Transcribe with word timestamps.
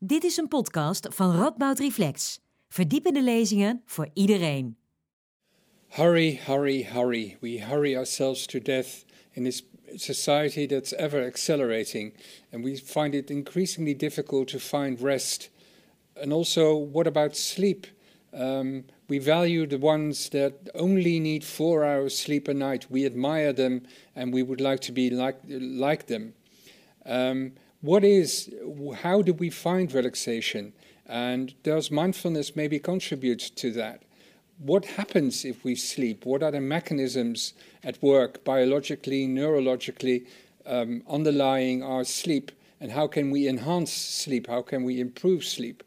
Dit 0.00 0.24
is 0.24 0.36
een 0.36 0.48
podcast 0.48 1.06
van 1.10 1.36
Radboud 1.36 1.78
Reflex. 1.78 2.40
Verdiepende 2.68 3.22
lezingen 3.22 3.82
voor 3.84 4.08
iedereen. 4.14 4.76
Hurry, 5.88 6.40
hurry, 6.44 6.84
hurry. 6.84 7.36
We 7.40 7.64
hurry 7.64 7.96
ourselves 7.96 8.46
to 8.46 8.58
death 8.58 9.04
in 9.32 9.44
this 9.44 9.62
society 9.94 10.66
that's 10.66 10.94
ever 10.94 11.24
accelerating, 11.24 12.14
and 12.52 12.64
we 12.64 12.76
find 12.76 13.14
it 13.14 13.30
increasingly 13.30 13.96
difficult 13.96 14.48
to 14.48 14.58
find 14.58 15.00
rest. 15.00 15.50
And 16.22 16.32
also, 16.32 16.88
what 16.92 17.06
about 17.06 17.36
sleep? 17.36 17.86
Um, 18.32 18.84
we 19.08 19.18
value 19.18 19.66
the 19.66 19.78
ones 19.78 20.28
that 20.28 20.52
only 20.74 21.18
need 21.18 21.44
four 21.44 21.84
hours 21.84 22.18
sleep 22.18 22.48
a 22.48 22.54
night. 22.54 22.86
We 22.90 23.06
admire 23.06 23.52
them, 23.52 23.80
and 24.14 24.34
we 24.34 24.42
would 24.42 24.60
like 24.60 24.80
to 24.80 24.92
be 24.92 25.10
like 25.10 25.38
like 25.80 26.04
them. 26.06 26.34
Um, 27.04 27.52
what 27.80 28.04
is? 28.04 28.52
How 29.02 29.22
do 29.22 29.32
we 29.32 29.50
find 29.50 29.92
relaxation? 29.92 30.72
And 31.06 31.54
does 31.62 31.90
mindfulness 31.90 32.54
maybe 32.54 32.78
contribute 32.78 33.40
to 33.56 33.70
that? 33.72 34.02
What 34.58 34.84
happens 34.84 35.44
if 35.44 35.64
we 35.64 35.74
sleep? 35.74 36.26
What 36.26 36.42
are 36.42 36.50
the 36.50 36.60
mechanisms 36.60 37.54
at 37.84 38.02
work, 38.02 38.44
biologically, 38.44 39.26
neurologically, 39.26 40.26
um, 40.66 41.02
underlying 41.08 41.82
our 41.82 42.04
sleep? 42.04 42.50
And 42.80 42.92
how 42.92 43.06
can 43.06 43.30
we 43.30 43.48
enhance 43.48 43.92
sleep? 43.92 44.48
How 44.48 44.62
can 44.62 44.84
we 44.84 45.00
improve 45.00 45.44
sleep? 45.44 45.82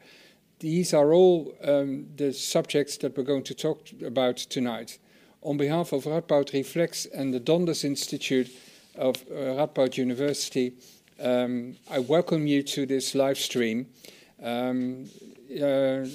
These 0.60 0.94
are 0.94 1.14
all 1.14 1.54
um, 1.64 2.08
the 2.16 2.32
subjects 2.34 2.98
that 2.98 3.18
we're 3.18 3.24
going 3.24 3.44
to 3.44 3.54
talk 3.54 3.88
about 4.06 4.38
tonight. 4.38 5.00
On 5.42 5.58
behalf 5.58 5.92
of 5.92 6.06
Radboud 6.06 6.54
Reflex 6.54 7.06
and 7.06 7.34
the 7.34 7.40
Donders 7.40 7.84
Institute 7.84 8.52
of 8.96 9.24
uh, 9.30 9.34
Radboud 9.34 9.98
University, 9.98 10.74
um, 11.22 11.76
I 11.90 12.00
welcome 12.00 12.48
you 12.48 12.64
to 12.64 12.86
this 12.86 13.16
live 13.16 13.38
stream. 13.38 13.88
Um, 14.42 15.10
uh, 15.52 16.06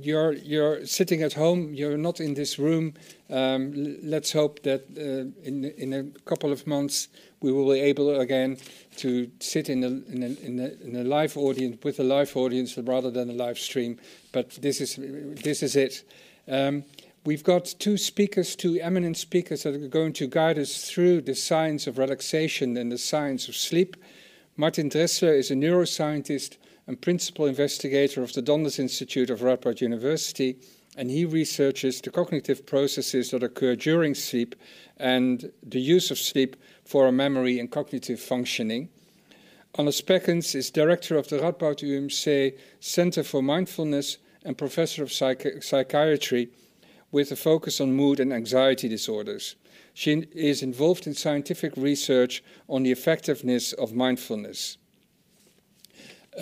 you're 0.00 0.32
you're 0.32 0.84
sitting 0.86 1.22
at 1.22 1.32
home. 1.32 1.72
You're 1.74 1.96
not 1.96 2.20
in 2.20 2.34
this 2.34 2.58
room. 2.58 2.94
Um, 3.30 3.98
let's 4.02 4.32
hope 4.32 4.62
that 4.62 4.84
uh, 4.96 5.46
in 5.46 5.64
in 5.64 5.92
a 5.92 6.04
couple 6.28 6.52
of 6.52 6.66
months 6.66 7.08
we 7.40 7.52
will 7.52 7.72
be 7.72 7.80
able 7.80 8.20
again 8.20 8.58
to 8.96 9.30
sit 9.40 9.68
in 9.68 9.84
a, 9.84 9.88
in 9.88 10.22
a, 10.22 10.46
in 10.46 10.60
a, 10.60 10.86
in 10.86 10.96
a 10.96 11.04
live 11.04 11.36
audience 11.36 11.78
with 11.84 12.00
a 12.00 12.02
live 12.02 12.36
audience 12.36 12.76
rather 12.78 13.10
than 13.10 13.30
a 13.30 13.32
live 13.32 13.58
stream. 13.58 13.98
But 14.32 14.50
this 14.50 14.80
is 14.80 14.96
this 15.42 15.62
is 15.62 15.76
it. 15.76 16.04
Um, 16.48 16.84
we've 17.26 17.44
got 17.44 17.74
two 17.80 17.96
speakers, 17.96 18.54
two 18.54 18.78
eminent 18.80 19.16
speakers 19.16 19.64
that 19.64 19.74
are 19.74 19.88
going 19.88 20.12
to 20.12 20.28
guide 20.28 20.58
us 20.58 20.88
through 20.88 21.20
the 21.20 21.34
science 21.34 21.88
of 21.88 21.98
relaxation 21.98 22.76
and 22.76 22.92
the 22.92 22.96
science 22.96 23.48
of 23.48 23.56
sleep. 23.56 23.96
Martin 24.56 24.88
Dresler 24.88 25.36
is 25.36 25.50
a 25.50 25.54
neuroscientist 25.54 26.56
and 26.86 27.02
principal 27.02 27.46
investigator 27.46 28.22
of 28.22 28.32
the 28.32 28.42
Donders 28.42 28.78
Institute 28.78 29.28
of 29.28 29.40
Radboud 29.40 29.80
University, 29.80 30.56
and 30.96 31.10
he 31.10 31.24
researches 31.24 32.00
the 32.00 32.10
cognitive 32.10 32.64
processes 32.64 33.32
that 33.32 33.42
occur 33.42 33.74
during 33.74 34.14
sleep 34.14 34.54
and 34.96 35.50
the 35.64 35.80
use 35.80 36.12
of 36.12 36.18
sleep 36.18 36.56
for 36.84 37.10
memory 37.10 37.58
and 37.58 37.72
cognitive 37.72 38.20
functioning. 38.20 38.88
Anna 39.76 39.90
Speckens 39.90 40.54
is 40.54 40.70
director 40.70 41.18
of 41.18 41.28
the 41.28 41.38
Radboud 41.38 41.82
UMC 41.82 42.56
Center 42.78 43.24
for 43.24 43.42
Mindfulness 43.42 44.18
and 44.44 44.56
professor 44.56 45.02
of 45.02 45.12
psych- 45.12 45.62
psychiatry 45.62 46.50
with 47.10 47.30
a 47.32 47.36
focus 47.36 47.80
on 47.80 47.92
mood 47.92 48.20
and 48.20 48.32
anxiety 48.32 48.88
disorders. 48.88 49.56
She 49.94 50.12
is 50.34 50.62
involved 50.62 51.06
in 51.06 51.14
scientific 51.14 51.72
research 51.76 52.42
on 52.68 52.82
the 52.82 52.92
effectiveness 52.92 53.72
of 53.72 53.94
mindfulness. 53.94 54.76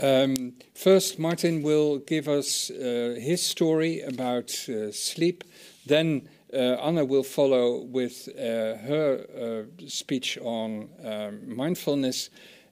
Um, 0.03 0.55
first, 0.75 1.19
Martin 1.19 1.63
will 1.63 1.99
give 1.99 2.29
us 2.29 2.71
uh, 2.71 3.17
his 3.21 3.43
story 3.43 4.01
about 4.01 4.51
uh, 4.69 4.91
sleep. 4.91 5.45
Then, 5.87 6.29
uh, 6.53 6.57
Anna 6.57 7.05
will 7.05 7.23
follow 7.23 7.83
with 7.83 8.29
uh, 8.37 8.77
her 8.89 9.27
uh, 9.37 9.87
speech 9.87 10.39
on 10.39 10.89
um, 11.05 11.57
mindfulness. 11.57 12.31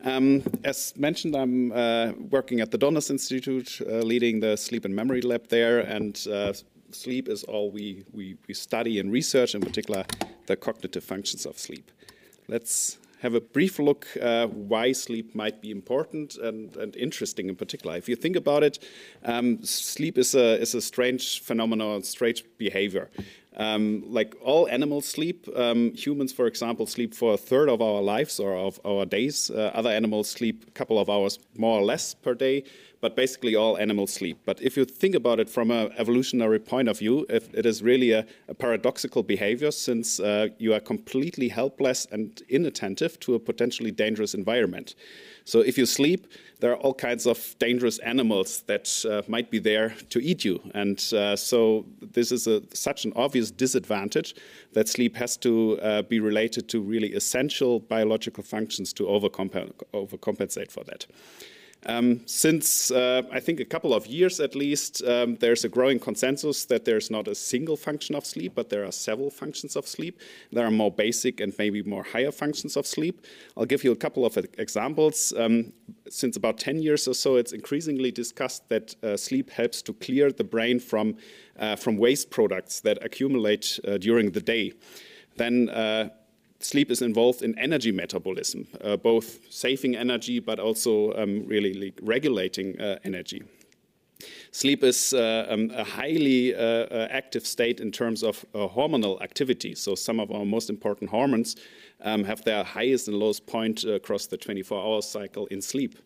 Um, 0.06 0.42
as 0.64 0.94
mentioned, 0.96 1.36
I'm 1.36 1.74
uh, 1.74 2.14
working 2.30 2.62
at 2.62 2.72
the 2.72 2.78
Donders 2.78 3.10
Institute, 3.10 3.82
uh, 3.82 3.96
leading 3.96 4.40
the 4.40 4.56
sleep 4.56 4.86
and 4.86 4.96
memory 4.96 5.22
lab 5.22 5.50
there, 5.50 5.82
and 5.82 6.26
uh, 6.32 6.54
sleep 6.96 7.28
is 7.28 7.44
all 7.44 7.72
we, 7.72 8.06
we, 8.12 8.38
we 8.48 8.54
study 8.54 9.00
and 9.00 9.12
research, 9.12 9.56
in 9.56 9.62
particular, 9.62 10.06
the 10.48 10.56
cognitive 10.56 11.04
functions 11.04 11.46
of 11.46 11.58
sleep. 11.58 11.92
Let's 12.48 12.98
have 13.22 13.34
a 13.34 13.42
brief 13.42 13.80
look 13.80 14.06
uh, 14.22 14.48
why 14.48 14.92
sleep 14.92 15.34
might 15.34 15.62
be 15.62 15.72
important 15.72 16.36
and, 16.36 16.76
and, 16.78 16.96
interesting 16.96 17.50
in 17.50 17.56
particular. 17.56 17.96
If 17.98 18.08
you 18.08 18.16
think 18.16 18.36
about 18.36 18.62
it, 18.64 18.78
um, 19.24 19.64
sleep 19.64 20.18
is 20.18 20.36
a, 20.36 20.62
is 20.62 20.76
a 20.76 20.82
strange 20.82 21.42
phenomenon, 21.42 22.04
strange 22.04 22.44
behavior. 22.58 23.10
Um, 23.58 24.04
like 24.08 24.36
all 24.44 24.68
animals 24.68 25.08
sleep, 25.08 25.48
um, 25.56 25.94
humans, 25.94 26.34
for 26.34 26.46
example, 26.46 26.86
sleep 26.86 27.16
for 27.16 27.34
a 27.34 27.38
third 27.38 27.70
of 27.70 27.82
our 27.82 28.02
lives 28.02 28.40
or 28.40 28.54
of 28.54 28.80
our 28.86 29.06
days. 29.06 29.50
Uh, 29.50 29.72
other 29.74 29.90
animals 29.90 30.30
sleep 30.30 30.66
a 30.68 30.72
couple 30.72 31.00
of 31.00 31.10
hours 31.10 31.40
more 31.56 31.80
or 31.80 31.84
less 31.84 32.14
per 32.14 32.34
day 32.34 32.64
but 33.06 33.16
basically 33.16 33.56
all 33.56 33.78
animals 33.78 34.12
sleep. 34.12 34.40
But 34.46 34.60
if 34.64 34.76
you 34.76 34.84
think 34.84 35.14
about 35.14 35.40
it 35.40 35.48
from 35.48 35.70
an 35.70 35.92
evolutionary 35.96 36.58
point 36.58 36.90
of 36.90 36.98
view, 36.98 37.24
it 37.30 37.64
is 37.64 37.84
really 37.84 38.14
a, 38.14 38.26
a 38.48 38.56
paradoxical 38.56 39.22
behavior 39.22 39.70
since 39.70 40.20
uh, 40.20 40.48
you 40.58 40.74
are 40.74 40.80
completely 40.80 41.50
helpless 41.50 42.08
and 42.12 42.42
inattentive 42.50 43.20
to 43.20 43.36
a 43.36 43.40
potentially 43.40 43.92
dangerous 43.92 44.34
environment. 44.34 44.96
So 45.44 45.60
if 45.60 45.78
you 45.78 45.86
sleep, 45.86 46.26
there 46.62 46.72
are 46.72 46.78
all 46.78 46.96
kinds 46.96 47.28
of 47.28 47.56
dangerous 47.60 48.00
animals 48.00 48.64
that 48.66 48.88
uh, 49.08 49.22
might 49.28 49.52
be 49.52 49.60
there 49.60 49.90
to 50.10 50.20
eat 50.20 50.44
you. 50.44 50.60
And 50.74 50.98
uh, 51.14 51.36
so 51.36 51.86
this 52.02 52.32
is 52.32 52.48
a, 52.48 52.64
such 52.74 53.06
an 53.06 53.14
obvious 53.16 53.52
disadvantage 53.52 54.34
that 54.74 54.90
sleep 54.90 55.16
has 55.18 55.38
to 55.38 55.80
uh, 55.80 56.02
be 56.02 56.20
related 56.20 56.68
to 56.70 56.82
really 56.82 57.14
essential 57.14 57.82
biological 57.82 58.44
functions 58.44 58.94
to 58.94 59.04
overcomp 59.04 59.54
overcompensate 59.94 60.72
for 60.72 60.84
that. 60.86 61.06
Um, 61.88 62.22
since 62.26 62.90
uh, 62.90 63.22
I 63.32 63.40
think 63.40 63.60
a 63.60 63.66
couple 63.66 63.94
of 63.94 64.08
years 64.08 64.40
at 64.40 64.56
least, 64.56 65.04
um, 65.04 65.36
there's 65.36 65.64
a 65.64 65.70
growing 65.70 66.00
consensus 66.00 66.66
that 66.66 66.84
there's 66.86 67.12
not 67.12 67.28
a 67.28 67.36
single 67.36 67.78
function 67.78 68.16
of 68.16 68.26
sleep, 68.26 68.54
but 68.56 68.70
there 68.70 68.86
are 68.86 68.92
several 68.92 69.30
functions 69.30 69.76
of 69.76 69.88
sleep. 69.88 70.20
There 70.52 70.66
are 70.66 70.72
more 70.72 70.92
basic 70.92 71.40
and 71.40 71.54
maybe 71.60 71.84
more 71.84 72.04
higher 72.04 72.32
functions 72.32 72.76
of 72.76 72.88
sleep. 72.88 73.26
I'll 73.56 73.66
give 73.66 73.84
you 73.84 73.92
a 73.92 73.96
couple 73.96 74.26
of 74.26 74.36
examples. 74.58 75.32
Um, 75.38 75.74
since 76.10 76.36
about 76.36 76.58
10 76.58 76.82
years 76.82 77.08
or 77.08 77.14
so, 77.14 77.36
it's 77.36 77.52
increasingly 77.52 78.12
discussed 78.12 78.68
that 78.70 78.96
uh, 79.04 79.16
sleep 79.16 79.52
helps 79.52 79.82
to 79.84 79.94
clear 79.94 80.32
the 80.32 80.44
brain 80.44 80.80
from, 80.80 81.18
uh, 81.60 81.76
from 81.76 81.98
waste 81.98 82.32
products 82.32 82.82
that 82.82 83.04
accumulate 83.04 83.80
uh, 83.88 83.98
during 83.98 84.32
the 84.32 84.42
day. 84.42 84.74
Then 85.38 85.70
uh, 85.70 86.10
sleep 86.66 86.92
is 86.92 87.02
involved 87.02 87.42
in 87.42 87.58
energy 87.60 87.92
metabolism, 87.92 88.68
uh, 88.82 88.98
both 88.98 89.40
saving 89.50 89.96
energy 89.96 90.40
but 90.40 90.60
also 90.60 91.14
um, 91.14 91.46
really 91.48 91.94
regulating 92.02 92.80
uh, 92.80 93.00
energy. 93.04 93.44
Sleep 94.52 94.84
is 94.84 95.14
uh, 95.14 95.46
um, 95.50 95.70
a 95.76 95.84
highly 95.84 96.56
uh, 96.56 96.60
uh, 96.60 97.08
active 97.12 97.46
state 97.46 97.82
in 97.82 97.92
terms 97.92 98.24
of 98.24 98.46
uh, 98.54 98.68
hormonal 98.68 99.22
activity. 99.22 99.76
So, 99.76 99.96
some 99.96 100.20
of 100.20 100.32
our 100.32 100.46
most 100.46 100.70
important 100.70 101.10
hormones 101.10 101.58
um, 102.02 102.24
have 102.24 102.42
their 102.44 102.64
highest 102.64 103.08
and 103.10 103.18
lowest 103.18 103.46
point 103.46 103.84
across 103.84 104.28
the 104.28 104.38
24 104.38 104.82
hour 104.82 105.02
cycle 105.02 105.48
in 105.48 105.62
sleep. 105.62 106.00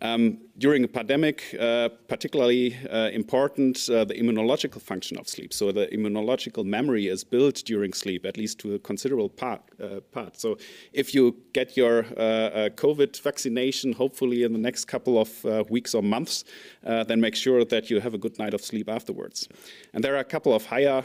Um, 0.00 0.38
during 0.58 0.82
a 0.84 0.88
pandemic, 0.88 1.56
uh, 1.58 1.88
particularly 2.08 2.76
uh, 2.90 3.10
important 3.12 3.88
uh, 3.88 4.04
the 4.04 4.14
immunological 4.14 4.82
function 4.82 5.16
of 5.16 5.28
sleep. 5.28 5.52
So 5.52 5.70
the 5.70 5.86
immunological 5.86 6.64
memory 6.64 7.06
is 7.06 7.22
built 7.22 7.62
during 7.64 7.92
sleep, 7.92 8.26
at 8.26 8.36
least 8.36 8.58
to 8.60 8.74
a 8.74 8.78
considerable 8.78 9.28
part. 9.28 9.62
Uh, 9.80 10.00
part. 10.10 10.40
So 10.40 10.58
if 10.92 11.14
you 11.14 11.36
get 11.52 11.76
your 11.76 12.04
uh, 12.16 12.20
uh, 12.20 12.68
COVID 12.70 13.20
vaccination, 13.22 13.92
hopefully 13.92 14.42
in 14.42 14.52
the 14.52 14.58
next 14.58 14.86
couple 14.86 15.16
of 15.20 15.70
weeks 15.70 15.94
or 15.94 16.02
months, 16.02 16.42
then 16.82 17.20
make 17.20 17.36
sure 17.36 17.64
that 17.64 17.88
you 17.88 18.00
have 18.00 18.12
a 18.12 18.18
good 18.18 18.36
night 18.40 18.54
of 18.54 18.60
sleep 18.60 18.88
afterwards. 18.88 19.48
And 19.94 20.02
there 20.02 20.16
are 20.16 20.20
a 20.20 20.24
couple 20.24 20.52
of 20.52 20.66
higher 20.66 21.04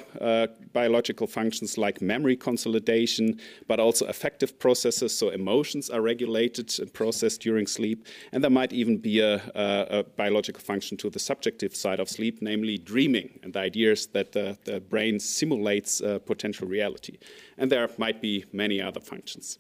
biological 0.73 1.27
functions 1.27 1.77
like 1.77 2.01
memory 2.01 2.35
consolidation, 2.35 3.39
but 3.67 3.79
also 3.79 4.07
affective 4.07 4.57
processes. 4.57 5.15
So 5.15 5.29
emotions 5.29 5.91
are 5.91 6.01
regulated 6.01 6.73
and 6.79 6.91
processed 6.91 7.41
during 7.41 7.67
sleep, 7.67 8.07
and 8.31 8.43
there 8.43 8.49
might 8.49 8.73
even 8.73 8.82
be 8.83 9.19
a 9.19 9.35
uh, 9.55 9.85
a 9.89 10.03
biological 10.03 10.61
function 10.61 10.97
to 10.97 11.09
the 11.09 11.19
subjective 11.19 11.75
side 11.75 11.99
of 11.99 12.09
sleep, 12.09 12.41
namely 12.41 12.77
dreaming. 12.77 13.39
And 13.43 13.53
the 13.53 13.59
idea 13.59 13.91
is 13.91 14.07
that 14.07 14.31
the, 14.31 14.57
the 14.65 14.79
brain 14.79 15.19
simulates 15.19 16.01
uh, 16.01 16.19
potential 16.19 16.67
reality. 16.67 17.17
And 17.57 17.71
there 17.71 17.89
might 17.97 18.21
be 18.21 18.45
many 18.51 18.81
other 18.81 18.99
functions. 18.99 19.59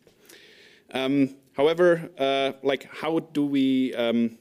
Um, 0.93 1.35
however, 1.55 2.09
uh, 2.17 2.53
like 2.63 2.87
how 3.01 3.19
do 3.19 3.45
we 3.45 3.93
um, 3.95 4.37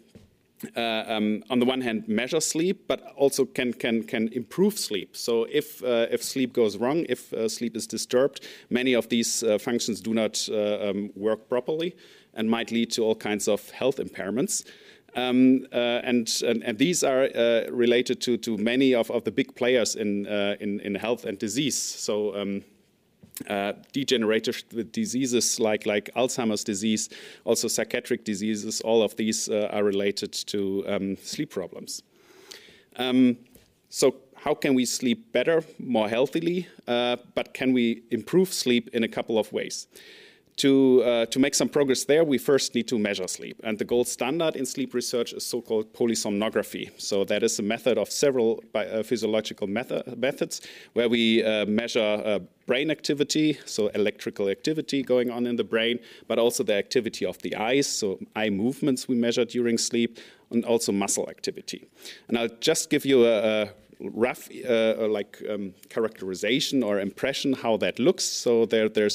uh, 0.76 1.04
um, 1.08 1.42
on 1.50 1.58
the 1.58 1.66
one 1.66 1.80
hand 1.80 2.06
measure 2.06 2.40
sleep, 2.40 2.86
but 2.86 3.00
also 3.16 3.44
can 3.44 3.72
can 3.72 4.04
can 4.04 4.28
improve 4.32 4.78
sleep. 4.78 5.16
So 5.16 5.46
if 5.50 5.82
uh, 5.82 6.06
if 6.10 6.22
sleep 6.22 6.52
goes 6.52 6.76
wrong, 6.76 7.04
if 7.08 7.32
uh, 7.32 7.48
sleep 7.48 7.76
is 7.76 7.86
disturbed, 7.86 8.46
many 8.70 8.94
of 8.94 9.08
these 9.08 9.44
functions 9.58 10.00
do 10.00 10.14
not 10.14 10.48
um, 10.50 11.10
work 11.16 11.48
properly 11.48 11.94
and 12.34 12.48
might 12.48 12.70
lead 12.70 12.90
to 12.92 13.02
all 13.02 13.14
kinds 13.14 13.48
of 13.48 13.70
health 13.70 13.96
impairments. 13.96 14.64
Um, 15.14 15.66
uh, 15.72 16.00
and, 16.04 16.42
and, 16.46 16.64
and, 16.64 16.78
these 16.78 17.04
are 17.04 17.24
uh, 17.24 17.70
related 17.70 18.22
to, 18.22 18.38
to 18.38 18.56
many 18.56 18.94
of, 18.94 19.10
of 19.10 19.24
the 19.24 19.30
big 19.30 19.54
players 19.54 19.94
in, 19.94 20.26
uh, 20.26 20.56
in, 20.58 20.80
in, 20.80 20.94
health 20.94 21.26
and 21.26 21.38
disease. 21.38 21.76
So, 21.76 22.34
um, 22.34 22.62
uh, 23.48 23.72
degenerative 23.92 24.62
diseases 24.90 25.60
like, 25.60 25.84
like 25.84 26.10
Alzheimer's 26.16 26.64
disease, 26.64 27.10
also 27.44 27.68
psychiatric 27.68 28.24
diseases, 28.24 28.80
all 28.80 29.02
of 29.02 29.14
these 29.16 29.48
uh, 29.48 29.68
are 29.70 29.84
related 29.84 30.32
to 30.32 30.84
um, 30.86 31.16
sleep 31.16 31.50
problems. 31.50 32.02
Um, 32.96 33.36
so, 33.88 34.16
how 34.34 34.54
can 34.54 34.74
we 34.74 34.84
sleep 34.84 35.32
better, 35.32 35.62
more 35.78 36.08
healthily, 36.08 36.66
uh, 36.88 37.16
but 37.34 37.54
can 37.54 37.72
we 37.72 38.02
improve 38.10 38.52
sleep 38.52 38.88
in 38.92 39.04
a 39.04 39.08
couple 39.08 39.38
of 39.38 39.52
ways? 39.52 39.86
To, 40.56 41.02
uh, 41.02 41.26
to 41.26 41.38
make 41.38 41.54
some 41.54 41.68
progress 41.68 42.04
there, 42.04 42.24
we 42.24 42.36
first 42.36 42.74
need 42.74 42.86
to 42.88 42.98
measure 42.98 43.26
sleep. 43.26 43.58
And 43.64 43.78
the 43.78 43.86
gold 43.86 44.06
standard 44.06 44.54
in 44.54 44.66
sleep 44.66 44.92
research 44.92 45.32
is 45.32 45.46
so 45.46 45.62
called 45.62 45.92
polysomnography. 45.94 46.90
So, 47.00 47.24
that 47.24 47.42
is 47.42 47.58
a 47.58 47.62
method 47.62 47.96
of 47.96 48.10
several 48.10 48.62
uh, 48.74 49.02
physiological 49.02 49.66
method, 49.66 50.18
methods 50.18 50.60
where 50.92 51.08
we 51.08 51.42
uh, 51.42 51.64
measure 51.64 52.22
uh, 52.24 52.40
brain 52.66 52.90
activity, 52.90 53.58
so 53.64 53.88
electrical 53.88 54.48
activity 54.48 55.02
going 55.02 55.30
on 55.30 55.46
in 55.46 55.56
the 55.56 55.64
brain, 55.64 55.98
but 56.28 56.38
also 56.38 56.62
the 56.62 56.74
activity 56.74 57.24
of 57.26 57.38
the 57.38 57.56
eyes, 57.56 57.86
so 57.86 58.18
eye 58.36 58.50
movements 58.50 59.08
we 59.08 59.14
measure 59.14 59.44
during 59.44 59.78
sleep, 59.78 60.18
and 60.50 60.64
also 60.64 60.92
muscle 60.92 61.28
activity. 61.28 61.88
And 62.28 62.38
I'll 62.38 62.56
just 62.60 62.90
give 62.90 63.04
you 63.04 63.26
a, 63.26 63.62
a 63.62 63.68
rough 64.12 64.48
uh, 64.68 65.08
like 65.08 65.42
um, 65.48 65.74
characterization 65.88 66.82
or 66.82 67.00
impression 67.00 67.52
how 67.52 67.76
that 67.78 67.98
looks. 67.98 68.24
So 68.24 68.66
there, 68.66 68.88
there's 68.88 69.14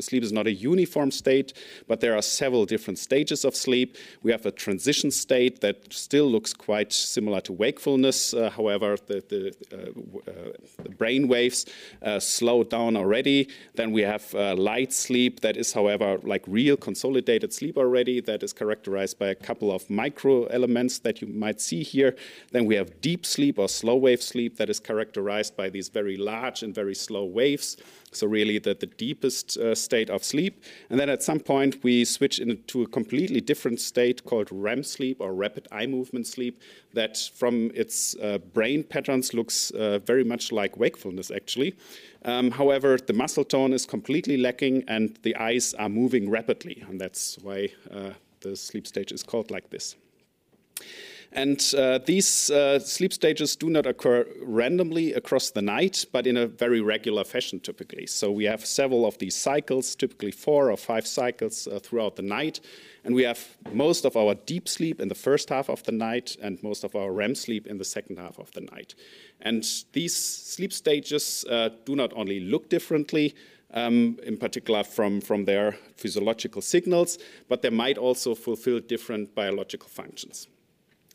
sleep 0.00 0.22
is 0.22 0.32
not 0.32 0.46
a 0.46 0.52
uniform 0.52 1.10
state, 1.10 1.52
but 1.88 2.00
there 2.00 2.16
are 2.16 2.22
several 2.22 2.64
different 2.64 2.98
stages 2.98 3.44
of 3.44 3.54
sleep. 3.54 3.96
We 4.22 4.32
have 4.32 4.46
a 4.46 4.50
transition 4.50 5.10
state 5.10 5.60
that 5.60 5.92
still 5.92 6.26
looks 6.30 6.52
quite 6.52 6.92
similar 6.92 7.40
to 7.42 7.52
wakefulness. 7.52 8.34
Uh, 8.34 8.50
however, 8.50 8.96
the, 9.06 9.22
the, 9.28 9.54
uh, 9.72 10.30
uh 10.30 10.52
the, 10.82 10.90
brain 10.90 11.28
waves 11.28 11.66
uh, 12.02 12.20
slow 12.20 12.62
down 12.62 12.96
already. 12.96 13.48
Then 13.74 13.92
we 13.92 14.02
have 14.02 14.34
uh, 14.34 14.54
light 14.54 14.92
sleep 14.92 15.40
that 15.40 15.56
is, 15.56 15.72
however, 15.72 16.18
like 16.22 16.44
real 16.46 16.76
consolidated 16.76 17.52
sleep 17.52 17.76
already. 17.76 18.20
That 18.20 18.42
is 18.42 18.52
characterized 18.52 19.18
by 19.18 19.28
a 19.28 19.34
couple 19.34 19.72
of 19.72 19.88
micro 19.90 20.44
elements 20.46 20.98
that 21.00 21.20
you 21.20 21.28
might 21.28 21.60
see 21.60 21.82
here. 21.82 22.16
Then 22.52 22.66
we 22.66 22.76
have 22.76 23.00
deep 23.00 23.26
sleep 23.26 23.58
or 23.58 23.68
slow 23.68 23.96
wave 23.96 24.21
sleep 24.22 24.56
that 24.56 24.70
is 24.70 24.80
characterized 24.80 25.56
by 25.56 25.68
these 25.68 25.88
very 25.88 26.16
large 26.16 26.62
and 26.62 26.74
very 26.74 26.94
slow 26.94 27.24
waves. 27.24 27.76
So, 28.12 28.26
really, 28.26 28.58
the, 28.58 28.74
the 28.74 28.86
deepest 28.86 29.56
uh, 29.56 29.74
state 29.74 30.10
of 30.10 30.22
sleep. 30.22 30.62
And 30.90 31.00
then 31.00 31.08
at 31.08 31.22
some 31.22 31.40
point, 31.40 31.82
we 31.82 32.04
switch 32.04 32.38
into 32.38 32.82
a 32.82 32.86
completely 32.86 33.40
different 33.40 33.80
state 33.80 34.24
called 34.24 34.48
REM 34.50 34.82
sleep 34.82 35.20
or 35.20 35.34
rapid 35.34 35.66
eye 35.72 35.86
movement 35.86 36.26
sleep, 36.26 36.60
that 36.94 37.16
from 37.34 37.70
its 37.74 38.14
uh, 38.16 38.38
brain 38.52 38.84
patterns 38.84 39.32
looks 39.32 39.70
uh, 39.70 39.98
very 40.00 40.24
much 40.24 40.52
like 40.52 40.76
wakefulness, 40.76 41.30
actually. 41.30 41.74
Um, 42.24 42.50
however, 42.50 42.98
the 42.98 43.12
muscle 43.12 43.44
tone 43.44 43.72
is 43.72 43.86
completely 43.86 44.36
lacking 44.36 44.84
and 44.88 45.18
the 45.22 45.34
eyes 45.36 45.74
are 45.74 45.88
moving 45.88 46.30
rapidly. 46.30 46.84
And 46.88 47.00
that's 47.00 47.38
why 47.42 47.70
uh, 47.90 48.10
the 48.40 48.56
sleep 48.56 48.86
stage 48.86 49.12
is 49.12 49.22
called 49.22 49.50
like 49.50 49.70
this. 49.70 49.96
And 51.34 51.74
uh, 51.78 51.98
these 52.04 52.50
uh, 52.50 52.78
sleep 52.78 53.12
stages 53.12 53.56
do 53.56 53.70
not 53.70 53.86
occur 53.86 54.26
randomly 54.42 55.14
across 55.14 55.50
the 55.50 55.62
night, 55.62 56.04
but 56.12 56.26
in 56.26 56.36
a 56.36 56.46
very 56.46 56.82
regular 56.82 57.24
fashion 57.24 57.58
typically. 57.58 58.06
So 58.06 58.30
we 58.30 58.44
have 58.44 58.66
several 58.66 59.06
of 59.06 59.16
these 59.16 59.34
cycles, 59.34 59.94
typically 59.94 60.30
four 60.30 60.70
or 60.70 60.76
five 60.76 61.06
cycles 61.06 61.66
uh, 61.66 61.78
throughout 61.78 62.16
the 62.16 62.22
night. 62.22 62.60
And 63.04 63.14
we 63.14 63.22
have 63.22 63.56
most 63.72 64.04
of 64.04 64.14
our 64.14 64.34
deep 64.34 64.68
sleep 64.68 65.00
in 65.00 65.08
the 65.08 65.14
first 65.14 65.48
half 65.48 65.70
of 65.70 65.82
the 65.84 65.92
night 65.92 66.36
and 66.42 66.62
most 66.62 66.84
of 66.84 66.94
our 66.94 67.10
REM 67.10 67.34
sleep 67.34 67.66
in 67.66 67.78
the 67.78 67.84
second 67.84 68.18
half 68.18 68.38
of 68.38 68.52
the 68.52 68.60
night. 68.60 68.94
And 69.40 69.64
these 69.92 70.14
sleep 70.14 70.72
stages 70.72 71.46
uh, 71.48 71.70
do 71.86 71.96
not 71.96 72.12
only 72.14 72.40
look 72.40 72.68
differently, 72.68 73.34
um, 73.72 74.18
in 74.22 74.36
particular 74.36 74.84
from, 74.84 75.22
from 75.22 75.46
their 75.46 75.72
physiological 75.96 76.60
signals, 76.60 77.18
but 77.48 77.62
they 77.62 77.70
might 77.70 77.96
also 77.96 78.34
fulfill 78.34 78.80
different 78.80 79.34
biological 79.34 79.88
functions. 79.88 80.46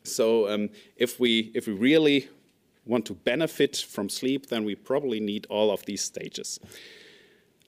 So 0.07 0.50
um, 0.50 0.69
if 0.95 1.19
we 1.19 1.51
if 1.54 1.68
we 1.68 1.74
really 1.74 2.30
want 2.86 3.06
to 3.06 3.13
benefit 3.13 3.77
from 3.77 4.09
sleep, 4.09 4.48
then 4.48 4.63
we 4.63 4.75
probably 4.75 5.19
need 5.19 5.45
all 5.50 5.71
of 5.71 5.86
these 5.86 6.01
stages. 6.01 6.59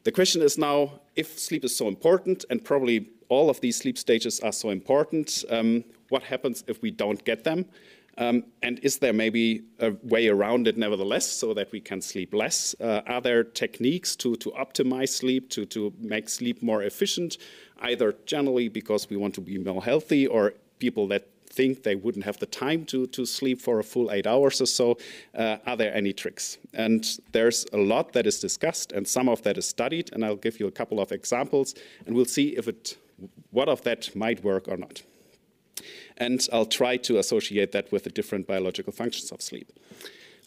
The 0.03 0.12
question 0.12 0.41
is 0.41 0.57
now, 0.57 1.01
if 1.15 1.38
sleep 1.38 1.65
is 1.65 1.75
so 1.75 1.88
important, 1.88 2.45
and 2.50 2.63
probably 2.63 3.09
all 3.27 3.50
of 3.50 3.59
these 3.59 3.77
sleep 3.77 3.97
stages 3.97 4.39
are 4.39 4.53
so 4.53 4.69
important, 4.69 5.44
um, 5.50 5.83
what 6.07 6.24
happens 6.24 6.63
if 6.68 6.81
we 6.81 6.89
don't 6.89 7.24
get 7.25 7.44
them? 7.44 7.65
Um, 8.18 8.44
and 8.62 8.80
is 8.80 8.97
there 8.97 9.13
maybe 9.13 9.63
a 9.80 9.91
way 10.03 10.27
around 10.27 10.68
it 10.68 10.77
nevertheless 10.77 11.25
so 11.25 11.53
that 11.53 11.71
we 11.71 11.80
can 11.80 12.01
sleep 12.01 12.33
less? 12.33 12.75
Uh, 12.81 13.01
are 13.07 13.21
there 13.21 13.44
techniques 13.44 14.15
to, 14.18 14.36
to 14.38 14.51
optimize 14.51 15.09
sleep, 15.09 15.50
to, 15.51 15.65
to 15.67 15.93
make 16.00 16.27
sleep 16.27 16.62
more 16.62 16.84
efficient, 16.84 17.38
either 17.81 18.13
generally 18.25 18.67
because 18.67 19.10
we 19.10 19.15
want 19.15 19.36
to 19.36 19.41
be 19.41 19.58
more 19.58 19.84
healthy 19.84 20.27
or 20.27 20.53
people 20.79 21.08
that 21.08 21.27
think 21.50 21.84
they 21.84 21.96
wouldn't 21.96 22.25
have 22.25 22.38
the 22.39 22.46
time 22.46 22.86
to, 22.86 23.08
to 23.08 23.25
sleep 23.25 23.60
for 23.62 23.79
a 23.79 23.84
full 23.84 24.12
eight 24.12 24.27
hours 24.27 24.62
or 24.62 24.65
so. 24.65 24.98
Uh, 25.36 25.58
are 25.65 25.75
there 25.75 25.94
any 25.94 26.13
tricks? 26.13 26.58
And 26.74 27.06
there's 27.32 27.65
a 27.74 27.77
lot 27.77 28.13
that 28.13 28.25
is 28.25 28.39
discussed, 28.39 28.91
and 28.91 29.08
some 29.08 29.27
of 29.29 29.41
that 29.44 29.58
is 29.58 29.65
studied, 29.65 30.12
and 30.13 30.24
I'll 30.24 30.36
give 30.36 30.60
you 30.60 30.68
a 30.68 30.72
couple 30.72 31.00
of 31.00 31.12
examples, 31.12 31.75
and 32.06 32.15
we'll 32.15 32.25
see 32.25 32.56
if 32.58 32.68
it, 32.68 32.98
what 33.51 33.68
of 33.68 33.82
that 33.84 34.15
might 34.15 34.44
work 34.44 34.68
or 34.68 34.77
not. 34.77 35.01
And 36.18 36.46
I'll 36.51 36.65
try 36.65 36.98
to 36.98 37.18
associate 37.18 37.72
that 37.72 37.91
with 37.91 38.03
the 38.03 38.10
different 38.10 38.48
biological 38.48 38.94
functions 38.94 39.32
of 39.32 39.41
sleep. 39.41 39.72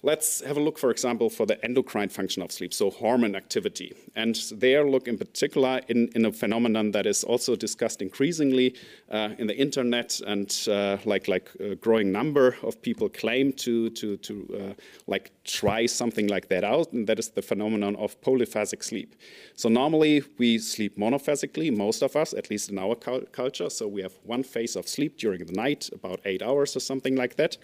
Let's 0.04 0.40
have 0.40 0.56
a 0.56 0.60
look, 0.60 0.78
for 0.78 0.90
example, 0.90 1.30
for 1.30 1.46
the 1.46 1.64
endocrine 1.64 2.08
function 2.08 2.42
of 2.42 2.50
sleep, 2.50 2.74
so 2.74 2.90
hormone 2.90 3.36
activity. 3.36 3.94
And 4.16 4.34
there, 4.52 4.84
look 4.84 5.06
in 5.06 5.16
particular 5.16 5.80
in, 5.86 6.08
in 6.16 6.24
a 6.24 6.32
phenomenon 6.32 6.90
that 6.90 7.06
is 7.06 7.22
also 7.22 7.54
discussed 7.54 8.02
increasingly 8.02 8.74
uh, 9.12 9.30
in 9.38 9.46
the 9.46 9.56
internet, 9.56 10.20
and 10.26 10.52
uh, 10.68 10.96
like 11.04 11.28
like 11.28 11.50
a 11.60 11.76
growing 11.76 12.10
number 12.10 12.56
of 12.64 12.82
people 12.82 13.08
claim 13.08 13.52
to 13.52 13.90
to 13.90 14.16
to 14.16 14.34
uh, 14.60 14.74
like 15.06 15.30
try 15.44 15.86
something 15.86 16.26
like 16.26 16.48
that 16.48 16.64
out, 16.64 16.92
and 16.92 17.06
that 17.06 17.20
is 17.20 17.28
the 17.30 17.42
phenomenon 17.42 17.94
of 17.94 18.20
polyphasic 18.22 18.82
sleep. 18.82 19.14
So 19.54 19.68
normally 19.68 20.24
we 20.36 20.58
sleep 20.58 20.98
monophasically, 20.98 21.70
most 21.76 22.02
of 22.02 22.16
us, 22.16 22.34
at 22.34 22.50
least 22.50 22.70
in 22.70 22.78
our 22.78 22.96
culture. 22.96 23.70
So 23.70 23.86
we 23.86 24.02
have 24.02 24.14
one 24.24 24.42
phase 24.42 24.74
of 24.74 24.88
sleep 24.88 25.16
during 25.16 25.44
the 25.46 25.52
night, 25.52 25.90
about 25.92 26.20
eight 26.24 26.42
hours 26.42 26.74
or 26.74 26.80
something 26.80 27.14
like 27.14 27.36
that. 27.36 27.56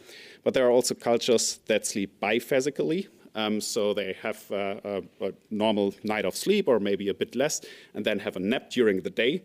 But 0.44 0.54
there 0.54 0.66
are 0.68 0.70
also 0.70 0.94
cultures 0.94 1.58
that 1.66 1.84
sleep 1.84 2.20
biphasically. 2.28 3.08
Um, 3.34 3.60
so 3.60 3.94
they 3.94 4.16
have 4.22 4.50
uh, 4.50 4.80
a, 4.84 5.02
a, 5.26 5.32
normal 5.50 5.94
night 6.02 6.24
of 6.24 6.34
sleep, 6.34 6.68
or 6.68 6.80
maybe 6.80 7.08
a 7.08 7.14
bit 7.14 7.34
less, 7.36 7.60
and 7.94 8.04
then 8.04 8.18
have 8.18 8.36
a 8.36 8.40
nap 8.40 8.70
during 8.70 9.02
the 9.02 9.10
day. 9.10 9.42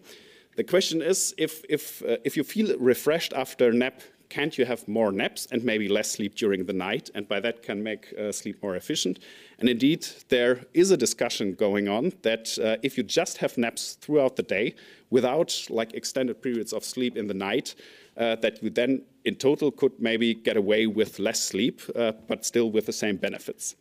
The 0.55 0.63
question 0.63 1.01
is, 1.01 1.33
if 1.37 1.63
if 1.69 2.01
uh, 2.01 2.17
if 2.23 2.37
you 2.37 2.43
feel 2.43 2.77
refreshed 2.79 3.33
after 3.33 3.69
a 3.69 3.73
nap, 3.73 4.01
can't 4.29 4.57
you 4.57 4.65
have 4.65 4.87
more 4.87 5.11
naps 5.11 5.47
and 5.51 5.63
maybe 5.63 5.87
less 5.87 6.11
sleep 6.11 6.35
during 6.35 6.65
the 6.65 6.73
night, 6.73 7.09
and 7.15 7.27
by 7.27 7.39
that 7.41 7.61
can 7.61 7.83
make 7.83 8.13
uh, 8.17 8.31
sleep 8.31 8.63
more 8.63 8.75
efficient? 8.75 9.19
And 9.59 9.69
indeed, 9.69 10.07
there 10.29 10.65
is 10.73 10.91
a 10.91 10.97
discussion 10.97 11.53
going 11.53 11.87
on 11.87 12.13
that 12.21 12.57
uh, 12.57 12.77
if 12.81 12.97
you 12.97 13.03
just 13.03 13.37
have 13.37 13.57
naps 13.57 13.97
throughout 14.01 14.35
the 14.35 14.43
day 14.43 14.75
without 15.09 15.67
like 15.69 15.93
extended 15.93 16.41
periods 16.41 16.73
of 16.73 16.83
sleep 16.83 17.17
in 17.17 17.27
the 17.27 17.33
night, 17.33 17.75
uh, 18.17 18.35
that 18.41 18.63
you 18.63 18.69
then 18.69 19.03
in 19.25 19.35
total 19.35 19.71
could 19.71 19.93
maybe 19.99 20.33
get 20.33 20.57
away 20.57 20.87
with 20.87 21.19
less 21.19 21.41
sleep, 21.41 21.81
uh, 21.95 22.11
but 22.27 22.45
still 22.45 22.71
with 22.71 22.85
the 22.85 22.93
same 22.93 23.17
benefits. 23.17 23.75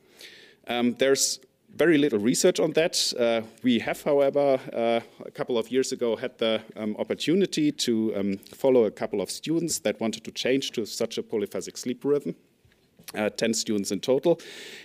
Um, 0.68 0.94
there's 0.94 1.40
very 1.74 1.98
little 1.98 2.18
research 2.18 2.60
on 2.60 2.72
that. 2.72 3.12
Uh, 3.18 3.40
we 3.62 3.78
have, 3.78 4.02
however, 4.02 4.60
uh, 4.72 5.00
a 5.24 5.30
couple 5.30 5.56
of 5.58 5.70
years 5.70 5.92
ago 5.92 6.16
had 6.16 6.36
the 6.38 6.60
um, 6.76 6.94
opportunity 6.98 7.72
to 7.72 8.14
um, 8.14 8.36
follow 8.54 8.84
a 8.84 8.90
couple 8.90 9.20
of 9.20 9.30
students 9.30 9.78
that 9.80 9.98
wanted 10.00 10.22
to 10.24 10.30
change 10.30 10.70
to 10.72 10.84
such 10.84 11.18
a 11.18 11.22
polyphasic 11.22 11.78
sleep 11.78 12.04
rhythm 12.04 12.34
uh, 13.14 13.30
10 13.30 13.54
students 13.54 13.92
in 13.92 14.00
total. 14.00 14.40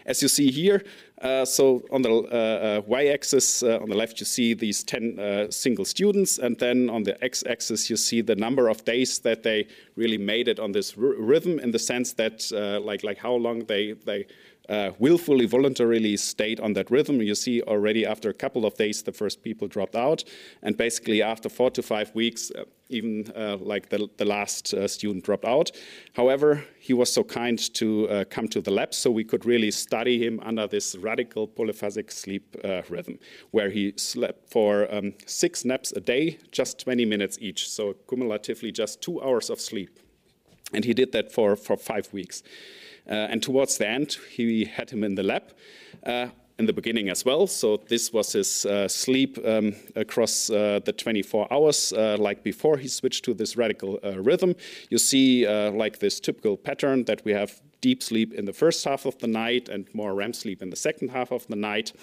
As 0.06 0.22
you 0.22 0.28
see 0.28 0.52
here, 0.52 0.84
uh, 1.22 1.44
so 1.46 1.84
on 1.92 2.04
the 2.04 2.12
uh, 2.12 2.78
uh 2.78 2.82
y-axis 2.86 3.64
uh, 3.64 3.80
on 3.82 3.90
the 3.90 3.96
left, 3.96 4.20
you 4.20 4.26
see 4.26 4.54
these 4.54 4.84
10 4.84 5.20
uh, 5.20 5.52
single 5.52 5.86
students, 5.86 6.38
and 6.38 6.58
then 6.60 6.90
on 6.90 7.04
the 7.04 7.24
x-axis, 7.24 7.90
you 7.90 7.98
see 7.98 8.22
the 8.22 8.36
number 8.36 8.70
of 8.70 8.86
days 8.86 9.20
that 9.20 9.42
they 9.42 9.68
really 9.96 10.18
made 10.18 10.48
it 10.48 10.60
on 10.60 10.72
this 10.72 10.96
rhythm 10.98 11.60
in 11.60 11.72
the 11.72 11.80
sense 11.80 12.14
that, 12.14 12.52
like, 12.84 13.04
like 13.04 13.18
how 13.18 13.34
long 13.34 13.66
they, 13.66 13.94
they 13.94 14.28
willfully, 15.00 15.46
voluntarily 15.48 16.18
stayed 16.18 16.60
on 16.60 16.74
that 16.74 16.92
rhythm. 16.92 17.22
You 17.22 17.36
see 17.36 17.62
already 17.64 18.06
after 18.06 18.30
a 18.30 18.34
couple 18.34 18.66
of 18.66 18.76
days, 18.76 19.02
the 19.02 19.12
first 19.12 19.42
people 19.42 19.68
dropped 19.68 19.96
out. 19.96 20.24
And 20.62 20.78
basically, 20.78 21.24
after 21.24 21.50
four 21.50 21.72
to 21.72 21.82
five 21.82 22.14
weeks, 22.14 22.52
even 22.90 23.32
uh, 23.36 23.58
like 23.58 23.90
the, 23.90 24.10
the 24.18 24.26
last 24.26 24.74
uh, 24.74 24.88
student 24.88 25.26
dropped 25.26 25.46
out. 25.46 25.72
However, 26.14 26.64
he 26.80 26.94
was 26.94 27.12
so 27.12 27.24
kind 27.24 27.60
to 27.76 28.10
uh, 28.10 28.26
come 28.30 28.48
to 28.50 28.62
the 28.62 28.72
lab 28.72 28.94
so 28.94 29.12
we 29.12 29.24
could 29.24 29.46
really 29.46 29.72
study 29.72 30.24
him 30.24 30.40
under 30.44 30.68
this 30.68 30.96
radical 30.96 31.48
polyphasic 31.48 32.12
sleep 32.12 32.56
uh, 32.64 32.82
rhythm, 32.90 33.20
where 33.52 33.70
he 33.70 33.94
slept 33.98 34.50
for 34.50 34.94
um, 34.94 35.14
six 35.26 35.66
naps 35.66 35.92
a 35.92 36.00
day, 36.00 36.38
just 36.52 36.80
20 36.80 37.06
minutes 37.06 37.38
each. 37.42 37.70
So, 37.70 37.94
cumulatively, 38.08 38.72
just 38.72 39.02
two 39.02 39.22
hours 39.22 39.50
of 39.50 39.60
sleep. 39.60 40.00
And 40.74 40.84
he 40.84 40.94
did 40.94 41.12
that 41.14 41.32
for, 41.32 41.56
for 41.56 41.78
five 41.78 42.12
weeks. 42.12 42.44
Uh, 43.10 43.14
and 43.14 43.42
towards 43.42 43.78
the 43.78 43.88
end, 43.88 44.18
he 44.30 44.66
had 44.66 44.90
him 44.90 45.04
in 45.04 45.16
the 45.16 45.24
lab 45.24 45.54
uh, 46.06 46.28
in 46.60 46.66
the 46.66 46.74
beginning 46.74 47.10
as 47.10 47.24
well. 47.24 47.48
So 47.48 47.78
this 47.78 48.12
was 48.12 48.34
his 48.34 48.66
uh, 48.66 48.88
sleep 48.88 49.38
um, 49.46 49.76
across 49.96 50.50
uh, 50.50 50.80
the 50.84 50.92
24 50.92 51.54
hours, 51.54 51.94
uh, 51.94 52.18
like 52.20 52.44
before 52.44 52.78
he 52.78 52.88
switched 52.88 53.26
to 53.26 53.34
this 53.34 53.56
radical 53.56 54.00
uh, 54.04 54.20
rhythm. 54.20 54.56
You 54.90 54.98
see 54.98 55.48
like 55.48 56.00
this 56.00 56.20
typical 56.20 56.58
pattern 56.58 57.06
that 57.06 57.24
we 57.26 57.34
have 57.34 57.62
deep 57.82 58.02
sleep 58.02 58.34
in 58.34 58.46
the 58.46 58.54
first 58.54 58.84
half 58.86 59.06
of 59.06 59.18
the 59.20 59.28
night 59.28 59.70
and 59.70 59.88
more 59.94 60.14
REM 60.16 60.34
sleep 60.34 60.62
in 60.62 60.70
the 60.70 60.76
second 60.76 61.10
half 61.10 61.32
of 61.32 61.46
the 61.48 61.56
night. 61.56 61.94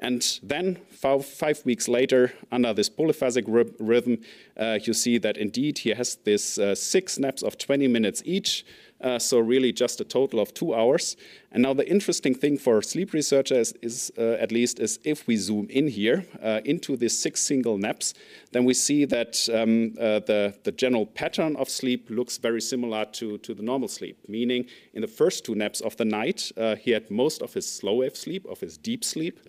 And 0.00 0.40
then, 0.42 0.78
five, 0.90 1.26
five, 1.26 1.62
weeks 1.66 1.86
later, 1.86 2.32
under 2.50 2.72
this 2.72 2.88
polyphasic 2.88 3.44
rhythm, 3.78 4.22
uh, 4.58 4.78
you 4.82 4.94
see 4.94 5.18
that 5.18 5.36
indeed 5.36 5.78
he 5.78 5.90
has 5.90 6.16
this 6.24 6.58
uh, 6.58 6.74
six 6.74 7.18
naps 7.18 7.42
of 7.42 7.58
20 7.58 7.86
minutes 7.86 8.22
each, 8.24 8.64
uh, 9.00 9.18
so 9.18 9.38
really 9.38 9.72
just 9.72 10.00
a 10.00 10.04
total 10.04 10.40
of 10.40 10.52
two 10.54 10.74
hours. 10.74 11.16
And 11.52 11.62
now 11.62 11.74
the 11.74 11.88
interesting 11.88 12.34
thing 12.34 12.58
for 12.58 12.82
sleep 12.82 13.12
researchers 13.12 13.72
is, 13.82 14.12
uh, 14.16 14.32
at 14.32 14.52
least, 14.52 14.78
is 14.78 14.98
if 15.04 15.26
we 15.26 15.36
zoom 15.36 15.66
in 15.70 15.88
here 15.88 16.24
uh, 16.42 16.60
into 16.64 16.96
these 16.96 17.18
six 17.18 17.40
single 17.40 17.78
naps, 17.78 18.14
then 18.52 18.64
we 18.64 18.74
see 18.74 19.04
that 19.06 19.48
um, 19.52 19.94
uh, 19.98 20.20
the, 20.20 20.54
the 20.64 20.72
general 20.72 21.06
pattern 21.06 21.56
of 21.56 21.68
sleep 21.68 22.08
looks 22.10 22.38
very 22.38 22.60
similar 22.60 23.04
to, 23.06 23.38
to 23.38 23.54
the 23.54 23.62
normal 23.62 23.88
sleep, 23.88 24.18
meaning 24.28 24.66
in 24.94 25.00
the 25.00 25.08
first 25.08 25.44
two 25.44 25.54
naps 25.54 25.80
of 25.80 25.96
the 25.96 26.04
night, 26.04 26.52
uh, 26.56 26.76
he 26.76 26.90
had 26.92 27.10
most 27.10 27.42
of 27.42 27.54
his 27.54 27.70
slow 27.70 27.94
wave 27.94 28.16
sleep, 28.16 28.46
of 28.46 28.60
his 28.60 28.76
deep 28.76 29.04
sleep. 29.04 29.40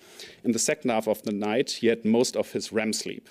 In 0.43 0.51
the 0.51 0.59
second 0.59 0.89
half 0.89 1.07
of 1.07 1.21
the 1.23 1.31
night, 1.31 1.71
he 1.71 1.87
had 1.87 2.05
most 2.05 2.35
of 2.35 2.51
his 2.51 2.71
REM 2.71 2.93
sleep. 2.93 3.29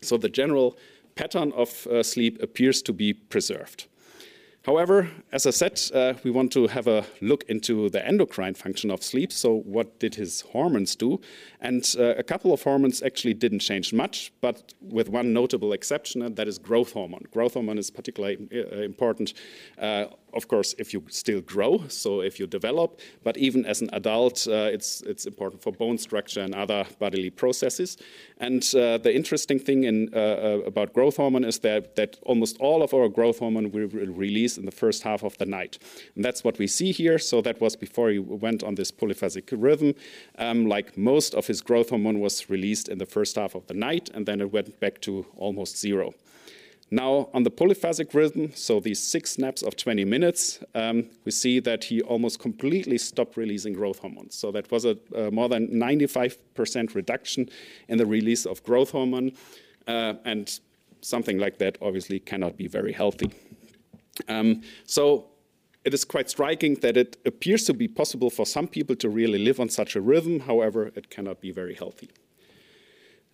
So 0.00 0.16
the 0.16 0.28
general 0.28 0.76
pattern 1.14 1.52
of 1.52 1.86
uh, 1.86 2.02
sleep 2.02 2.42
appears 2.42 2.82
to 2.82 2.92
be 2.92 3.12
preserved. 3.12 3.86
However, 4.64 5.10
as 5.30 5.46
I 5.46 5.50
said, 5.50 5.78
uh, 5.92 6.14
we 6.24 6.30
want 6.30 6.50
to 6.52 6.68
have 6.68 6.86
a 6.86 7.04
look 7.20 7.44
into 7.48 7.90
the 7.90 8.06
endocrine 8.06 8.54
function 8.54 8.90
of 8.90 9.02
sleep. 9.02 9.30
So, 9.30 9.52
what 9.52 9.98
did 9.98 10.14
his 10.14 10.40
hormones 10.40 10.96
do? 10.96 11.20
And 11.60 11.84
uh, 11.98 12.14
a 12.16 12.22
couple 12.22 12.50
of 12.50 12.62
hormones 12.62 13.02
actually 13.02 13.34
didn't 13.34 13.58
change 13.58 13.92
much, 13.92 14.32
but 14.40 14.72
with 14.80 15.10
one 15.10 15.34
notable 15.34 15.74
exception, 15.74 16.22
and 16.22 16.36
that 16.36 16.48
is 16.48 16.58
growth 16.58 16.92
hormone. 16.92 17.24
Growth 17.30 17.54
hormone 17.54 17.76
is 17.76 17.90
particularly 17.90 18.38
uh, 18.54 18.76
important 18.80 19.34
uh, 19.78 20.06
of 20.34 20.48
course, 20.48 20.74
if 20.78 20.92
you 20.92 21.02
still 21.08 21.40
grow, 21.40 21.84
so 21.88 22.20
if 22.20 22.38
you 22.38 22.46
develop, 22.46 23.00
but 23.22 23.36
even 23.36 23.64
as 23.64 23.80
an 23.80 23.88
adult, 23.92 24.46
uh, 24.48 24.68
it's, 24.72 25.00
it's 25.02 25.26
important 25.26 25.62
for 25.62 25.72
bone 25.72 25.98
structure 25.98 26.40
and 26.40 26.54
other 26.54 26.84
bodily 26.98 27.30
processes. 27.30 27.96
And 28.38 28.62
uh, 28.74 28.98
the 28.98 29.14
interesting 29.14 29.58
thing 29.58 29.84
in, 29.84 30.10
uh, 30.12 30.18
uh 30.18 30.58
about 30.66 30.92
growth 30.92 31.16
hormone 31.16 31.44
is 31.44 31.58
that, 31.60 31.96
that 31.96 32.18
almost 32.22 32.56
all 32.58 32.82
of 32.82 32.92
our 32.92 33.08
growth 33.08 33.38
hormone 33.38 33.70
will 33.70 33.88
release 33.88 34.58
in 34.58 34.64
the 34.64 34.72
first 34.72 35.02
half 35.02 35.22
of 35.22 35.38
the 35.38 35.46
night. 35.46 35.78
And 36.16 36.24
that's 36.24 36.42
what 36.44 36.58
we 36.58 36.66
see 36.66 36.92
here. 36.92 37.18
So 37.18 37.40
that 37.42 37.60
was 37.60 37.76
before 37.76 38.10
he 38.10 38.18
went 38.18 38.62
on 38.62 38.74
this 38.74 38.90
polyphasic 38.90 39.52
rhythm. 39.52 39.94
Um, 40.38 40.66
like 40.66 40.96
most 40.98 41.34
of 41.34 41.46
his 41.46 41.60
growth 41.60 41.90
hormone 41.90 42.20
was 42.20 42.50
released 42.50 42.88
in 42.88 42.98
the 42.98 43.06
first 43.06 43.36
half 43.36 43.54
of 43.54 43.66
the 43.66 43.74
night, 43.74 44.10
and 44.14 44.26
then 44.26 44.40
it 44.40 44.52
went 44.52 44.80
back 44.80 45.00
to 45.02 45.26
almost 45.36 45.78
zero. 45.78 46.12
Now, 46.90 47.30
on 47.32 47.42
the 47.42 47.50
polyphasic 47.50 48.14
rhythm, 48.14 48.52
so 48.54 48.78
these 48.78 49.02
six 49.02 49.32
snaps 49.32 49.62
of 49.62 49.74
20 49.76 50.04
minutes, 50.04 50.60
um, 50.74 51.10
we 51.24 51.32
see 51.32 51.58
that 51.60 51.84
he 51.84 52.02
almost 52.02 52.38
completely 52.38 52.98
stopped 52.98 53.36
releasing 53.36 53.72
growth 53.72 53.98
hormones. 53.98 54.34
So 54.34 54.52
that 54.52 54.70
was 54.70 54.84
a, 54.84 54.96
more 55.32 55.48
than 55.48 55.68
95% 55.68 56.94
reduction 56.94 57.48
in 57.88 57.98
the 57.98 58.06
release 58.06 58.44
of 58.46 58.62
growth 58.62 58.90
hormone. 58.90 59.32
Uh, 59.88 60.14
and 60.24 60.60
something 61.00 61.38
like 61.38 61.58
that 61.58 61.78
obviously 61.80 62.18
cannot 62.18 62.56
be 62.56 62.68
very 62.68 62.92
healthy. 62.92 63.30
Um, 64.28 64.62
so 64.86 65.26
it 65.84 65.92
is 65.92 66.04
quite 66.04 66.30
striking 66.30 66.76
that 66.76 66.96
it 66.96 67.16
appears 67.26 67.64
to 67.64 67.74
be 67.74 67.88
possible 67.88 68.30
for 68.30 68.46
some 68.46 68.66
people 68.66 68.96
to 68.96 69.08
really 69.08 69.38
live 69.38 69.60
on 69.60 69.68
such 69.68 69.96
a 69.96 70.00
rhythm. 70.00 70.40
However, 70.40 70.92
it 70.94 71.10
cannot 71.10 71.40
be 71.40 71.50
very 71.50 71.74
healthy. 71.74 72.10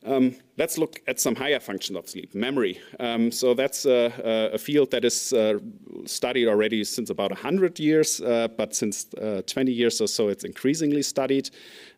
Um, 0.05 0.37
let's 0.61 0.77
look 0.77 1.01
at 1.07 1.19
some 1.19 1.35
higher 1.35 1.59
functions 1.59 1.97
of 1.97 2.07
sleep, 2.07 2.35
memory. 2.35 2.79
Um, 3.01 3.33
so 3.33 3.55
that's 3.55 3.87
a, 3.87 4.51
a, 4.53 4.59
field 4.59 4.91
that 4.91 5.07
is 5.07 5.33
uh, 5.33 5.59
studied 6.05 6.49
already 6.49 6.85
since 6.85 7.09
about 7.09 7.31
100 7.31 7.81
years, 7.81 8.21
uh, 8.21 8.47
but 8.59 8.75
since 8.75 9.07
uh, 9.15 9.41
20 9.47 9.73
years 9.73 10.03
or 10.03 10.07
so, 10.07 10.29
it's 10.29 10.45
increasingly 10.45 11.01
studied. 11.01 11.49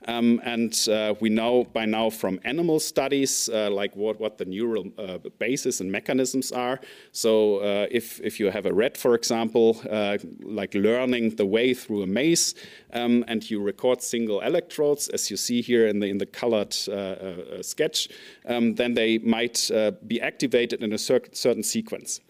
Um, 0.07 0.41
and 0.45 0.73
uh, 0.89 1.15
we 1.21 1.29
know 1.29 1.65
by 1.65 1.87
now 1.87 2.11
from 2.11 2.41
animal 2.45 2.79
studies, 2.81 3.49
uh, 3.49 3.71
like 3.71 3.97
what, 3.97 4.21
what 4.21 4.39
the 4.39 4.45
neural 4.45 4.87
uh, 4.97 5.19
basis 5.39 5.81
and 5.81 5.91
mechanisms 5.91 6.53
are. 6.53 6.81
So 7.11 7.61
if, 7.91 8.21
if 8.21 8.39
you 8.41 8.51
have 8.51 8.67
a 8.67 8.73
rat, 8.73 8.97
for 8.97 9.15
example, 9.15 9.81
like 10.43 10.75
learning 10.75 11.37
the 11.37 11.47
way 11.47 11.75
through 11.75 12.03
a 12.03 12.07
maze, 12.07 12.55
um, 12.93 13.25
and 13.27 13.49
you 13.51 13.61
record 13.61 14.03
single 14.03 14.41
electrodes, 14.41 15.09
as 15.09 15.31
you 15.31 15.37
see 15.37 15.63
here 15.63 15.87
in 15.87 16.01
the, 16.01 16.07
in 16.07 16.19
the 16.19 16.27
colored 16.27 16.75
sketch, 17.63 18.09
um, 18.53 18.75
then 18.75 18.95
they 18.95 19.19
might 19.19 19.71
uh, 19.71 19.93
be 20.07 20.21
activated 20.21 20.83
in 20.83 20.93
a 20.93 20.99
cer 20.99 21.21
certain 21.33 21.63
sequence. 21.63 22.21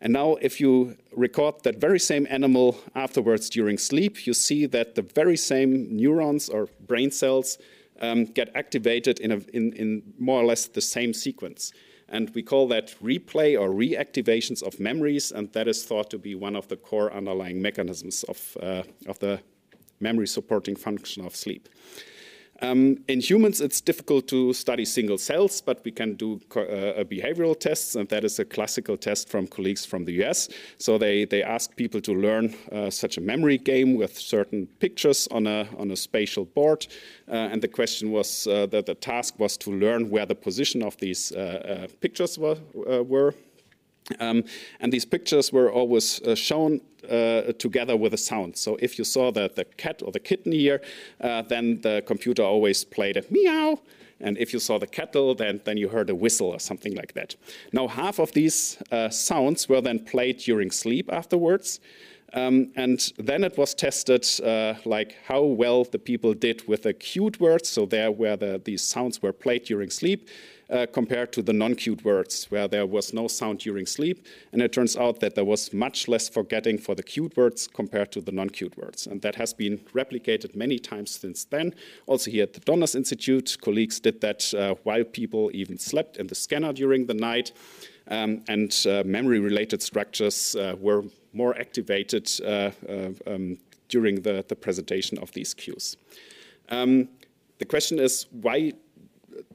And 0.00 0.12
now, 0.12 0.36
if 0.40 0.60
you 0.60 0.96
record 1.16 1.62
that 1.62 1.80
very 1.80 2.00
same 2.00 2.26
animal 2.30 2.76
afterwards 2.94 3.50
during 3.50 3.78
sleep, 3.78 4.26
you 4.26 4.34
see 4.34 4.66
that 4.66 4.94
the 4.94 5.02
very 5.02 5.36
same 5.36 5.96
neurons 5.96 6.48
or 6.48 6.68
brain 6.86 7.10
cells 7.10 7.58
um, 8.00 8.24
get 8.24 8.50
activated 8.54 9.20
in, 9.20 9.32
a, 9.32 9.40
in, 9.52 9.72
in 9.74 10.02
more 10.18 10.40
or 10.42 10.44
less 10.44 10.66
the 10.66 10.80
same 10.80 11.14
sequence. 11.14 11.72
And 12.08 12.30
we 12.34 12.42
call 12.42 12.68
that 12.68 12.94
replay 13.02 13.58
or 13.58 13.70
reactivations 13.70 14.62
of 14.62 14.78
memories, 14.80 15.32
and 15.32 15.52
that 15.52 15.68
is 15.68 15.84
thought 15.84 16.10
to 16.10 16.18
be 16.18 16.34
one 16.34 16.56
of 16.56 16.68
the 16.68 16.76
core 16.76 17.12
underlying 17.12 17.62
mechanisms 17.62 18.24
of, 18.24 18.56
uh, 18.62 18.82
of 19.06 19.18
the 19.20 19.40
memory 20.00 20.26
supporting 20.26 20.76
function 20.76 21.24
of 21.24 21.34
sleep. 21.34 21.68
Um, 22.62 22.98
in 23.08 23.20
humans, 23.20 23.60
it's 23.60 23.80
difficult 23.80 24.28
to 24.28 24.52
study 24.52 24.84
single 24.84 25.18
cells, 25.18 25.60
but 25.60 25.84
we 25.84 25.90
can 25.90 26.14
do 26.14 26.40
uh, 26.54 27.02
behavioral 27.02 27.58
tests, 27.58 27.96
and 27.96 28.08
that 28.10 28.24
is 28.24 28.38
a 28.38 28.44
classical 28.44 28.96
test 28.96 29.28
from 29.28 29.48
colleagues 29.48 29.84
from 29.84 30.04
the 30.04 30.12
US. 30.22 30.48
So 30.78 30.96
they, 30.96 31.24
they 31.24 31.42
ask 31.42 31.74
people 31.74 32.00
to 32.02 32.14
learn 32.14 32.54
uh, 32.70 32.88
such 32.90 33.18
a 33.18 33.20
memory 33.20 33.58
game 33.58 33.94
with 33.94 34.16
certain 34.16 34.68
pictures 34.78 35.26
on 35.32 35.48
a, 35.48 35.66
on 35.76 35.90
a 35.90 35.96
spatial 35.96 36.44
board. 36.44 36.86
Uh, 37.28 37.32
and 37.34 37.60
the 37.60 37.68
question 37.68 38.12
was 38.12 38.46
uh, 38.46 38.66
that 38.66 38.86
the 38.86 38.94
task 38.94 39.40
was 39.40 39.56
to 39.56 39.72
learn 39.72 40.08
where 40.08 40.26
the 40.26 40.36
position 40.36 40.84
of 40.84 40.96
these 40.98 41.32
uh, 41.32 41.38
uh, 41.84 41.88
pictures 42.00 42.38
were. 42.38 42.58
were. 42.74 43.34
Um, 44.18 44.44
and 44.80 44.92
these 44.92 45.04
pictures 45.04 45.52
were 45.52 45.70
always 45.70 46.20
uh, 46.22 46.34
shown 46.34 46.80
uh, 47.08 47.52
together 47.58 47.96
with 47.96 48.14
a 48.14 48.16
sound. 48.16 48.56
So 48.56 48.76
if 48.80 48.98
you 48.98 49.04
saw 49.04 49.30
the, 49.30 49.50
the 49.54 49.64
cat 49.64 50.02
or 50.04 50.12
the 50.12 50.20
kitten 50.20 50.52
here, 50.52 50.80
uh, 51.20 51.42
then 51.42 51.80
the 51.80 52.02
computer 52.06 52.42
always 52.42 52.84
played 52.84 53.16
a 53.16 53.24
meow. 53.30 53.78
And 54.20 54.38
if 54.38 54.52
you 54.52 54.60
saw 54.60 54.78
the 54.78 54.86
kettle, 54.86 55.34
then, 55.34 55.60
then 55.64 55.76
you 55.76 55.88
heard 55.88 56.08
a 56.08 56.14
whistle 56.14 56.48
or 56.48 56.60
something 56.60 56.94
like 56.94 57.14
that. 57.14 57.34
Now, 57.72 57.88
half 57.88 58.20
of 58.20 58.32
these 58.32 58.78
uh, 58.92 59.08
sounds 59.08 59.68
were 59.68 59.80
then 59.80 59.98
played 60.04 60.38
during 60.38 60.70
sleep 60.70 61.12
afterwards. 61.12 61.80
Um, 62.34 62.72
and 62.76 63.12
then 63.18 63.44
it 63.44 63.58
was 63.58 63.74
tested 63.74 64.26
uh, 64.42 64.74
like 64.84 65.16
how 65.26 65.42
well 65.42 65.84
the 65.84 65.98
people 65.98 66.32
did 66.32 66.66
with 66.66 66.84
the 66.84 66.94
cued 66.94 67.38
words, 67.40 67.68
so 67.68 67.84
there 67.84 68.10
where 68.10 68.38
the, 68.38 68.60
these 68.64 68.80
sounds 68.80 69.20
were 69.20 69.34
played 69.34 69.64
during 69.64 69.90
sleep, 69.90 70.28
uh, 70.72 70.86
compared 70.92 71.32
to 71.32 71.42
the 71.42 71.52
non-cued 71.52 72.02
words, 72.04 72.46
where 72.50 72.66
there 72.66 72.86
was 72.86 73.12
no 73.12 73.28
sound 73.28 73.58
during 73.58 73.86
sleep. 73.86 74.26
And 74.52 74.62
it 74.62 74.72
turns 74.72 74.96
out 74.96 75.20
that 75.20 75.34
there 75.34 75.44
was 75.44 75.72
much 75.72 76.08
less 76.08 76.28
forgetting 76.28 76.78
for 76.78 76.94
the 76.94 77.02
cued 77.02 77.36
words 77.36 77.68
compared 77.68 78.10
to 78.12 78.20
the 78.20 78.32
non-cued 78.32 78.76
words. 78.76 79.06
And 79.06 79.20
that 79.22 79.34
has 79.34 79.52
been 79.52 79.78
replicated 79.94 80.56
many 80.56 80.78
times 80.78 81.10
since 81.10 81.44
then. 81.44 81.74
Also 82.06 82.30
here 82.30 82.44
at 82.44 82.54
the 82.54 82.60
Donders 82.60 82.94
Institute, 82.94 83.58
colleagues 83.60 84.00
did 84.00 84.20
that 84.22 84.52
uh, 84.54 84.74
while 84.84 85.04
people 85.04 85.50
even 85.52 85.78
slept 85.78 86.16
in 86.16 86.26
the 86.26 86.34
scanner 86.34 86.72
during 86.72 87.06
the 87.06 87.14
night. 87.14 87.52
Um, 88.08 88.42
and 88.48 88.74
uh, 88.88 89.04
memory-related 89.06 89.80
structures 89.80 90.56
uh, 90.56 90.74
were 90.80 91.04
more 91.32 91.56
activated 91.58 92.30
uh, 92.44 92.70
uh, 92.88 93.10
um, 93.26 93.58
during 93.88 94.22
the, 94.22 94.44
the, 94.48 94.56
presentation 94.56 95.18
of 95.18 95.30
these 95.32 95.54
cues. 95.54 95.96
Um, 96.68 97.08
the 97.58 97.64
question 97.64 98.00
is 98.00 98.26
why 98.32 98.72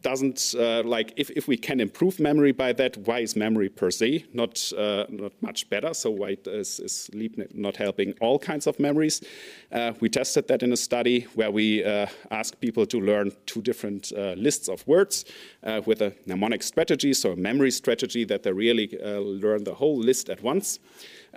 doesn't 0.02 0.56
uh, 0.58 0.84
like 0.84 1.14
if, 1.18 1.30
if 1.32 1.48
we 1.48 1.58
can 1.58 1.80
improve 1.80 2.20
memory 2.20 2.52
by 2.52 2.74
that, 2.74 2.98
why 2.98 3.20
is 3.20 3.36
memory 3.36 3.70
per 3.70 3.92
se 3.92 4.26
not 4.34 4.72
uh, 4.78 5.06
not 5.10 5.32
much 5.42 5.70
better? 5.70 5.94
So 5.94 6.12
why 6.12 6.38
is, 6.46 6.80
is, 6.80 6.92
sleep 6.92 7.40
not 7.54 7.78
helping 7.78 8.14
all 8.20 8.40
kinds 8.40 8.68
of 8.68 8.80
memories? 8.80 9.22
Uh, 9.72 9.94
we 10.00 10.10
tested 10.10 10.48
that 10.48 10.64
in 10.64 10.72
a 10.74 10.78
study 10.78 11.22
where 11.36 11.52
we 11.52 11.84
uh, 11.84 12.08
asked 12.32 12.60
people 12.62 12.86
to 12.86 13.00
learn 13.00 13.32
two 13.46 13.62
different 13.62 14.12
uh, 14.16 14.34
lists 14.34 14.68
of 14.70 14.86
words 14.88 15.26
uh, 15.64 15.82
with 15.86 16.02
a 16.02 16.14
mnemonic 16.26 16.64
strategy, 16.64 17.14
so 17.14 17.32
a 17.32 17.36
memory 17.36 17.72
strategy 17.72 18.24
that 18.24 18.44
they 18.44 18.52
really 18.52 18.98
learn 19.02 19.64
the 19.64 19.74
whole 19.74 19.98
list 19.98 20.30
at 20.30 20.42
once. 20.42 20.80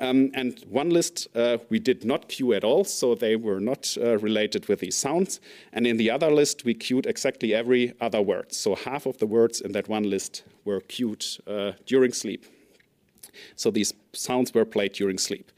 Um, 0.01 0.31
and 0.33 0.59
one 0.71 0.89
list 0.89 1.29
uh, 1.37 1.59
we 1.69 1.79
did 1.79 2.05
not 2.07 2.29
cue 2.29 2.55
at 2.55 2.65
all, 2.65 2.85
so 2.85 3.15
they 3.15 3.37
were 3.37 3.61
not 3.61 3.97
uh, 4.01 4.19
related 4.19 4.67
with 4.67 4.81
these 4.81 4.97
sounds. 4.97 5.41
And 5.75 5.87
in 5.87 5.99
the 5.99 6.11
other 6.11 6.31
list, 6.31 6.65
we 6.65 6.73
cued 6.73 7.05
exactly 7.05 7.55
every 7.55 7.93
other 8.01 8.23
word. 8.23 8.53
So 8.53 8.75
half 8.75 9.05
of 9.05 9.19
the 9.19 9.27
words 9.27 9.61
in 9.61 9.73
that 9.73 9.89
one 9.89 10.09
list 10.09 10.43
were 10.65 10.81
cued 10.81 11.25
uh, 11.47 11.73
during 11.85 12.13
sleep. 12.13 12.47
So 13.57 13.71
these 13.71 13.93
sounds 14.15 14.55
were 14.55 14.65
played 14.65 14.95
during 14.95 15.19
sleep. 15.19 15.53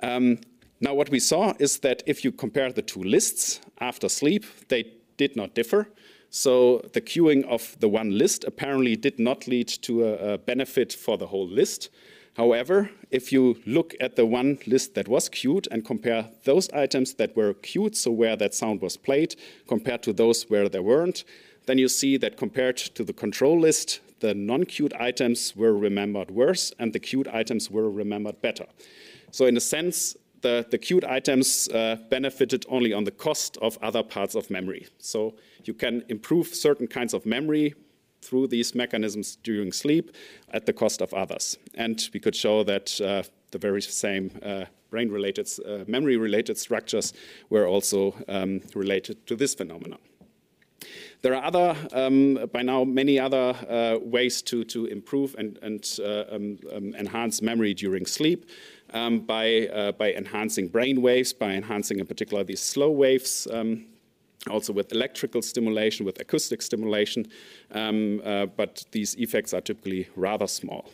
Um, 0.00 0.38
now, 0.80 0.94
what 0.94 1.10
we 1.10 1.20
saw 1.20 1.54
is 1.58 1.78
that 1.80 2.02
if 2.06 2.24
you 2.24 2.32
compare 2.32 2.72
the 2.72 2.82
two 2.82 3.02
lists 3.02 3.60
after 3.80 4.08
sleep, 4.08 4.44
they 4.68 4.92
did 5.16 5.36
not 5.36 5.54
differ. 5.54 5.88
So 6.30 6.78
the 6.92 7.00
cueing 7.00 7.44
of 7.44 7.76
the 7.80 7.88
one 7.88 8.16
list 8.16 8.44
apparently 8.44 8.96
did 8.96 9.18
not 9.18 9.46
lead 9.46 9.68
to 9.82 10.04
a, 10.04 10.34
a 10.34 10.38
benefit 10.38 10.92
for 10.92 11.18
the 11.18 11.26
whole 11.26 11.48
list. 11.48 11.90
However, 12.34 12.90
if 13.10 13.30
you 13.30 13.58
look 13.66 13.94
at 14.00 14.16
the 14.16 14.24
one 14.24 14.58
list 14.66 14.94
that 14.94 15.06
was 15.06 15.28
cued 15.28 15.68
and 15.70 15.84
compare 15.84 16.30
those 16.44 16.70
items 16.70 17.14
that 17.14 17.36
were 17.36 17.52
cued, 17.52 17.94
so 17.94 18.10
where 18.10 18.36
that 18.36 18.54
sound 18.54 18.80
was 18.80 18.96
played, 18.96 19.36
compared 19.68 20.02
to 20.04 20.12
those 20.12 20.44
where 20.44 20.68
there 20.68 20.82
weren't, 20.82 21.24
then 21.66 21.78
you 21.78 21.88
see 21.88 22.16
that 22.16 22.36
compared 22.36 22.76
to 22.78 23.04
the 23.04 23.12
control 23.12 23.60
list, 23.60 24.00
the 24.20 24.34
non-cued 24.34 24.94
items 24.94 25.54
were 25.54 25.76
remembered 25.76 26.30
worse 26.30 26.72
and 26.78 26.92
the 26.92 26.98
cued 26.98 27.28
items 27.28 27.70
were 27.70 27.90
remembered 27.90 28.40
better. 28.40 28.66
So 29.30 29.46
in 29.46 29.56
a 29.56 29.60
sense, 29.60 30.16
the, 30.40 30.66
the 30.70 30.78
cued 30.78 31.04
items 31.04 31.68
uh, 31.68 31.96
benefited 32.08 32.64
only 32.68 32.92
on 32.92 33.04
the 33.04 33.10
cost 33.10 33.58
of 33.60 33.78
other 33.82 34.02
parts 34.02 34.34
of 34.34 34.50
memory. 34.50 34.88
So 34.98 35.34
you 35.64 35.74
can 35.74 36.02
improve 36.08 36.48
certain 36.48 36.86
kinds 36.86 37.14
of 37.14 37.26
memory 37.26 37.74
through 38.22 38.46
these 38.46 38.74
mechanisms 38.74 39.36
during 39.42 39.72
sleep 39.72 40.10
at 40.52 40.66
the 40.66 40.72
cost 40.72 41.02
of 41.02 41.12
others. 41.12 41.58
And 41.74 42.08
we 42.14 42.20
could 42.20 42.36
show 42.36 42.62
that 42.64 43.00
uh, 43.00 43.24
the 43.50 43.58
very 43.58 43.82
same 43.82 44.30
uh, 44.42 44.64
brain 44.90 45.10
related, 45.10 45.48
uh, 45.66 45.84
memory 45.86 46.16
related 46.16 46.58
structures 46.58 47.12
were 47.50 47.66
also 47.66 48.14
um, 48.28 48.60
related 48.74 49.26
to 49.26 49.36
this 49.36 49.54
phenomenon. 49.54 49.98
There 51.22 51.34
are 51.36 51.44
other, 51.44 51.76
um, 51.92 52.48
by 52.52 52.62
now, 52.62 52.82
many 52.82 53.18
other 53.18 53.54
uh, 53.68 53.98
ways 54.02 54.42
to, 54.42 54.64
to 54.64 54.86
improve 54.86 55.36
and, 55.38 55.56
and 55.62 55.98
uh, 56.00 56.24
um, 56.34 56.58
um, 56.72 56.94
enhance 56.96 57.40
memory 57.40 57.74
during 57.74 58.06
sleep. 58.06 58.46
Um, 58.94 59.20
by, 59.20 59.68
uh, 59.68 59.92
by 59.92 60.12
enhancing 60.12 60.68
brain 60.68 61.00
waves, 61.00 61.32
by 61.32 61.52
enhancing 61.52 61.98
in 61.98 62.06
particular 62.06 62.44
these 62.44 62.60
slow 62.60 62.90
waves 62.90 63.48
um, 63.50 63.86
also 64.50 64.72
with 64.72 64.92
electrical 64.92 65.42
stimulation, 65.42 66.04
with 66.04 66.20
acoustic 66.20 66.62
stimulation, 66.62 67.26
um, 67.72 68.20
uh, 68.24 68.46
but 68.46 68.84
these 68.90 69.14
effects 69.14 69.54
are 69.54 69.60
typically 69.60 70.08
rather 70.16 70.46
small. 70.46 70.90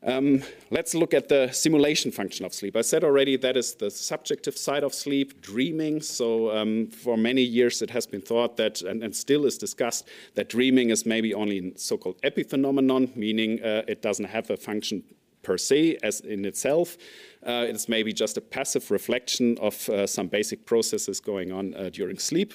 Um, 0.00 0.44
let's 0.70 0.94
look 0.94 1.12
at 1.12 1.28
the 1.28 1.50
simulation 1.50 2.12
function 2.12 2.46
of 2.46 2.54
sleep. 2.54 2.76
I 2.76 2.82
said 2.82 3.02
already 3.02 3.36
that 3.38 3.56
is 3.56 3.74
the 3.74 3.90
subjective 3.90 4.56
side 4.56 4.84
of 4.84 4.94
sleep, 4.94 5.42
dreaming. 5.42 6.00
So, 6.00 6.56
um, 6.56 6.86
for 6.86 7.16
many 7.16 7.42
years, 7.42 7.82
it 7.82 7.90
has 7.90 8.06
been 8.06 8.20
thought 8.20 8.56
that, 8.58 8.80
and, 8.82 9.02
and, 9.02 9.14
still 9.14 9.44
is 9.44 9.58
discussed, 9.58 10.06
that 10.36 10.48
dreaming 10.48 10.90
is 10.90 11.04
maybe 11.04 11.34
only 11.34 11.72
a 11.74 11.78
so 11.78 11.96
called 11.96 12.20
epiphenomenon, 12.22 13.16
meaning 13.16 13.60
uh, 13.60 13.82
it 13.88 14.00
doesn't 14.00 14.26
have 14.26 14.50
a 14.50 14.56
function 14.56 15.02
per 15.48 15.56
se 15.56 15.96
as 16.02 16.20
in 16.20 16.44
itself. 16.44 16.98
Uh, 17.42 17.64
it's 17.70 17.88
maybe 17.88 18.12
just 18.12 18.36
a 18.36 18.40
passive 18.40 18.90
reflection 18.90 19.56
of 19.58 19.88
uh, 19.88 20.06
some 20.06 20.28
basic 20.28 20.66
processes 20.66 21.20
going 21.20 21.50
on 21.52 21.74
uh, 21.74 21.88
during 21.90 22.18
sleep. 22.18 22.52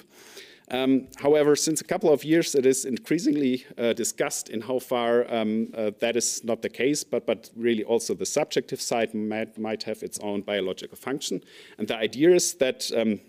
Um, 0.70 1.08
however, 1.16 1.56
since 1.56 1.80
a 1.80 1.84
couple 1.92 2.10
of 2.12 2.24
years, 2.24 2.54
it 2.54 2.64
is 2.64 2.84
increasingly 2.84 3.66
uh, 3.76 3.92
discussed 3.94 4.48
in 4.48 4.60
how 4.60 4.78
far 4.78 5.26
um, 5.28 5.68
uh, 5.76 5.90
that 5.98 6.16
is 6.16 6.44
not 6.44 6.62
the 6.62 6.70
case, 6.70 7.04
but, 7.04 7.26
but 7.26 7.50
really 7.56 7.84
also 7.84 8.14
the 8.14 8.26
subjective 8.26 8.80
side 8.80 9.12
might, 9.12 9.58
might 9.58 9.82
have 9.82 10.02
its 10.02 10.18
own 10.20 10.42
biological 10.42 10.96
function. 10.96 11.40
And 11.78 11.88
the 11.88 11.96
idea 11.96 12.30
is 12.34 12.54
that, 12.54 12.90
um, 12.96 13.20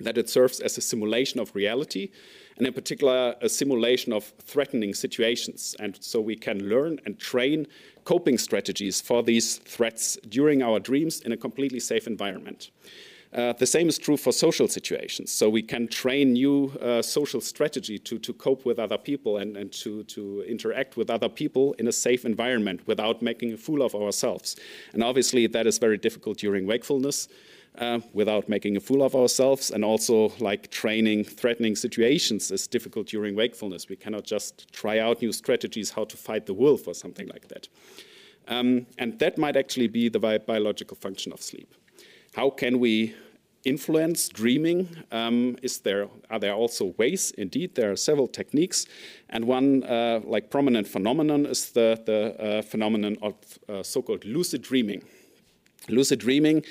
that 0.00 0.18
it 0.18 0.28
serves 0.28 0.60
as 0.60 0.76
a 0.76 0.80
simulation 0.80 1.40
of 1.40 1.54
reality, 1.54 2.10
and 2.58 2.66
in 2.66 2.72
particular, 2.72 3.36
a 3.40 3.48
simulation 3.48 4.12
of 4.12 4.24
threatening 4.40 4.92
situations. 4.92 5.76
And 5.78 5.96
so 6.00 6.20
we 6.20 6.36
can 6.36 6.68
learn 6.68 6.98
and 7.06 7.18
train 7.18 7.66
coping 8.04 8.38
strategies 8.38 9.00
for 9.00 9.22
these 9.22 9.58
threats 9.58 10.18
during 10.28 10.62
our 10.62 10.80
dreams 10.80 11.20
in 11.20 11.32
a 11.32 11.36
completely 11.36 11.80
safe 11.80 12.06
environment. 12.06 12.70
Uh, 13.32 13.52
the 13.52 13.66
same 13.66 13.88
is 13.88 13.98
true 13.98 14.16
for 14.16 14.32
social 14.32 14.66
situations. 14.66 15.30
So 15.30 15.50
we 15.50 15.62
can 15.62 15.86
train 15.86 16.32
new 16.32 16.72
uh, 16.80 17.02
social 17.02 17.42
strategy 17.42 17.98
to, 17.98 18.18
to 18.18 18.32
cope 18.32 18.64
with 18.64 18.78
other 18.78 18.96
people 18.96 19.36
and, 19.36 19.56
and 19.56 19.70
to, 19.72 20.02
to 20.04 20.42
interact 20.48 20.96
with 20.96 21.10
other 21.10 21.28
people 21.28 21.74
in 21.74 21.86
a 21.88 21.92
safe 21.92 22.24
environment 22.24 22.80
without 22.86 23.20
making 23.20 23.52
a 23.52 23.58
fool 23.58 23.82
of 23.82 23.94
ourselves. 23.94 24.56
And 24.94 25.04
obviously, 25.04 25.46
that 25.46 25.66
is 25.66 25.78
very 25.78 25.98
difficult 25.98 26.38
during 26.38 26.66
wakefulness 26.66 27.28
uh, 27.78 28.00
without 28.12 28.48
making 28.48 28.76
a 28.76 28.80
fool 28.80 29.02
of 29.02 29.14
ourselves. 29.14 29.70
And 29.70 29.84
also, 29.84 30.32
like 30.40 30.70
training 30.70 31.24
threatening 31.24 31.76
situations 31.76 32.50
is 32.50 32.66
difficult 32.66 33.06
during 33.06 33.34
wakefulness. 33.34 33.88
We 33.88 33.96
cannot 33.96 34.24
just 34.24 34.72
try 34.72 34.98
out 34.98 35.22
new 35.22 35.32
strategies 35.32 35.90
how 35.90 36.04
to 36.04 36.16
fight 36.16 36.46
the 36.46 36.54
wolf 36.54 36.86
or 36.86 36.94
something 36.94 37.28
like 37.28 37.48
that. 37.48 37.68
Um, 38.48 38.86
and 38.96 39.18
that 39.18 39.38
might 39.38 39.56
actually 39.56 39.88
be 39.88 40.08
the 40.08 40.18
bi 40.18 40.38
biological 40.38 40.96
function 40.96 41.32
of 41.32 41.40
sleep. 41.40 41.74
How 42.34 42.50
can 42.50 42.78
we 42.80 43.14
influence 43.64 44.28
dreaming? 44.28 44.88
Um, 45.12 45.56
is 45.62 45.78
there 45.80 46.08
are 46.30 46.38
there 46.38 46.54
also 46.54 46.94
ways? 46.96 47.32
Indeed, 47.32 47.74
there 47.74 47.90
are 47.90 47.96
several 47.96 48.26
techniques, 48.26 48.86
and 49.28 49.44
one 49.44 49.84
uh, 49.84 50.20
like 50.24 50.50
prominent 50.50 50.88
phenomenon 50.88 51.46
is 51.46 51.70
the 51.72 52.00
the 52.06 52.20
uh, 52.40 52.62
phenomenon 52.62 53.16
of 53.22 53.34
uh, 53.68 53.82
so-called 53.82 54.24
lucid 54.24 54.62
dreaming. 54.62 55.02
Lucid 55.88 56.18
dreaming 56.18 56.64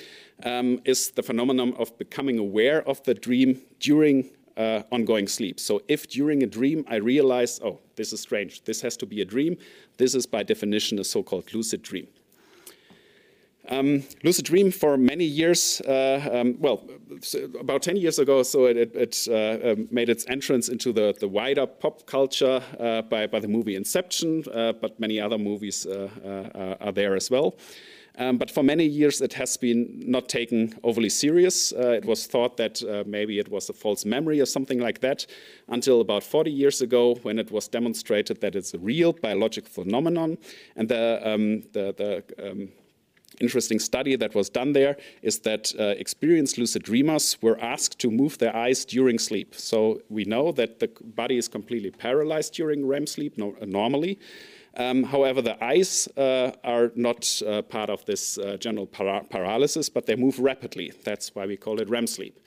um, 0.44 0.80
is 0.86 1.12
the 1.12 1.24
phenomenon 1.24 1.74
of 1.78 1.98
becoming 1.98 2.40
aware 2.40 2.88
of 2.88 3.04
the 3.04 3.14
dream 3.14 3.62
during 3.80 4.30
uh, 4.58 4.84
ongoing 4.92 5.28
sleep. 5.28 5.60
So, 5.60 5.82
if 5.88 6.08
during 6.10 6.44
a 6.44 6.48
dream 6.48 6.84
I 6.88 6.96
realize, 6.96 7.60
oh, 7.64 7.80
this 7.96 8.12
is 8.12 8.22
strange, 8.22 8.64
this 8.64 8.82
has 8.82 8.98
to 8.98 9.06
be 9.06 9.22
a 9.22 9.26
dream, 9.26 9.58
this 9.98 10.16
is 10.16 10.26
by 10.26 10.44
definition 10.44 11.00
a 11.00 11.04
so 11.04 11.24
called 11.24 11.54
lucid 11.54 11.84
dream. 11.84 12.08
Um, 13.70 14.04
lucid 14.24 14.46
dream 14.46 14.72
for 14.72 14.96
many 14.98 15.26
years, 15.26 15.82
uh, 15.82 16.30
um, 16.32 16.56
well, 16.60 16.88
about 17.60 17.82
10 17.82 17.98
years 17.98 18.18
ago, 18.18 18.42
so 18.44 18.66
it, 18.66 18.78
it, 18.78 18.96
it 18.96 19.28
uh, 19.30 19.72
um, 19.72 19.90
made 19.92 20.08
its 20.08 20.26
entrance 20.30 20.70
into 20.70 20.94
the, 20.94 21.14
the 21.20 21.28
wider 21.28 21.68
pop 21.68 22.06
culture 22.06 22.64
uh, 22.80 23.02
by, 23.02 23.28
by 23.28 23.42
the 23.42 23.48
movie 23.48 23.76
Inception, 23.76 24.46
uh, 24.54 24.72
but 24.72 24.98
many 25.02 25.20
other 25.20 25.38
movies 25.38 25.86
uh, 25.86 26.10
uh, 26.24 26.86
are 26.86 26.94
there 26.94 27.16
as 27.16 27.30
well. 27.30 27.58
Um, 28.18 28.38
but 28.38 28.50
for 28.50 28.64
many 28.64 28.86
years, 28.86 29.22
it 29.22 29.34
has 29.34 29.58
been 29.58 30.02
not 30.06 30.28
taken 30.28 30.74
overly 30.84 31.10
serious. 31.10 31.72
Uh, 31.72 31.92
it 31.92 32.06
was 32.06 32.26
thought 32.26 32.58
that 32.58 32.82
uh, 32.84 33.04
maybe 33.06 33.38
it 33.38 33.50
was 33.50 33.70
a 33.70 33.74
false 33.74 34.06
memory 34.06 34.42
or 34.42 34.46
something 34.46 34.80
like 34.80 35.02
that, 35.02 35.28
until 35.68 36.02
about 36.02 36.24
40 36.24 36.52
years 36.52 36.82
ago, 36.82 37.16
when 37.22 37.38
it 37.38 37.52
was 37.52 37.68
demonstrated 37.68 38.42
that 38.42 38.56
it's 38.56 38.74
a 38.74 38.80
real 38.80 39.14
biological 39.14 39.70
phenomenon. 39.70 40.38
And 40.76 40.90
the, 40.90 41.22
um, 41.24 41.62
the, 41.74 41.94
the 42.38 42.50
um, 42.52 42.70
interesting 43.40 43.80
study 43.80 44.16
that 44.16 44.34
was 44.34 44.50
done 44.50 44.74
there 44.74 44.98
is 45.22 45.40
that 45.40 45.72
uh, 45.80 45.84
experienced 45.98 46.58
lucid 46.58 46.84
dreamers 46.84 47.38
were 47.42 47.60
asked 47.60 48.00
to 48.00 48.10
move 48.10 48.38
their 48.40 48.56
eyes 48.56 48.86
during 48.86 49.20
sleep. 49.20 49.54
So 49.56 50.02
we 50.10 50.26
know 50.26 50.52
that 50.54 50.80
the 50.80 50.90
body 51.04 51.38
is 51.38 51.48
completely 51.48 51.92
paralyzed 51.92 52.54
during 52.54 52.86
REM 52.86 53.08
sleep 53.08 53.38
no, 53.38 53.56
normally. 53.62 54.20
Um, 54.78 55.04
however, 55.04 55.42
the 55.42 55.62
eyes 55.64 56.08
uh, 56.18 56.52
are 56.64 56.92
not 56.96 57.42
uh, 57.46 57.64
part 57.64 57.90
of 57.90 58.06
this 58.06 58.38
uh, 58.38 58.58
general 58.58 58.86
para 58.86 59.24
paralysis, 59.30 59.90
but 59.90 60.06
they 60.06 60.16
move 60.16 60.40
rapidly. 60.40 60.94
That's 61.04 61.34
why 61.34 61.48
we 61.48 61.58
call 61.58 61.82
it 61.82 61.90
REM 61.90 62.06
sleep. 62.06 62.40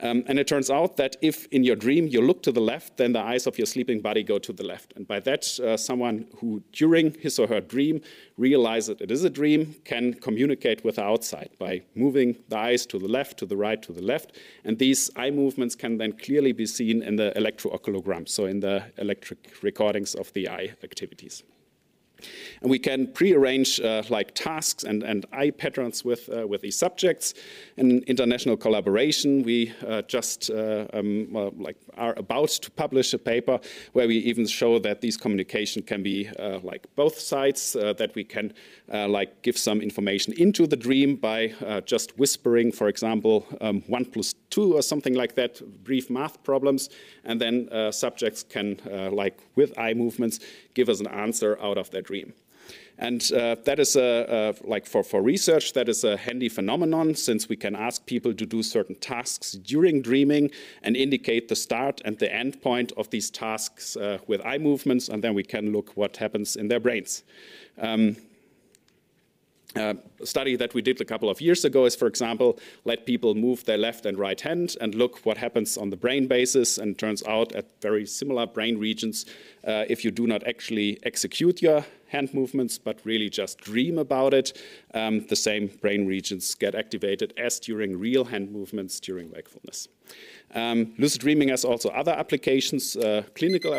Um, 0.00 0.22
and 0.26 0.38
it 0.38 0.46
turns 0.46 0.70
out 0.70 0.96
that 0.96 1.16
if 1.22 1.46
in 1.46 1.64
your 1.64 1.74
dream 1.74 2.06
you 2.06 2.20
look 2.20 2.42
to 2.44 2.52
the 2.52 2.60
left, 2.60 2.98
then 2.98 3.12
the 3.12 3.20
eyes 3.20 3.46
of 3.48 3.58
your 3.58 3.66
sleeping 3.66 4.00
body 4.00 4.22
go 4.22 4.38
to 4.38 4.52
the 4.52 4.62
left. 4.62 4.92
And 4.94 5.08
by 5.08 5.18
that, 5.20 5.58
uh, 5.58 5.76
someone 5.76 6.26
who 6.36 6.62
during 6.72 7.14
his 7.14 7.38
or 7.38 7.48
her 7.48 7.60
dream 7.60 8.00
realizes 8.36 8.88
that 8.88 9.00
it 9.00 9.10
is 9.10 9.24
a 9.24 9.30
dream 9.30 9.74
can 9.84 10.14
communicate 10.14 10.84
with 10.84 10.96
the 10.96 11.04
outside 11.04 11.50
by 11.58 11.82
moving 11.96 12.36
the 12.48 12.58
eyes 12.58 12.86
to 12.86 12.98
the 12.98 13.08
left, 13.08 13.38
to 13.38 13.46
the 13.46 13.56
right, 13.56 13.82
to 13.82 13.92
the 13.92 14.02
left. 14.02 14.36
And 14.64 14.78
these 14.78 15.10
eye 15.16 15.30
movements 15.30 15.74
can 15.74 15.98
then 15.98 16.12
clearly 16.12 16.52
be 16.52 16.66
seen 16.66 17.02
in 17.02 17.16
the 17.16 17.32
electrooculogram, 17.34 18.28
so 18.28 18.46
in 18.46 18.60
the 18.60 18.84
electric 18.98 19.52
recordings 19.62 20.14
of 20.14 20.32
the 20.32 20.48
eye 20.48 20.74
activities. 20.84 21.42
And 22.62 22.70
we 22.70 22.78
can 22.78 23.06
prearrange 23.12 23.80
uh, 23.80 24.02
like 24.08 24.34
tasks 24.34 24.84
and, 24.84 25.02
and 25.02 25.26
eye 25.32 25.50
patterns 25.50 26.04
with, 26.04 26.28
uh, 26.28 26.46
with 26.46 26.62
these 26.62 26.76
subjects. 26.76 27.34
In 27.76 28.02
international 28.06 28.56
collaboration, 28.56 29.42
we 29.42 29.72
uh, 29.86 30.02
just 30.02 30.50
uh, 30.50 30.86
um, 30.92 31.28
like 31.58 31.76
are 31.96 32.14
about 32.16 32.48
to 32.48 32.70
publish 32.70 33.12
a 33.14 33.18
paper 33.18 33.60
where 33.92 34.06
we 34.06 34.16
even 34.18 34.46
show 34.46 34.78
that 34.78 35.00
these 35.00 35.16
communication 35.16 35.82
can 35.82 36.02
be 36.02 36.28
uh, 36.38 36.58
like 36.62 36.86
both 36.96 37.18
sides, 37.18 37.76
uh, 37.76 37.92
that 37.94 38.14
we 38.14 38.24
can 38.24 38.52
like 38.88 39.42
give 39.42 39.56
some 39.56 39.80
information 39.80 40.32
into 40.38 40.66
the 40.66 40.76
dream 40.76 41.16
by 41.16 41.52
just 41.84 42.18
whispering, 42.18 42.72
for 42.72 42.88
example, 42.88 43.46
um, 43.60 43.82
one 43.86 44.04
plus 44.04 44.34
two 44.50 44.74
or 44.74 44.82
something 44.82 45.14
like 45.14 45.34
that, 45.34 45.60
brief 45.84 46.08
math 46.08 46.42
problems, 46.42 46.88
and 47.24 47.40
then 47.40 47.68
subjects 47.92 48.42
can 48.42 48.78
like 49.12 49.38
with 49.56 49.78
eye 49.78 49.94
movements 49.94 50.40
give 50.74 50.88
us 50.88 51.00
an 51.00 51.06
answer 51.08 51.58
out 51.60 51.76
of 51.76 51.90
their 51.90 52.02
dream. 52.08 52.32
And 52.98 53.22
uh, 53.32 53.54
that 53.64 53.78
is 53.78 53.94
a, 53.96 54.54
like 54.64 54.86
for, 54.86 55.04
for 55.04 55.22
research, 55.22 55.72
that 55.74 55.88
is 55.88 56.04
a 56.04 56.16
handy 56.16 56.48
phenomenon 56.48 57.14
since 57.14 57.48
we 57.48 57.56
can 57.56 57.76
ask 57.76 58.04
people 58.06 58.34
to 58.34 58.46
do 58.46 58.62
certain 58.62 58.96
tasks 58.96 59.52
during 59.52 60.02
dreaming 60.02 60.50
and 60.82 60.96
indicate 60.96 61.46
the 61.48 61.54
start 61.54 62.02
and 62.04 62.18
the 62.18 62.30
end 62.42 62.60
point 62.60 62.92
of 62.96 63.08
these 63.10 63.30
tasks 63.30 63.96
uh, 63.96 64.18
with 64.26 64.40
eye 64.44 64.58
movements, 64.58 65.08
and 65.08 65.22
then 65.22 65.34
we 65.34 65.44
can 65.44 65.72
look 65.72 65.96
what 65.96 66.16
happens 66.16 66.56
in 66.56 66.68
their 66.68 66.80
brains. 66.80 67.22
Um, 67.80 68.16
a 69.76 69.96
study 70.24 70.56
that 70.56 70.72
we 70.72 70.80
did 70.80 71.00
a 71.00 71.04
couple 71.04 71.28
of 71.28 71.40
years 71.40 71.64
ago 71.64 71.84
is, 71.84 71.94
for 71.94 72.06
example, 72.06 72.58
let 72.84 73.04
people 73.04 73.34
move 73.34 73.64
their 73.64 73.76
left 73.76 74.06
and 74.06 74.18
right 74.18 74.40
hand 74.40 74.76
and 74.80 74.94
look 74.94 75.24
what 75.26 75.36
happens 75.36 75.76
on 75.76 75.90
the 75.90 75.96
brain 75.96 76.26
basis. 76.26 76.78
And 76.78 76.98
turns 76.98 77.22
out 77.24 77.52
at 77.52 77.66
very 77.82 78.06
similar 78.06 78.46
brain 78.46 78.78
regions, 78.78 79.26
uh, 79.66 79.84
if 79.88 80.04
you 80.04 80.10
do 80.10 80.26
not 80.26 80.46
actually 80.46 80.98
execute 81.02 81.60
your 81.60 81.84
hand 82.08 82.32
movements 82.32 82.78
but 82.78 82.98
really 83.04 83.28
just 83.28 83.58
dream 83.58 83.98
about 83.98 84.32
it, 84.32 84.56
um, 84.94 85.26
the 85.26 85.36
same 85.36 85.66
brain 85.82 86.06
regions 86.06 86.54
get 86.54 86.74
activated 86.74 87.34
as 87.36 87.60
during 87.60 87.98
real 87.98 88.24
hand 88.24 88.50
movements 88.50 88.98
during 88.98 89.30
wakefulness. 89.30 89.88
Um, 90.54 90.94
lucid 90.96 91.20
dreaming 91.20 91.50
has 91.50 91.66
also 91.66 91.90
other 91.90 92.12
applications, 92.12 92.96
uh, 92.96 93.24
clinical, 93.34 93.78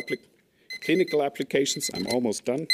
clinical 0.81 1.23
applications. 1.23 1.89
I'm 1.95 2.05
almost 2.07 2.45
done. 2.45 2.67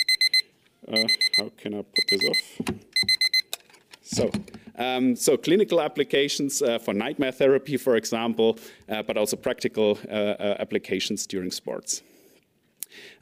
Uh, 0.87 1.07
how 1.37 1.51
can 1.57 1.73
I 1.73 1.81
put 1.81 2.05
this 2.09 2.21
off? 2.29 2.75
So, 4.01 4.31
um, 4.77 5.15
so 5.15 5.35
clinical 5.35 5.81
applications 5.81 6.61
uh, 6.61 6.77
for 6.77 6.93
nightmare 6.93 7.31
therapy, 7.31 7.77
for 7.77 7.95
example, 7.95 8.59
uh, 8.87 9.01
but 9.01 9.17
also 9.17 9.35
practical 9.35 9.97
uh, 10.07 10.13
uh 10.13 10.55
applications 10.59 11.25
during 11.25 11.51
sports. 11.51 12.03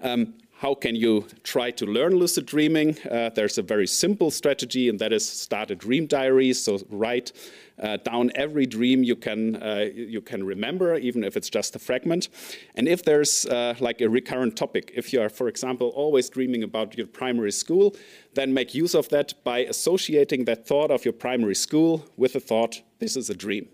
Um, 0.02 0.34
how 0.64 0.74
can 0.74 0.96
you 0.96 1.28
try 1.44 1.70
to 1.72 1.86
learn 1.86 2.16
lucid 2.16 2.46
dreaming? 2.46 2.98
Uh, 3.12 3.30
there's 3.36 3.58
a 3.58 3.62
very 3.62 3.86
simple 3.86 4.32
strategy, 4.32 4.88
and 4.88 4.98
that 4.98 5.12
is 5.12 5.28
start 5.28 5.70
a 5.72 5.76
dream 5.76 6.06
diary. 6.08 6.54
So 6.54 6.80
write 6.90 7.34
uh, 7.82 7.98
down 7.98 8.32
every 8.36 8.66
dream 8.66 9.04
you 9.04 9.18
can 9.18 9.58
uh, 9.62 9.90
you 9.94 10.22
can 10.22 10.42
remember, 10.46 10.96
even 10.96 11.26
if 11.26 11.36
it's 11.36 11.50
just 11.50 11.76
a 11.76 11.80
fragment. 11.80 12.30
And 12.76 12.88
if 12.88 13.04
there's 13.04 13.46
uh, 13.46 13.76
like 13.82 14.00
a 14.00 14.08
recurrent 14.08 14.56
topic, 14.56 14.94
if 14.96 15.12
you 15.12 15.22
are, 15.22 15.30
for 15.30 15.50
example, 15.50 15.90
always 15.90 16.30
dreaming 16.30 16.64
about 16.64 16.98
your 16.98 17.08
primary 17.08 17.52
school, 17.52 17.94
then 18.34 18.54
make 18.54 18.74
use 18.74 18.96
of 18.96 19.10
that 19.10 19.34
by 19.44 19.60
associating 19.74 20.46
that 20.46 20.66
thought 20.66 20.92
of 20.92 21.04
your 21.04 21.14
primary 21.14 21.56
school 21.56 22.06
with 22.16 22.32
the 22.34 22.40
thought, 22.40 22.82
"This 23.00 23.18
is 23.18 23.30
a 23.30 23.36
dream." 23.36 23.68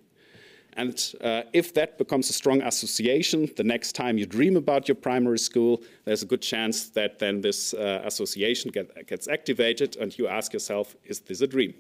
And 0.74 1.14
uh, 1.22 1.44
if 1.54 1.74
that 1.74 1.98
becomes 1.98 2.30
a 2.30 2.34
strong 2.34 2.62
association, 2.62 3.50
the 3.58 3.64
next 3.64 3.94
time 3.94 4.18
you 4.18 4.26
dream 4.26 4.56
about 4.56 4.88
your 4.88 4.96
primary 4.96 5.40
school, 5.40 5.82
there's 6.06 6.24
a 6.24 6.26
good 6.26 6.42
chance 6.42 6.90
that 6.90 7.20
then 7.20 7.42
this 7.42 7.74
uh, 7.74 8.02
association 8.06 8.72
get, 8.72 9.08
gets 9.08 9.28
activated 9.28 9.98
and 9.98 10.18
you 10.18 10.28
ask 10.28 10.54
yourself, 10.54 10.96
is 11.06 11.20
this 11.22 11.42
a 11.42 11.48
dream? 11.48 11.74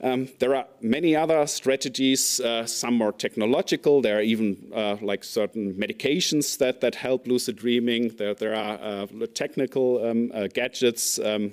Um, 0.00 0.28
there 0.38 0.54
are 0.54 0.66
many 0.82 1.16
other 1.16 1.46
strategies, 1.46 2.38
uh, 2.40 2.66
some 2.66 2.94
more 2.94 3.12
technological. 3.12 4.02
There 4.02 4.18
are 4.18 4.22
even 4.22 4.70
uh, 4.74 4.96
like 5.00 5.24
certain 5.24 5.72
medications 5.74 6.58
that, 6.58 6.82
that 6.82 6.94
help 6.96 7.26
lucid 7.26 7.56
dreaming. 7.56 8.08
There, 8.16 8.34
there 8.34 8.54
are 8.54 8.78
uh, 8.82 9.06
technical 9.32 10.04
um, 10.04 10.30
uh, 10.34 10.48
gadgets 10.48 11.18
um, 11.20 11.52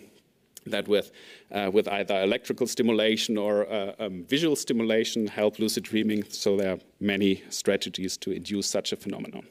that 0.65 0.87
with, 0.87 1.11
uh, 1.51 1.69
with 1.73 1.87
either 1.87 2.21
electrical 2.21 2.67
stimulation 2.67 3.37
or 3.37 3.67
uh, 3.71 3.93
um, 3.99 4.23
visual 4.25 4.55
stimulation 4.55 5.27
help 5.27 5.59
lucid 5.59 5.83
dreaming. 5.83 6.23
So 6.29 6.57
there 6.57 6.73
are 6.73 6.79
many 6.99 7.43
strategies 7.49 8.17
to 8.17 8.31
induce 8.31 8.67
such 8.67 8.91
a 8.91 8.95
phenomenon. 8.95 9.47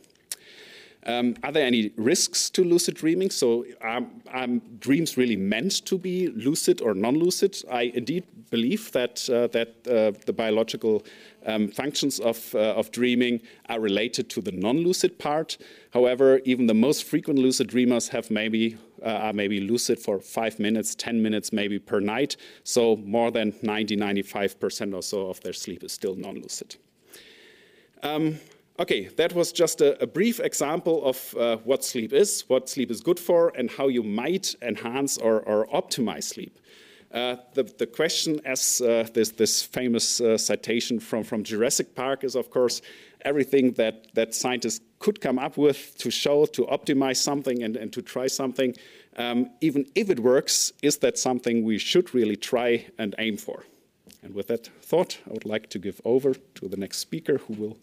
Um, 1.06 1.34
are 1.42 1.50
there 1.50 1.66
any 1.66 1.92
risks 1.96 2.50
to 2.50 2.62
lucid 2.62 2.94
dreaming? 2.94 3.30
So, 3.30 3.64
are, 3.80 4.02
are, 4.28 4.46
dreams 4.80 5.16
really 5.16 5.36
meant 5.36 5.86
to 5.86 5.96
be 5.96 6.28
lucid 6.28 6.82
or 6.82 6.92
non-lucid? 6.92 7.62
I 7.70 7.92
indeed 7.94 8.24
believe 8.50 8.92
that 8.92 9.28
uh, 9.30 9.46
that 9.48 9.68
uh, 9.88 10.12
the 10.26 10.32
biological 10.34 11.02
um, 11.46 11.68
functions 11.68 12.20
of 12.20 12.54
uh, 12.54 12.74
of 12.74 12.90
dreaming 12.90 13.40
are 13.70 13.80
related 13.80 14.28
to 14.30 14.42
the 14.42 14.52
non-lucid 14.52 15.18
part. 15.18 15.56
However, 15.94 16.40
even 16.44 16.66
the 16.66 16.74
most 16.74 17.04
frequent 17.04 17.38
lucid 17.38 17.68
dreamers 17.68 18.08
have 18.08 18.30
maybe 18.30 18.76
are 19.02 19.32
maybe 19.32 19.60
lucid 19.60 19.98
for 19.98 20.20
five 20.20 20.58
minutes, 20.58 20.94
ten 20.94 21.22
minutes, 21.22 21.52
maybe 21.52 21.78
per 21.78 22.00
night. 22.00 22.36
So, 22.64 22.96
more 22.96 23.30
than 23.30 23.54
90, 23.62 23.96
95 23.96 24.60
percent 24.60 24.94
or 24.94 25.02
so 25.02 25.28
of 25.28 25.40
their 25.40 25.52
sleep 25.52 25.84
is 25.84 25.92
still 25.92 26.14
non-lucid. 26.14 26.76
Um, 28.02 28.38
Okay, 28.80 29.08
that 29.16 29.34
was 29.34 29.52
just 29.52 29.82
a, 29.82 30.02
a 30.02 30.06
brief 30.06 30.40
example 30.40 31.04
of 31.04 31.36
uh, 31.36 31.58
what 31.64 31.84
sleep 31.84 32.14
is, 32.14 32.44
what 32.48 32.66
sleep 32.66 32.90
is 32.90 33.02
good 33.02 33.20
for, 33.20 33.52
and 33.54 33.70
how 33.70 33.88
you 33.88 34.02
might 34.02 34.54
enhance 34.62 35.18
or, 35.18 35.42
or 35.42 35.66
optimize 35.66 36.24
sleep. 36.24 36.58
Uh, 37.12 37.36
the, 37.52 37.64
the, 37.64 37.86
question, 37.86 38.40
as 38.46 38.80
uh, 38.80 39.06
this, 39.12 39.32
this, 39.32 39.62
famous 39.62 40.22
uh, 40.22 40.38
citation 40.38 40.98
from, 40.98 41.24
from 41.24 41.44
Jurassic 41.44 41.94
Park, 41.94 42.24
is 42.24 42.34
of 42.34 42.48
course 42.48 42.80
everything 43.24 43.72
that, 43.72 44.06
that 44.14 44.34
scientists 44.34 44.80
could 44.98 45.20
come 45.20 45.38
up 45.38 45.56
with 45.56 45.96
to 45.98 46.10
show, 46.10 46.46
to 46.46 46.62
optimize 46.66 47.16
something 47.16 47.62
and, 47.62 47.76
and 47.76 47.92
to 47.92 48.02
try 48.02 48.26
something. 48.26 48.74
Um, 49.16 49.50
even 49.60 49.86
if 49.94 50.10
it 50.10 50.20
works, 50.20 50.72
is 50.82 50.98
that 50.98 51.18
something 51.18 51.64
we 51.64 51.78
should 51.78 52.14
really 52.14 52.36
try 52.36 52.86
and 52.98 53.14
aim 53.18 53.36
for? 53.36 53.64
And 54.22 54.34
with 54.34 54.48
that 54.48 54.66
thought, 54.82 55.18
I 55.28 55.32
would 55.32 55.44
like 55.44 55.70
to 55.70 55.78
give 55.78 56.00
over 56.04 56.34
to 56.34 56.68
the 56.68 56.76
next 56.76 56.98
speaker 56.98 57.38
who 57.38 57.54
will 57.54 57.78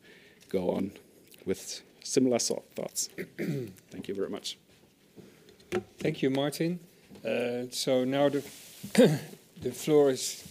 go 0.49 0.71
on 0.71 0.91
with 1.45 1.81
similar 2.03 2.39
thoughts. 2.39 3.09
Thank 3.37 4.07
you 4.07 4.13
very 4.13 4.29
much. 4.29 4.57
Thank 5.99 6.21
you, 6.21 6.29
Martin. 6.29 6.79
Uh, 7.25 7.63
so 7.71 8.03
now 8.05 8.29
the 8.29 8.43
the 9.61 9.71
floor 9.71 10.11
is. 10.11 10.43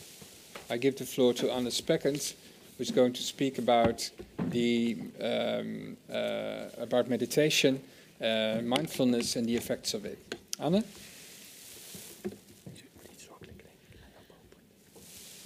I 0.68 0.78
give 0.78 0.96
the 0.96 1.04
floor 1.04 1.32
to 1.34 1.52
Anna 1.52 1.70
Speckens, 1.70 2.34
who's 2.76 2.90
going 2.90 3.12
to 3.12 3.22
speak 3.22 3.58
about 3.58 4.10
the 4.50 4.96
um, 5.20 5.96
uh, 6.12 6.68
about 6.78 7.08
meditation, 7.08 7.80
uh, 8.20 8.60
mindfulness, 8.62 9.36
and 9.36 9.46
the 9.46 9.56
effects 9.56 9.94
of 9.94 10.04
it. 10.04 10.18
Anne. 10.60 10.84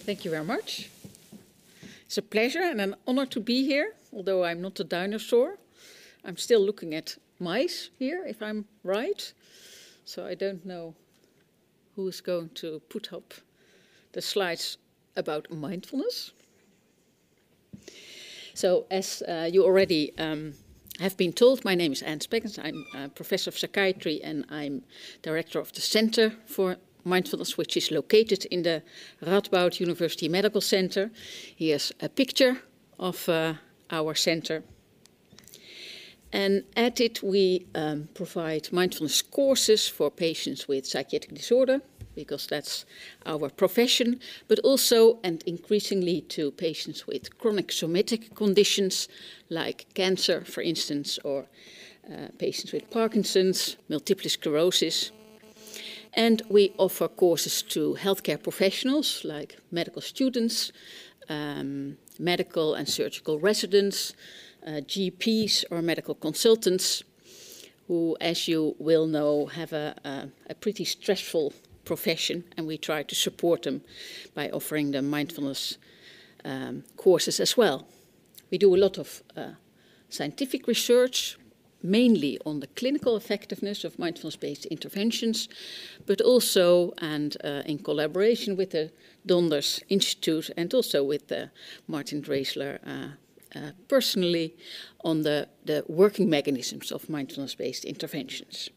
Thank 0.05 0.25
you 0.25 0.31
very 0.31 0.45
much. 0.45 0.91
It's 2.07 2.19
a 2.19 2.23
pleasure 2.23 2.63
and 2.63 2.81
an 2.81 2.97
honor 3.07 3.27
to 3.27 3.39
be 3.39 3.65
here 3.65 3.95
although 4.13 4.45
I'm 4.45 4.61
not 4.61 4.81
a 4.81 4.85
dinosaur. 4.85 5.59
I'm 6.25 6.37
still 6.37 6.61
looking 6.61 6.95
at 6.95 7.17
mice 7.39 7.91
here, 7.99 8.25
if 8.27 8.43
I'm 8.43 8.67
right. 8.85 9.33
So 10.05 10.27
I 10.27 10.35
don't 10.35 10.65
know 10.67 10.95
who 11.97 12.09
is 12.09 12.21
going 12.21 12.51
to 12.57 12.81
put 12.89 13.13
up 13.13 13.35
the 14.13 14.23
slides 14.23 14.79
about 15.17 15.51
mindfulness. 15.51 16.33
So, 18.61 18.85
as 18.91 19.23
uh, 19.23 19.49
you 19.51 19.65
already 19.65 20.13
um, 20.19 20.53
have 20.99 21.17
been 21.17 21.33
told, 21.33 21.65
my 21.65 21.75
name 21.75 21.93
is 21.93 22.03
Anne 22.03 22.19
Speckens. 22.19 22.59
I'm 22.63 22.85
a 22.95 23.09
professor 23.09 23.49
of 23.49 23.59
psychiatry 23.59 24.21
and 24.23 24.45
I'm 24.51 24.83
director 25.23 25.59
of 25.59 25.73
the 25.73 25.81
Center 25.81 26.35
for 26.45 26.77
Mindfulness, 27.03 27.57
which 27.57 27.75
is 27.79 27.91
located 27.91 28.45
in 28.51 28.63
the 28.63 28.83
Radboud 29.23 29.81
University 29.81 30.29
Medical 30.29 30.61
Center. 30.61 31.11
Here's 31.57 31.91
a 32.01 32.11
picture 32.11 32.59
of 32.99 33.27
uh, 33.31 33.55
our 33.91 34.15
center. 34.15 34.63
And 36.31 36.65
at 36.77 37.01
it, 37.01 37.23
we 37.23 37.67
um, 37.75 38.11
provide 38.13 38.71
mindfulness 38.73 39.23
courses 39.23 39.89
for 39.89 40.11
patients 40.11 40.69
with 40.69 40.85
psychiatric 40.85 41.35
disorder, 41.35 41.81
because 42.25 42.47
that's 42.47 42.85
our 43.25 43.49
profession, 43.49 44.21
but 44.49 44.59
also 44.59 45.19
and 45.23 45.43
increasingly 45.47 46.21
to 46.37 46.51
patients 46.51 47.07
with 47.07 47.39
chronic 47.39 47.73
somatic 47.73 48.35
conditions 48.35 49.09
like 49.49 49.87
cancer, 49.95 50.45
for 50.45 50.63
instance, 50.63 51.19
or 51.25 51.47
uh, 52.13 52.29
patients 52.39 52.73
with 52.73 52.91
Parkinson's, 52.91 53.77
multiple 53.89 54.31
sclerosis. 54.31 55.13
And 56.13 56.43
we 56.49 56.73
offer 56.77 57.09
courses 57.09 57.63
to 57.75 57.97
healthcare 58.05 58.43
professionals 58.43 59.25
like 59.25 59.59
medical 59.71 60.03
students, 60.03 60.73
um, 61.29 61.97
medical 62.19 62.75
and 62.75 62.89
surgical 62.89 63.39
residents, 63.39 64.15
uh, 64.67 64.83
GPs, 64.93 65.65
or 65.71 65.81
medical 65.83 66.15
consultants, 66.15 67.03
who, 67.91 68.17
as 68.21 68.47
you 68.47 68.77
will 68.79 69.07
know, 69.07 69.47
have 69.47 69.73
a, 69.73 69.95
a, 70.05 70.29
a 70.51 70.55
pretty 70.55 70.85
stressful 70.85 71.53
profession, 71.85 72.45
and 72.57 72.67
we 72.67 72.79
try 72.79 73.03
to 73.03 73.15
support 73.15 73.63
them 73.63 73.83
by 74.35 74.51
offering 74.51 74.93
them 74.93 75.09
mindfulness 75.09 75.79
um, 76.45 76.85
courses 76.97 77.41
as 77.41 77.57
well. 77.57 77.87
We 78.51 78.59
do 78.59 78.75
a 78.75 78.79
lot 78.79 78.99
of 78.99 79.23
uh, 79.37 79.53
scientific 80.09 80.67
research, 80.67 81.39
mainly 81.83 82.39
on 82.45 82.61
the 82.61 82.67
clinical 82.69 83.17
effectiveness 83.17 83.85
of 83.85 83.99
mindfulness 83.99 84.37
based 84.37 84.67
interventions, 84.67 85.49
but 86.07 86.21
also 86.21 86.93
and 86.99 87.37
uh, 87.45 87.63
in 87.67 87.79
collaboration 87.79 88.57
with 88.57 88.71
the 88.71 88.91
Donders 89.27 89.83
Institute 89.89 90.51
and 90.57 90.75
also 90.75 91.03
with 91.05 91.31
uh, 91.33 91.47
Martin 91.87 92.23
Dresler 92.23 92.79
uh, 92.87 93.59
uh, 93.59 93.73
personally 93.89 94.55
on 95.05 95.23
the, 95.23 95.49
the 95.65 95.85
working 95.89 96.29
mechanisms 96.29 96.93
of 96.93 97.09
mindfulness 97.09 97.55
based 97.55 97.85
interventions. 97.85 98.71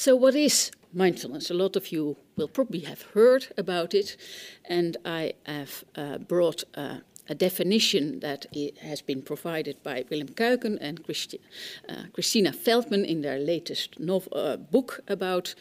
So, 0.00 0.14
what 0.14 0.36
is 0.36 0.70
mindfulness? 0.92 1.50
A 1.50 1.54
lot 1.54 1.74
of 1.74 1.90
you 1.90 2.16
will 2.36 2.46
probably 2.46 2.82
have 2.86 3.02
heard 3.14 3.48
about 3.58 3.94
it, 3.94 4.16
and 4.64 4.96
I 5.04 5.32
have 5.44 5.84
uh, 5.96 6.18
brought 6.18 6.62
uh, 6.76 6.98
a 7.28 7.34
definition 7.34 8.20
that 8.20 8.46
has 8.80 9.02
been 9.02 9.22
provided 9.22 9.82
by 9.82 10.04
Willem 10.08 10.28
Kuyken 10.28 10.78
and 10.80 11.04
Christi 11.04 11.40
uh, 11.88 12.04
Christina 12.12 12.52
Feldman 12.52 13.04
in 13.04 13.22
their 13.22 13.40
latest 13.40 13.96
uh, 14.00 14.56
book 14.56 15.00
about 15.08 15.56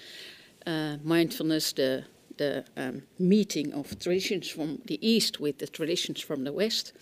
uh, 0.68 0.98
mindfulness, 1.04 1.74
the, 1.74 2.04
the 2.38 2.64
um, 2.78 3.02
meeting 3.18 3.74
of 3.74 3.98
traditions 3.98 4.48
from 4.48 4.84
the 4.86 5.00
East 5.02 5.40
with 5.40 5.58
the 5.58 5.68
traditions 5.68 6.22
from 6.22 6.44
the 6.44 6.54
West, 6.54 6.94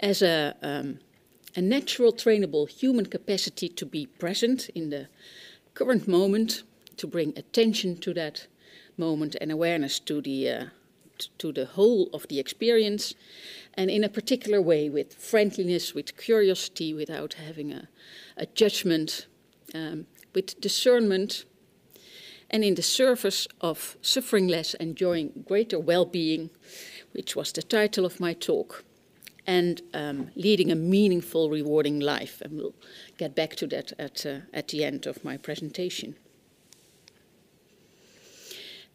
as 0.00 0.20
a, 0.20 0.56
um, 0.62 0.98
a 1.54 1.62
natural, 1.62 2.12
trainable 2.12 2.68
human 2.68 3.06
capacity 3.06 3.68
to 3.68 3.86
be 3.86 4.06
present 4.06 4.68
in 4.70 4.90
the 4.90 5.06
current 5.76 6.08
moment, 6.08 6.62
to 6.96 7.06
bring 7.06 7.36
attention 7.36 7.98
to 7.98 8.14
that 8.14 8.46
moment 8.96 9.36
and 9.40 9.52
awareness 9.52 10.00
to 10.00 10.22
the, 10.22 10.48
uh, 10.48 10.64
to 11.36 11.52
the 11.52 11.66
whole 11.66 12.08
of 12.14 12.26
the 12.28 12.40
experience, 12.40 13.14
and 13.74 13.90
in 13.90 14.02
a 14.02 14.08
particular 14.08 14.60
way 14.60 14.88
with 14.88 15.14
friendliness, 15.14 15.94
with 15.94 16.16
curiosity, 16.16 16.94
without 16.94 17.34
having 17.34 17.72
a, 17.72 17.88
a 18.38 18.46
judgment, 18.46 19.26
um, 19.74 20.06
with 20.34 20.58
discernment, 20.60 21.44
and 22.50 22.64
in 22.64 22.74
the 22.74 22.82
service 22.82 23.46
of 23.60 23.98
suffering 24.00 24.48
less, 24.48 24.72
enjoying 24.74 25.44
greater 25.46 25.78
well 25.78 26.06
being, 26.06 26.48
which 27.12 27.36
was 27.36 27.52
the 27.52 27.62
title 27.62 28.06
of 28.06 28.18
my 28.18 28.32
talk, 28.32 28.82
and 29.46 29.82
um, 29.94 30.30
leading 30.34 30.72
a 30.72 30.74
meaningful, 30.74 31.50
rewarding 31.50 32.00
life. 32.00 32.40
And 32.40 32.56
we'll 32.56 32.74
get 33.16 33.34
back 33.34 33.56
to 33.56 33.66
that 33.68 33.92
at, 33.98 34.26
uh, 34.26 34.38
at 34.52 34.68
the 34.68 34.84
end 34.84 35.06
of 35.06 35.24
my 35.24 35.36
presentation. 35.36 36.16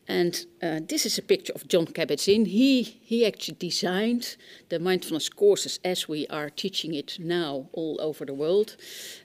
And 0.08 0.46
uh, 0.62 0.82
this 0.86 1.06
is 1.06 1.18
a 1.18 1.22
picture 1.22 1.54
of 1.54 1.70
Jon 1.70 1.86
Kabat-Zinn. 1.86 2.46
He, 2.46 2.82
he 2.84 3.26
actually 3.26 3.56
designed 3.60 4.36
the 4.68 4.78
mindfulness 4.78 5.30
courses 5.30 5.80
as 5.86 6.10
we 6.10 6.28
are 6.28 6.50
teaching 6.50 6.94
it 6.94 7.18
now 7.18 7.70
all 7.72 7.98
over 8.02 8.26
the 8.26 8.34
world. 8.34 8.76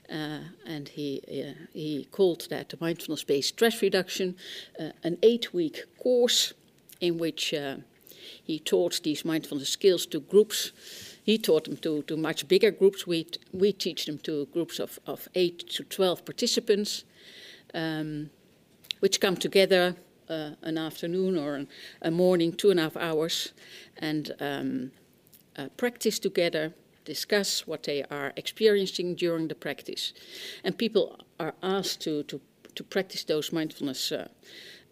Uh, 0.09 0.41
and 0.65 0.89
he, 0.89 1.23
uh, 1.29 1.65
he 1.73 2.07
called 2.13 2.47
that 2.51 2.69
the 2.69 2.77
mindfulness-based 2.81 3.49
stress 3.49 3.83
reduction, 3.83 4.37
uh, 4.79 4.91
an 5.03 5.19
eight-week 5.25 5.87
course 5.99 6.53
in 7.01 7.19
which 7.19 7.53
uh, 7.53 7.79
he 8.45 8.61
taught 8.61 9.03
these 9.03 9.25
mindfulness 9.25 9.71
skills 9.71 10.07
to 10.07 10.21
groups 10.21 10.71
he 11.27 11.37
taught 11.39 11.65
them 11.65 11.77
to, 11.79 12.03
to 12.03 12.17
much 12.17 12.47
bigger 12.47 12.71
groups. 12.71 13.05
We, 13.05 13.27
we 13.53 13.73
teach 13.73 14.07
them 14.07 14.19
to 14.19 14.47
groups 14.53 14.79
of, 14.79 15.01
of 15.09 15.29
8 15.35 15.69
to 15.71 15.83
12 15.83 16.25
participants, 16.25 17.03
um, 17.75 18.31
which 19.01 19.21
come 19.21 19.37
together 19.37 19.97
uh, 20.31 20.51
an 20.63 20.79
afternoon 20.79 21.37
or 21.37 21.57
an, 21.57 21.69
a 22.01 22.13
morning, 22.13 22.53
two 22.53 22.71
and 22.71 22.79
a 22.79 22.85
half 22.85 22.97
hours, 22.97 23.53
and 23.97 24.37
um, 24.39 24.93
uh, 25.57 25.67
practice 25.77 26.21
together, 26.21 26.73
discuss 27.05 27.67
what 27.67 27.83
they 27.83 28.05
are 28.05 28.33
experiencing 28.37 29.17
during 29.17 29.49
the 29.49 29.55
practice. 29.57 30.13
And 30.63 30.79
people 30.79 31.19
are 31.41 31.55
asked 31.61 32.03
to, 32.03 32.23
to, 32.23 32.41
to 32.77 32.85
practice 32.85 33.25
those 33.25 33.53
mindfulness 33.53 34.13
uh, 34.13 34.29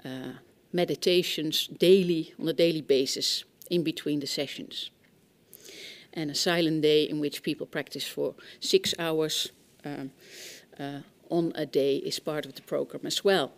uh 0.04 0.32
meditations 0.72 1.68
daily, 1.68 2.34
on 2.40 2.48
a 2.48 2.52
daily 2.52 2.82
basis, 2.82 3.44
in 3.70 3.84
between 3.84 4.18
the 4.18 4.26
sessions 4.26 4.90
and 6.14 6.30
a 6.30 6.34
silent 6.34 6.82
day 6.82 7.04
in 7.04 7.20
which 7.20 7.42
people 7.42 7.66
practice 7.66 8.06
for 8.06 8.34
six 8.60 8.94
hours 8.98 9.50
um, 9.84 10.10
uh, 10.78 11.00
on 11.28 11.52
a 11.54 11.66
day 11.66 11.96
is 11.96 12.18
part 12.20 12.46
of 12.46 12.54
the 12.54 12.62
program 12.62 13.04
as 13.06 13.24
well. 13.24 13.52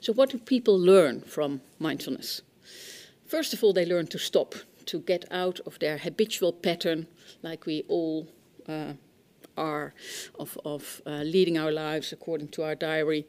So, 0.00 0.12
what 0.14 0.30
do 0.30 0.38
people 0.38 0.78
learn 0.78 1.20
from 1.20 1.60
mindfulness? 1.78 2.40
First 3.26 3.52
of 3.52 3.62
all, 3.62 3.72
they 3.72 3.84
learn 3.84 4.06
to 4.08 4.18
stop, 4.18 4.54
to 4.86 5.00
get 5.00 5.24
out 5.30 5.60
of 5.66 5.78
their 5.78 5.98
habitual 5.98 6.52
pattern, 6.52 7.06
like 7.42 7.66
we 7.66 7.84
all 7.86 8.26
uh, 8.66 8.94
are, 9.58 9.92
of, 10.38 10.58
of 10.64 11.02
uh, 11.06 11.22
leading 11.22 11.58
our 11.58 11.70
lives 11.70 12.12
according 12.12 12.48
to 12.48 12.62
our 12.62 12.74
diary. 12.74 13.26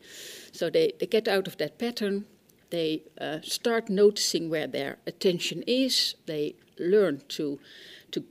So, 0.53 0.69
they, 0.69 0.93
they 0.99 1.07
get 1.07 1.27
out 1.27 1.47
of 1.47 1.57
that 1.57 1.77
pattern 1.77 2.25
they 2.71 3.03
uh, 3.19 3.39
start 3.43 3.89
noticing 3.89 4.49
where 4.49 4.67
their 4.67 4.97
attention 5.05 5.63
is. 5.67 6.15
They 6.25 6.55
learn 6.79 7.21
to, 7.29 7.59
to, 8.11 8.23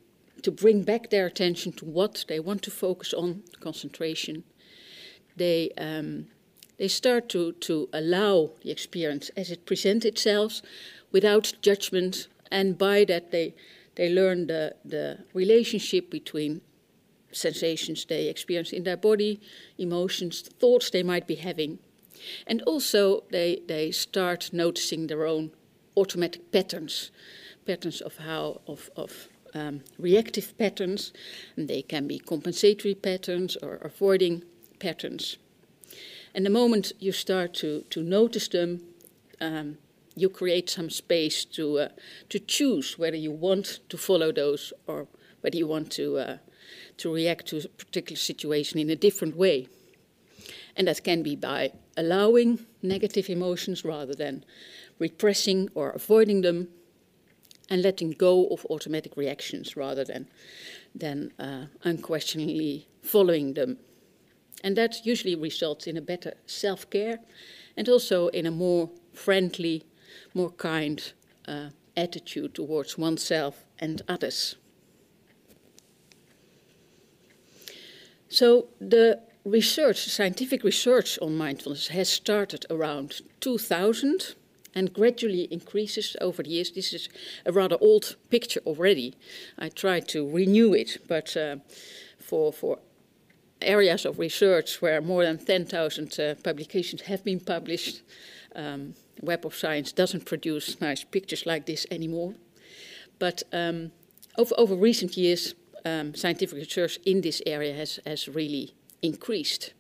to 0.43 0.51
bring 0.51 0.83
back 0.83 1.11
their 1.11 1.27
attention 1.27 1.73
to 1.75 1.85
what 1.85 2.25
they 2.27 2.41
want 2.41 2.63
to 2.63 2.71
focus 2.71 3.15
on, 3.15 3.45
concentration. 3.61 4.45
They, 5.37 5.71
um, 5.79 6.27
they 6.79 6.89
start 6.89 7.29
to, 7.31 7.53
to 7.53 7.89
allow 7.93 8.51
the 8.63 8.71
experience 8.71 9.31
as 9.37 9.51
it 9.51 9.67
presents 9.67 10.05
itself 10.05 10.63
without 11.13 11.53
judgment, 11.63 12.29
and 12.51 12.77
by 12.77 13.05
that, 13.05 13.31
they, 13.31 13.55
they 13.97 14.09
learn 14.09 14.47
the, 14.47 14.75
the 14.85 15.19
relationship 15.35 16.11
between 16.11 16.63
sensations 17.33 18.05
they 18.07 18.29
experience 18.29 18.73
in 18.73 18.85
their 18.85 18.97
body, 18.97 19.41
emotions, 19.79 20.41
thoughts 20.41 20.91
they 20.91 21.03
might 21.03 21.27
be 21.27 21.37
having, 21.37 21.79
and 22.47 22.63
also, 22.63 23.25
they, 23.31 23.61
they 23.67 23.91
start 23.91 24.51
noticing 24.53 25.07
their 25.07 25.27
own 25.27 25.51
automatic 25.97 26.51
patterns, 26.53 27.11
patterns 27.67 28.01
of 28.01 28.19
how, 28.19 28.61
of, 28.67 28.91
of 28.97 29.29
um, 29.55 29.83
reactive 29.99 30.57
patterns, 30.59 31.13
and 31.57 31.69
they 31.69 31.83
can 31.83 32.07
be 32.07 32.19
compensatory 32.19 32.95
patterns 32.95 33.57
or 33.57 33.77
avoiding 33.77 34.45
patterns. 34.79 35.39
And 36.35 36.47
the 36.47 36.51
moment 36.51 36.93
you 36.99 37.13
start 37.13 37.55
to, 37.55 37.83
to 37.91 38.03
notice 38.03 38.49
them, 38.49 38.83
um, 39.41 39.79
you 40.15 40.29
create 40.29 40.71
some 40.71 40.91
space 40.91 41.45
to, 41.45 41.79
uh, 41.79 41.89
to 42.29 42.39
choose 42.39 42.99
whether 42.99 43.17
you 43.17 43.33
want 43.33 43.81
to 43.89 43.97
follow 43.97 44.33
those 44.33 44.73
or 44.87 45.09
whether 45.41 45.57
you 45.57 45.67
want 45.67 45.91
to, 45.93 46.19
uh, 46.19 46.37
to 46.99 47.13
react 47.13 47.47
to 47.47 47.59
a 47.59 47.69
particular 47.69 48.17
situation 48.17 48.79
in 48.79 48.91
a 48.91 48.97
different 48.97 49.37
way. 49.37 49.69
And 50.77 50.87
that 50.87 51.03
can 51.03 51.23
be 51.23 51.37
by 51.37 51.73
allowing 52.01 52.67
negative 52.83 53.29
emotions 53.29 53.85
rather 53.85 54.15
than 54.15 54.45
repressing 54.99 55.69
or 55.75 55.91
avoiding 55.91 56.41
them, 56.41 56.69
and 57.71 57.83
letting 57.83 58.11
go 58.11 58.47
of 58.49 58.67
automatic 58.69 59.17
reactions 59.17 59.77
rather 59.77 60.05
than, 60.05 60.27
than 60.95 61.33
uh, 61.39 61.67
unquestioningly 61.85 62.89
following 63.03 63.55
them. 63.55 63.79
And 64.65 64.77
that 64.77 65.07
usually 65.07 65.37
results 65.37 65.87
in 65.87 65.97
a 65.97 66.01
better 66.01 66.35
self 66.47 66.91
care 66.91 67.21
and 67.77 67.89
also 67.89 68.29
in 68.29 68.47
a 68.47 68.51
more 68.51 68.91
friendly, 69.15 69.85
more 70.35 70.51
kind 70.51 71.13
uh, 71.47 71.69
attitude 71.97 72.55
towards 72.55 72.99
oneself 72.99 73.65
and 73.79 74.03
others. 74.09 74.57
So 78.29 78.69
the 78.81 79.21
research, 79.45 80.09
scientific 80.09 80.65
research 80.65 81.19
on 81.21 81.37
mindfulness 81.37 81.89
has 81.89 82.09
started 82.09 82.67
around 82.71 83.21
2000 83.41 84.35
and 84.75 84.93
gradually 84.93 85.49
increases 85.51 86.17
over 86.21 86.43
the 86.43 86.51
years. 86.51 86.71
This 86.71 86.93
is 86.93 87.09
a 87.45 87.53
rather 87.53 87.77
old 87.81 88.17
picture 88.31 88.61
already. 88.67 89.15
I 89.59 89.69
tried 89.69 90.09
to 90.09 90.29
renew 90.29 90.75
it, 90.75 90.99
but 91.09 91.37
uh, 91.37 91.57
for, 92.19 92.53
for 92.53 92.79
areas 93.61 94.05
of 94.05 94.19
research 94.19 94.81
where 94.81 95.01
more 95.01 95.25
than 95.25 95.39
10,000 95.39 96.21
uh, 96.21 96.35
publications 96.43 97.03
have 97.03 97.25
been 97.25 97.41
published, 97.41 98.03
um, 98.55 98.95
Web 99.23 99.45
of 99.45 99.55
Science 99.55 99.93
doesn't 99.93 100.25
produce 100.25 100.81
nice 100.81 101.05
pictures 101.05 101.47
like 101.47 101.67
this 101.67 101.87
anymore. 101.91 102.35
But 103.19 103.43
um, 103.53 103.93
over, 104.39 104.55
over 104.57 104.75
recent 104.75 105.17
years, 105.17 105.55
um, 105.85 106.15
scientific 106.15 106.59
research 106.59 106.99
in 107.05 107.21
this 107.21 107.43
area 107.47 107.75
has, 107.75 107.99
has 108.07 108.29
really 108.29 108.75
increased. 109.03 109.73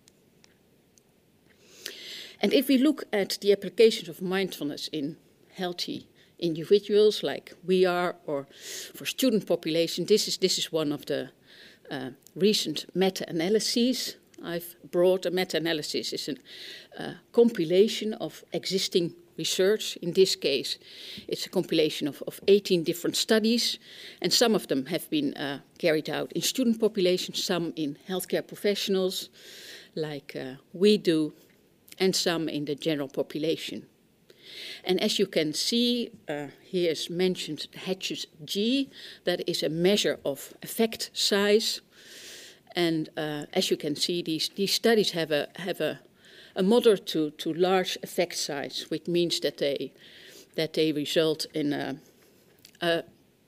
And 2.43 2.53
if 2.53 2.69
we 2.69 2.79
look 2.79 3.05
at 3.13 3.39
the 3.41 3.53
applications 3.53 4.09
of 4.09 4.23
mindfulness 4.23 4.89
in 4.89 5.17
healthy 5.55 6.07
individuals 6.39 7.23
like 7.23 7.55
we 7.67 7.85
are, 7.85 8.17
or 8.27 8.47
for 8.95 9.05
student 9.05 9.47
population, 9.47 10.07
this 10.07 10.27
is, 10.27 10.39
this 10.39 10.59
is 10.59 10.73
one 10.73 10.93
of 10.93 11.05
the 11.07 11.31
uh, 11.91 12.11
recent 12.35 12.87
meta-analyses 12.95 14.17
I've 14.43 14.77
brought. 14.91 15.27
A 15.27 15.31
meta-analysis 15.31 16.13
is 16.13 16.29
a 16.29 17.03
uh, 17.03 17.15
compilation 17.33 18.15
of 18.15 18.43
existing 18.53 19.15
research. 19.45 19.99
In 20.03 20.13
this 20.13 20.37
case, 20.37 20.79
it's 21.29 21.47
a 21.47 21.51
compilation 21.51 22.09
of, 22.09 22.23
of 22.27 22.41
18 22.47 22.85
different 22.85 23.17
studies, 23.17 23.79
and 24.23 24.33
some 24.33 24.55
of 24.55 24.67
them 24.67 24.87
have 24.87 25.09
been 25.11 25.35
uh, 25.35 25.59
carried 25.79 26.11
out 26.11 26.33
in 26.33 26.43
student 26.43 26.79
populations, 26.81 27.45
some 27.45 27.73
in 27.77 27.97
healthcare 28.09 28.47
professionals, 28.47 29.31
like 29.95 30.37
uh, 30.37 30.55
we 30.73 30.99
do, 30.99 31.33
and 31.99 32.15
some 32.15 32.49
in 32.49 32.65
the 32.65 32.75
general 32.75 33.09
population. 33.09 33.87
And 34.85 35.01
as 35.01 35.19
you 35.19 35.27
can 35.27 35.53
see, 35.53 36.11
uh, 36.29 36.49
here 36.63 36.91
is 36.91 37.11
mentioned 37.11 37.67
Hedges 37.75 38.27
G, 38.45 38.89
that 39.25 39.49
is 39.49 39.63
a 39.63 39.69
measure 39.69 40.19
of 40.25 40.55
effect 40.63 41.11
size. 41.13 41.81
And 42.77 43.09
uh, 43.17 43.47
as 43.53 43.71
you 43.71 43.77
can 43.77 43.97
see, 43.97 44.23
these, 44.23 44.51
these 44.55 44.73
studies 44.73 45.11
have 45.13 45.31
a, 45.31 45.49
have 45.57 45.81
a, 45.81 46.01
a 46.55 46.63
moderate 46.63 47.07
to, 47.07 47.31
to 47.31 47.53
large 47.53 47.99
effect 48.03 48.37
size, 48.37 48.87
which 48.89 49.07
means 49.07 49.41
that 49.41 49.59
they, 49.59 49.93
that 50.57 50.75
they 50.75 50.93
result 50.93 51.47
in 51.55 51.73
a, 51.73 51.97
a 52.81 53.05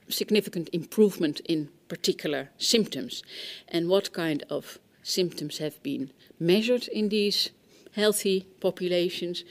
significant 0.09 0.69
improvement 0.73 1.41
in 1.41 1.69
particular 1.89 2.51
symptoms. 2.59 3.23
And 3.69 3.89
what 3.89 4.13
kind 4.13 4.45
of 4.51 4.79
symptoms 5.03 5.59
have 5.59 5.83
been 5.83 6.11
measured 6.39 6.89
in 6.89 7.09
these 7.09 7.51
healthy 7.95 8.47
populations. 8.61 9.45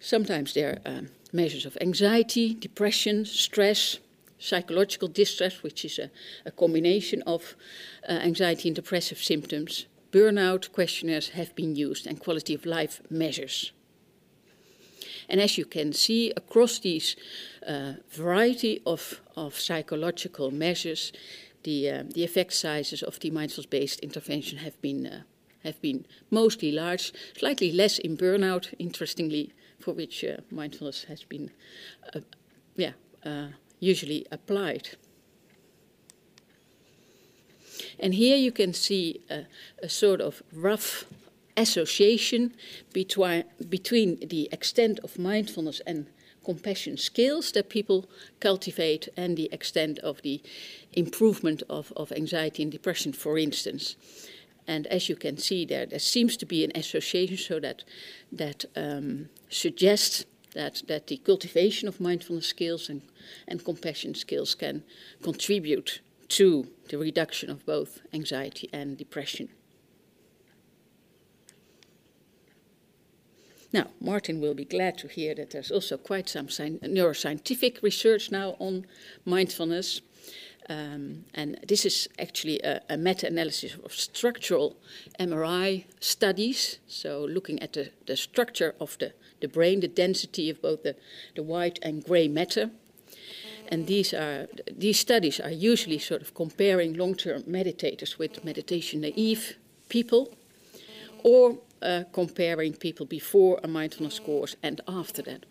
Sometimes 0.00 0.54
there 0.54 0.80
are 0.84 0.90
um, 0.90 1.08
measures 1.32 1.66
of 1.66 1.76
anxiety, 1.80 2.54
depression, 2.54 3.24
stress, 3.24 3.98
psychological 4.38 5.08
distress, 5.08 5.62
which 5.62 5.84
is 5.84 5.98
a, 5.98 6.10
a 6.46 6.50
combination 6.50 7.22
of 7.22 7.54
uh, 8.08 8.12
anxiety 8.12 8.68
and 8.68 8.76
depressive 8.76 9.18
symptoms. 9.18 9.86
Burnout 10.12 10.72
questionnaires 10.72 11.30
have 11.30 11.54
been 11.54 11.76
used 11.76 12.06
and 12.06 12.18
quality 12.18 12.54
of 12.54 12.66
life 12.66 13.00
measures. 13.10 13.72
And 15.28 15.40
as 15.40 15.56
you 15.56 15.64
can 15.64 15.92
see, 15.92 16.32
across 16.36 16.80
these 16.80 17.14
uh, 17.66 17.92
variety 18.10 18.82
of, 18.84 19.20
of 19.36 19.54
psychological 19.54 20.50
measures, 20.50 21.12
the, 21.62 21.90
uh, 21.90 22.02
the 22.14 22.24
effect 22.24 22.52
sizes 22.52 23.02
of 23.02 23.20
the 23.20 23.30
mindfulness 23.30 23.66
based 23.66 24.00
intervention 24.00 24.58
have 24.58 24.80
been 24.82 25.06
uh, 25.06 25.22
have 25.64 25.80
been 25.82 26.06
mostly 26.30 26.72
large, 26.72 27.12
slightly 27.36 27.70
less 27.70 27.98
in 27.98 28.16
burnout, 28.16 28.72
interestingly, 28.78 29.52
for 29.78 29.92
which 29.92 30.24
uh, 30.24 30.38
mindfulness 30.50 31.04
has 31.04 31.24
been 31.24 31.50
uh, 32.14 32.20
yeah, 32.76 32.92
uh, 33.24 33.48
usually 33.78 34.26
applied. 34.30 34.90
And 37.98 38.14
here 38.14 38.36
you 38.36 38.52
can 38.52 38.72
see 38.72 39.20
a, 39.30 39.46
a 39.82 39.88
sort 39.88 40.20
of 40.20 40.42
rough 40.52 41.04
association 41.56 42.54
between, 42.92 43.44
between 43.68 44.18
the 44.28 44.48
extent 44.52 45.00
of 45.00 45.18
mindfulness 45.18 45.80
and 45.86 46.06
compassion 46.44 46.96
skills 46.96 47.52
that 47.52 47.68
people 47.68 48.08
cultivate 48.40 49.08
and 49.16 49.36
the 49.36 49.48
extent 49.52 49.98
of 49.98 50.22
the 50.22 50.40
improvement 50.92 51.62
of, 51.68 51.92
of 51.96 52.12
anxiety 52.12 52.62
and 52.62 52.72
depression, 52.72 53.12
for 53.12 53.38
instance. 53.38 53.96
And 54.66 54.86
as 54.86 55.08
you 55.08 55.16
can 55.16 55.36
see 55.36 55.64
there, 55.64 55.86
there 55.86 55.98
seems 55.98 56.36
to 56.38 56.46
be 56.46 56.64
an 56.64 56.72
association 56.74 57.36
so 57.36 57.60
that, 57.60 57.84
that 58.32 58.64
um, 58.76 59.28
suggests 59.48 60.24
that, 60.54 60.82
that 60.88 61.06
the 61.08 61.18
cultivation 61.18 61.88
of 61.88 62.00
mindfulness 62.00 62.46
skills 62.46 62.88
and, 62.88 63.02
and 63.46 63.64
compassion 63.64 64.14
skills 64.14 64.54
can 64.54 64.82
contribute 65.22 66.00
to 66.30 66.68
the 66.88 66.98
reduction 66.98 67.50
of 67.50 67.66
both 67.66 68.00
anxiety 68.12 68.68
and 68.72 68.96
depression. 68.96 69.48
Now, 73.72 73.88
Martin 74.00 74.40
will 74.40 74.54
be 74.54 74.64
glad 74.64 74.98
to 74.98 75.08
hear 75.08 75.34
that 75.36 75.50
there's 75.50 75.70
also 75.70 75.96
quite 75.96 76.28
some 76.28 76.48
neuroscientific 76.48 77.82
research 77.82 78.32
now 78.32 78.56
on 78.58 78.86
mindfulness. 79.24 80.00
Um, 80.68 81.24
and 81.34 81.58
this 81.66 81.84
is 81.84 82.08
actually 82.18 82.60
a, 82.60 82.80
a 82.88 82.96
meta 82.96 83.26
analysis 83.26 83.76
of 83.84 83.92
structural 83.92 84.76
MRI 85.18 85.84
studies, 86.00 86.78
so 86.86 87.24
looking 87.24 87.60
at 87.60 87.72
the, 87.72 87.90
the 88.06 88.16
structure 88.16 88.74
of 88.80 88.96
the, 88.98 89.12
the 89.40 89.48
brain, 89.48 89.80
the 89.80 89.88
density 89.88 90.50
of 90.50 90.62
both 90.62 90.82
the, 90.82 90.96
the 91.34 91.42
white 91.42 91.78
and 91.82 92.04
gray 92.04 92.28
matter. 92.28 92.70
And 93.70 93.86
these, 93.86 94.12
are, 94.12 94.48
these 94.76 94.98
studies 94.98 95.38
are 95.40 95.50
usually 95.50 95.98
sort 95.98 96.22
of 96.22 96.34
comparing 96.34 96.94
long 96.94 97.14
term 97.14 97.42
meditators 97.42 98.18
with 98.18 98.44
meditation 98.44 99.00
naive 99.00 99.56
people, 99.88 100.34
or 101.22 101.58
uh, 101.82 102.04
comparing 102.12 102.72
people 102.74 103.06
before 103.06 103.60
a 103.62 103.68
mindfulness 103.68 104.18
course 104.18 104.56
and 104.62 104.80
after 104.88 105.22
that. 105.22 105.46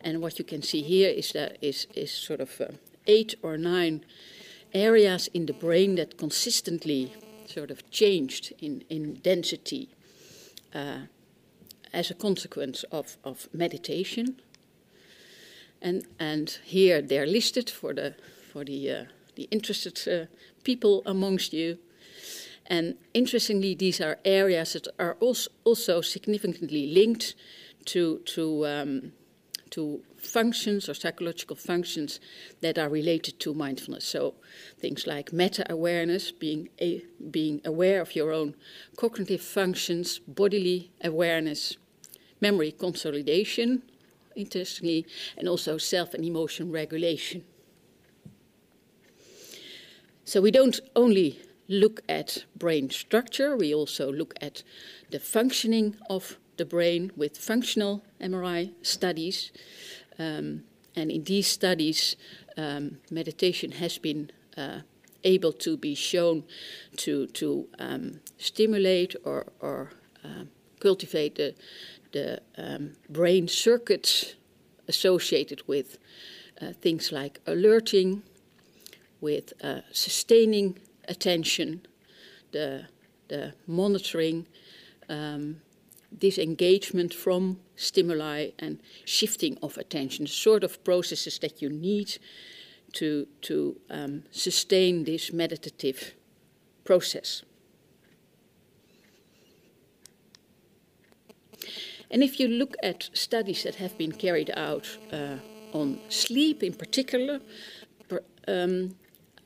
And 0.00 0.20
what 0.20 0.38
you 0.38 0.44
can 0.44 0.62
see 0.62 0.82
here 0.82 1.08
is 1.08 1.32
that 1.32 1.56
is, 1.62 1.86
is 1.94 2.12
sort 2.12 2.40
of 2.40 2.60
uh, 2.60 2.66
eight 3.06 3.34
or 3.42 3.56
nine 3.56 4.04
areas 4.72 5.28
in 5.28 5.46
the 5.46 5.52
brain 5.52 5.94
that 5.94 6.18
consistently 6.18 7.14
sort 7.46 7.70
of 7.70 7.90
changed 7.90 8.52
in, 8.60 8.84
in 8.90 9.14
density 9.14 9.88
uh, 10.74 11.06
as 11.92 12.10
a 12.10 12.14
consequence 12.14 12.84
of, 12.90 13.16
of 13.24 13.48
meditation. 13.52 14.40
And, 15.84 16.06
and 16.18 16.58
here 16.64 17.02
they're 17.02 17.26
listed 17.26 17.68
for 17.68 17.92
the, 17.92 18.14
for 18.50 18.64
the, 18.64 18.90
uh, 18.90 19.04
the 19.36 19.42
interested 19.50 20.00
uh, 20.08 20.26
people 20.64 21.02
amongst 21.04 21.52
you. 21.52 21.78
And 22.66 22.94
interestingly, 23.12 23.74
these 23.74 24.00
are 24.00 24.18
areas 24.24 24.72
that 24.72 24.88
are 24.98 25.18
also, 25.20 25.50
also 25.64 26.00
significantly 26.00 26.86
linked 26.86 27.34
to, 27.84 28.20
to, 28.24 28.66
um, 28.66 29.12
to 29.70 30.02
functions 30.16 30.88
or 30.88 30.94
psychological 30.94 31.56
functions 31.56 32.18
that 32.62 32.78
are 32.78 32.88
related 32.88 33.38
to 33.40 33.52
mindfulness. 33.52 34.06
So 34.06 34.36
things 34.78 35.06
like 35.06 35.34
meta 35.34 35.70
awareness, 35.70 36.32
being, 36.32 36.70
a, 36.80 37.04
being 37.30 37.60
aware 37.62 38.00
of 38.00 38.16
your 38.16 38.32
own 38.32 38.54
cognitive 38.96 39.42
functions, 39.42 40.18
bodily 40.26 40.90
awareness, 41.02 41.76
memory 42.40 42.72
consolidation, 42.72 43.82
interestingly, 44.36 45.06
and 45.36 45.48
also 45.48 45.78
self 45.78 46.14
and 46.14 46.24
emotion 46.24 46.70
regulation. 46.72 47.44
So 50.24 50.40
we 50.40 50.50
don't 50.50 50.80
only 50.96 51.40
look 51.68 52.00
at 52.08 52.44
brain 52.56 52.90
structure, 52.90 53.56
we 53.56 53.74
also 53.74 54.12
look 54.12 54.34
at 54.40 54.62
the 55.10 55.18
functioning 55.18 55.96
of 56.08 56.38
the 56.56 56.64
brain 56.64 57.10
with 57.16 57.36
functional 57.36 58.04
MRI 58.20 58.72
studies. 58.82 59.52
Um, 60.18 60.64
and 60.96 61.10
in 61.10 61.24
these 61.24 61.48
studies, 61.48 62.16
um, 62.56 62.98
meditation 63.10 63.72
has 63.72 63.98
been 63.98 64.30
uh, 64.56 64.80
able 65.24 65.52
to 65.52 65.76
be 65.76 65.94
shown 65.94 66.44
to, 66.96 67.26
to 67.28 67.68
um, 67.78 68.20
stimulate 68.38 69.16
or, 69.24 69.46
or 69.60 69.90
uh, 70.24 70.44
cultivate 70.80 71.34
the, 71.36 71.54
the 72.14 72.40
um, 72.56 72.92
brain 73.10 73.48
circuits 73.48 74.36
associated 74.88 75.60
with 75.66 75.98
uh, 76.62 76.72
things 76.80 77.10
like 77.12 77.40
alerting, 77.46 78.22
with 79.20 79.52
uh, 79.62 79.80
sustaining 79.92 80.78
attention, 81.08 81.80
the, 82.52 82.86
the 83.28 83.52
monitoring, 83.66 84.46
um, 85.08 85.60
disengagement 86.16 87.12
from 87.12 87.58
stimuli 87.74 88.50
and 88.60 88.80
shifting 89.04 89.58
of 89.60 89.76
attention, 89.76 90.26
sort 90.28 90.62
of 90.62 90.82
processes 90.84 91.38
that 91.40 91.60
you 91.60 91.68
need 91.68 92.18
to, 92.92 93.26
to 93.40 93.76
um, 93.90 94.22
sustain 94.30 95.02
this 95.02 95.32
meditative 95.32 96.14
process. 96.84 97.42
And 102.14 102.22
if 102.22 102.38
you 102.38 102.46
look 102.46 102.76
at 102.80 103.10
studies 103.12 103.64
that 103.64 103.74
have 103.74 103.98
been 103.98 104.12
carried 104.12 104.52
out 104.56 104.98
uh, 105.12 105.38
on 105.72 105.98
sleep 106.08 106.62
in 106.62 106.72
particular, 106.72 107.40
um, 108.46 108.94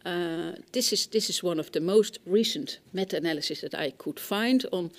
uh, 0.04 0.52
this 0.72 0.92
is 0.92 1.06
this 1.06 1.30
is 1.30 1.42
one 1.42 1.58
of 1.60 1.70
the 1.72 1.80
most 1.80 2.18
recent 2.26 2.80
meta-analyses 2.92 3.60
that 3.62 3.74
I 3.74 3.92
could 3.92 4.20
find 4.20 4.66
on 4.70 4.90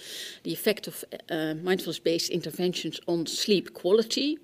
the 0.43 0.51
effect 0.51 0.88
of 0.88 1.05
uh, 1.30 1.53
mindfulness-based 1.63 2.32
interventions 2.32 2.99
on 3.05 3.28
sleep 3.28 3.74
quality, 3.74 4.39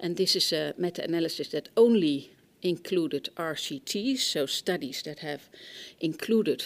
and 0.00 0.16
this 0.16 0.34
is 0.34 0.52
a 0.52 0.72
meta-analysis 0.78 1.48
that 1.48 1.68
only 1.76 2.30
included 2.62 3.28
RCTs, 3.36 4.20
so 4.20 4.46
studies 4.46 5.02
that 5.02 5.18
have 5.18 5.42
included 6.00 6.64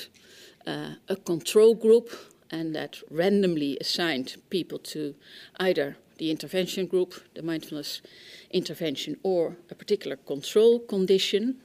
uh, 0.65 0.95
a 1.09 1.17
control 1.17 1.75
group 1.75 2.11
and 2.53 2.75
that 2.75 2.99
randomly 3.11 3.79
assigned 3.81 4.37
people 4.51 4.79
to 4.79 5.15
either 5.57 5.97
the 6.19 6.31
intervention 6.31 6.87
group, 6.87 7.15
the 7.35 7.43
mindfulness 7.43 8.03
intervention, 8.51 9.17
or 9.23 9.57
a 9.71 9.75
particular 9.75 10.17
control 10.17 10.79
condition. 10.79 11.57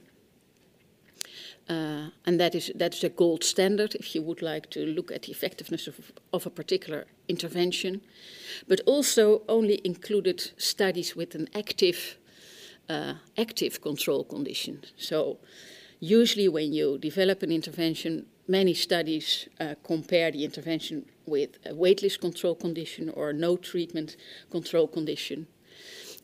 Uh, 1.68 2.08
and 2.24 2.40
that 2.40 2.54
is 2.54 2.72
that's 2.74 3.00
the 3.00 3.10
gold 3.10 3.44
standard 3.44 3.94
if 3.94 4.14
you 4.14 4.22
would 4.22 4.40
like 4.40 4.70
to 4.70 4.86
look 4.86 5.12
at 5.12 5.22
the 5.22 5.30
effectiveness 5.30 5.86
of, 5.86 6.12
of 6.32 6.46
a 6.46 6.50
particular 6.50 7.04
intervention, 7.28 8.00
but 8.66 8.80
also 8.86 9.42
only 9.48 9.78
included 9.84 10.50
studies 10.56 11.14
with 11.14 11.34
an 11.34 11.46
active 11.54 12.16
uh, 12.88 13.14
active 13.36 13.82
control 13.82 14.24
condition. 14.24 14.82
So 14.96 15.38
usually 16.00 16.48
when 16.48 16.72
you 16.72 16.96
develop 16.98 17.42
an 17.42 17.52
intervention, 17.52 18.26
many 18.48 18.74
studies 18.74 19.48
uh, 19.60 19.74
compare 19.84 20.30
the 20.32 20.44
intervention 20.44 21.04
with 21.26 21.58
a 21.66 21.74
waitlist 21.74 22.20
control 22.20 22.54
condition 22.54 23.10
or 23.10 23.32
no 23.32 23.56
treatment 23.56 24.16
control 24.50 24.88
condition. 24.88 25.46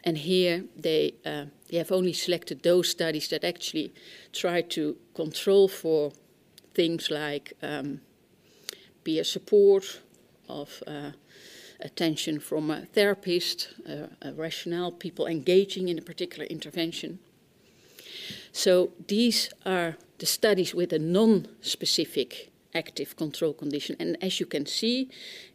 And 0.02 0.18
here 0.18 0.64
they, 0.76 1.14
uh, 1.24 1.46
they 1.70 1.78
have 1.78 1.92
only 1.92 2.12
selected 2.12 2.62
those 2.62 2.88
studies 2.88 3.28
that 3.28 3.44
actually 3.44 3.92
try 4.32 4.62
to 4.62 4.96
control 5.14 5.68
for 5.68 6.12
things 6.74 7.10
like 7.10 7.52
um, 7.62 8.00
peer 9.04 9.24
support, 9.24 10.00
of 10.48 10.82
uh, 10.86 11.12
attention 11.80 12.40
from 12.40 12.70
a 12.70 12.86
therapist, 12.86 13.68
uh, 13.88 14.06
a 14.22 14.32
rationale, 14.32 14.92
people 14.92 15.26
engaging 15.26 15.88
in 15.88 15.98
a 15.98 16.02
particular 16.02 16.44
intervention. 16.46 17.18
So 18.52 18.90
these 19.08 19.50
are 19.64 19.96
the 20.18 20.26
studies 20.26 20.74
with 20.74 20.92
a 20.92 20.98
non-specific 20.98 22.50
active 22.74 23.16
control 23.16 23.52
condition. 23.52 23.96
And 23.98 24.16
as 24.22 24.40
you 24.40 24.46
can 24.46 24.66
see, 24.66 25.08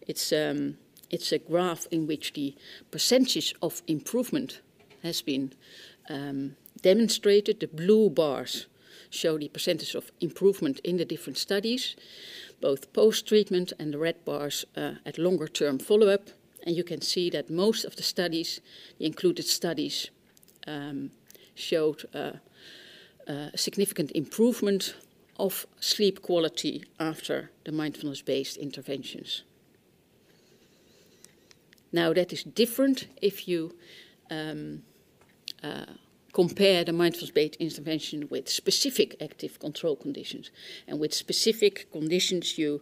it's 0.08 0.32
um, 0.32 0.78
it's 1.10 1.32
a 1.32 1.40
graph 1.40 1.88
in 1.92 2.08
which 2.08 2.34
the 2.34 2.56
percentage 2.92 3.56
of 3.62 3.82
improvement 3.88 4.62
has 5.04 5.22
been 5.22 5.54
um, 6.10 6.56
demonstrated. 6.82 7.60
The 7.60 7.68
blue 7.68 8.10
bars 8.10 8.68
show 9.10 9.38
the 9.38 9.50
percentage 9.50 9.96
of 9.96 10.12
improvement 10.20 10.80
in 10.84 10.98
the 10.98 11.06
different 11.06 11.38
studies, 11.38 11.96
both 12.62 12.94
post 12.94 13.28
treatment, 13.28 13.74
and 13.80 13.94
the 13.94 13.98
red 13.98 14.24
bars 14.24 14.66
uh, 14.76 14.94
at 15.06 15.18
longer 15.18 15.48
term 15.48 15.80
follow 15.80 16.08
up. 16.08 16.30
And 16.64 16.76
you 16.76 16.84
can 16.84 17.02
see 17.02 17.30
that 17.32 17.50
most 17.50 17.86
of 17.86 17.96
the 17.96 18.04
studies, 18.04 18.62
the 18.98 19.06
included 19.06 19.46
studies, 19.46 20.12
um, 20.68 21.12
showed 21.56 22.06
uh, 22.14 22.34
significant 23.56 24.12
improvement 24.12 24.96
of 25.38 25.66
sleep 25.80 26.22
quality 26.22 26.84
after 27.00 27.50
the 27.64 27.72
mindfulness 27.72 28.22
based 28.22 28.58
interventions. 28.58 29.44
Now, 31.92 32.14
that 32.14 32.32
is 32.34 32.44
different 32.44 33.08
if 33.22 33.48
you 33.48 33.74
um, 34.30 34.84
uh, 35.64 35.86
compare 36.34 36.84
the 36.84 36.94
mindfulness 36.94 37.32
based 37.32 37.56
intervention 37.56 38.28
with 38.30 38.50
specific 38.50 39.16
active 39.22 39.60
control 39.60 39.96
conditions. 39.96 40.52
And 40.88 41.00
with 41.00 41.14
specific 41.14 41.92
conditions, 41.92 42.58
you 42.58 42.82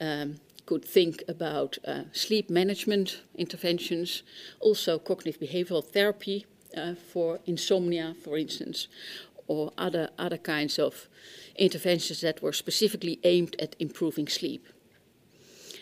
um, 0.00 0.36
could 0.66 0.84
think 0.84 1.22
about 1.28 1.78
uh, 1.86 2.04
sleep 2.12 2.48
management 2.48 3.22
interventions, 3.36 4.22
also 4.60 4.98
cognitive 4.98 5.40
behavioral 5.40 5.84
therapy 5.84 6.46
uh, 6.76 6.94
for 6.94 7.40
insomnia, 7.46 8.14
for 8.22 8.38
instance, 8.38 8.88
or 9.46 9.72
other, 9.76 10.10
other 10.18 10.38
kinds 10.38 10.78
of 10.78 11.08
interventions 11.56 12.20
that 12.20 12.42
were 12.42 12.52
specifically 12.52 13.18
aimed 13.24 13.56
at 13.60 13.76
improving 13.78 14.28
sleep. 14.28 14.66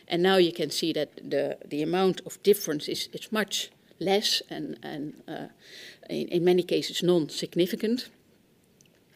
And 0.08 0.22
now 0.22 0.36
you 0.36 0.52
can 0.52 0.70
see 0.70 0.92
that 0.92 1.16
the, 1.30 1.58
the 1.66 1.82
amount 1.82 2.20
of 2.26 2.42
difference 2.42 2.88
is, 2.88 3.08
is 3.12 3.32
much 3.32 3.70
less 3.98 4.42
and, 4.50 4.78
and 4.82 5.22
uh, 5.28 5.46
in, 6.10 6.28
in 6.28 6.44
many 6.44 6.62
cases 6.62 7.02
non 7.02 7.28
significant. 7.28 8.10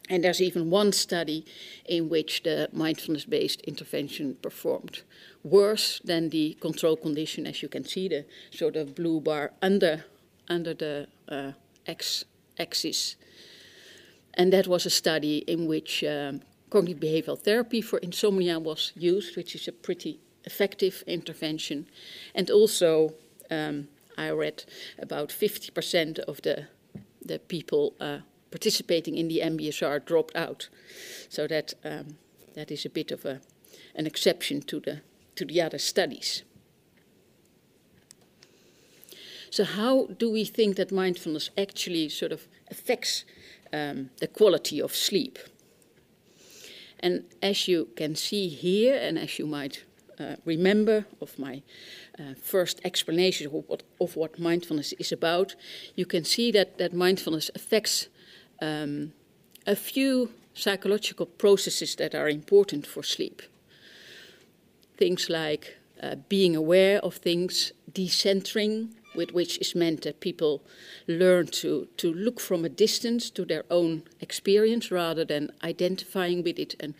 And 0.09 0.23
there's 0.23 0.41
even 0.41 0.69
one 0.69 0.93
study 0.93 1.45
in 1.85 2.07
which 2.07 2.43
the 2.43 2.69
mindfulness 2.71 3.25
based 3.25 3.61
intervention 3.61 4.37
performed 4.41 5.01
worse 5.43 5.99
than 6.03 6.29
the 6.29 6.57
control 6.61 6.95
condition, 6.95 7.45
as 7.45 7.61
you 7.61 7.69
can 7.69 7.83
see, 7.83 8.07
the 8.07 8.25
sort 8.51 8.75
of 8.75 8.95
blue 8.95 9.19
bar 9.19 9.51
under, 9.61 10.05
under 10.47 10.73
the 10.73 11.07
uh, 11.27 11.51
x 11.85 12.25
axis. 12.59 13.15
And 14.37 14.53
that 14.53 14.67
was 14.67 14.85
a 14.85 14.89
study 14.91 15.39
in 15.39 15.65
which 15.67 16.03
um, 16.03 16.41
cognitive 16.69 17.01
behavioral 17.01 17.39
therapy 17.39 17.81
for 17.81 17.97
insomnia 17.99 18.59
was 18.59 18.93
used, 18.95 19.35
which 19.35 19.55
is 19.55 19.67
a 19.67 19.71
pretty 19.71 20.19
effective 20.45 21.03
intervention. 21.07 21.87
And 22.35 22.49
also, 22.51 23.15
um, 23.49 23.87
I 24.17 24.29
read 24.29 24.63
about 24.99 25.29
50% 25.29 26.19
of 26.19 26.41
the, 26.43 26.67
the 27.25 27.39
people 27.39 27.95
uh, 27.99 28.19
participating 28.51 29.17
in 29.17 29.27
the 29.27 29.41
MBSR 29.43 30.05
dropped 30.05 30.35
out. 30.35 30.69
So 31.29 31.47
that, 31.47 31.73
um, 31.83 32.17
that 32.53 32.71
is 32.71 32.85
a 32.85 32.89
bit 32.89 33.11
of 33.11 33.25
a, 33.25 33.41
an 33.95 34.05
exception 34.05 34.61
to 34.61 34.79
the, 34.79 35.01
to 35.35 35.45
the 35.45 35.61
other 35.61 35.79
studies. 35.79 36.43
So, 39.49 39.63
how 39.63 40.07
do 40.07 40.29
we 40.31 40.43
think 40.43 40.75
that 40.75 40.91
mindfulness 40.91 41.49
actually 41.57 42.09
sort 42.09 42.31
of 42.31 42.47
affects 42.69 43.23
um, 43.73 44.09
the 44.19 44.27
quality 44.27 44.81
of 44.81 44.95
sleep? 44.95 45.39
And 46.99 47.23
as 47.41 47.67
you 47.67 47.89
can 47.95 48.15
see 48.15 48.49
here, 48.49 48.95
and 48.95 49.19
as 49.19 49.37
you 49.37 49.45
might 49.45 49.83
uh, 50.19 50.35
remember 50.45 51.05
of 51.21 51.37
my 51.37 51.61
uh, 52.19 52.33
first 52.41 52.81
explanation 52.83 53.47
of 53.47 53.53
what, 53.53 53.83
of 54.01 54.15
what, 54.15 54.39
mindfulness 54.39 54.93
is 54.93 55.11
about, 55.11 55.55
you 55.95 56.05
can 56.05 56.23
see 56.23 56.51
that, 56.51 56.77
that 56.77 56.93
mindfulness 56.93 57.51
affects 57.53 58.07
um, 58.61 59.13
a 59.67 59.75
few 59.75 60.31
psychological 60.55 61.25
processes 61.25 61.95
that 61.95 62.15
are 62.15 62.29
important 62.29 62.87
for 62.87 63.03
sleep. 63.03 63.43
Things 64.97 65.29
like 65.29 65.77
uh, 66.01 66.15
being 66.27 66.55
aware 66.55 66.99
of 66.99 67.15
things, 67.15 67.71
decentering, 67.91 68.89
with 69.17 69.31
which 69.31 69.57
is 69.57 69.75
meant 69.75 70.03
that 70.03 70.21
people 70.21 70.63
learn 71.07 71.47
to, 71.47 71.87
to 71.97 72.13
look 72.13 72.39
from 72.39 72.63
a 72.63 72.69
distance 72.69 73.29
to 73.31 73.43
their 73.43 73.65
own 73.69 74.03
experience 74.21 74.91
rather 74.91 75.25
than 75.25 75.51
identifying 75.63 76.43
with 76.43 76.59
it 76.59 76.75
and 76.79 76.93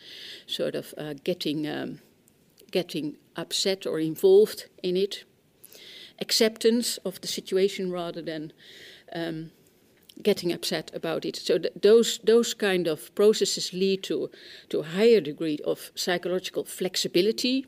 sort 0.47 0.75
of 0.75 0.93
uh, 0.97 1.13
getting 1.23 1.67
um, 1.67 1.99
getting 2.71 3.15
upset 3.35 3.85
or 3.85 3.99
involved 3.99 4.65
in 4.83 4.97
it, 4.97 5.23
acceptance 6.19 6.97
of 7.05 7.21
the 7.21 7.27
situation 7.27 7.91
rather 7.91 8.21
than 8.21 8.51
um, 9.13 9.51
getting 10.21 10.51
upset 10.51 10.91
about 10.93 11.25
it. 11.25 11.35
So 11.35 11.57
th- 11.57 11.73
those 11.81 12.19
those 12.23 12.53
kind 12.53 12.87
of 12.87 13.13
processes 13.15 13.73
lead 13.73 14.03
to 14.03 14.29
to 14.69 14.79
a 14.79 14.83
higher 14.83 15.21
degree 15.21 15.59
of 15.63 15.91
psychological 15.95 16.63
flexibility, 16.65 17.65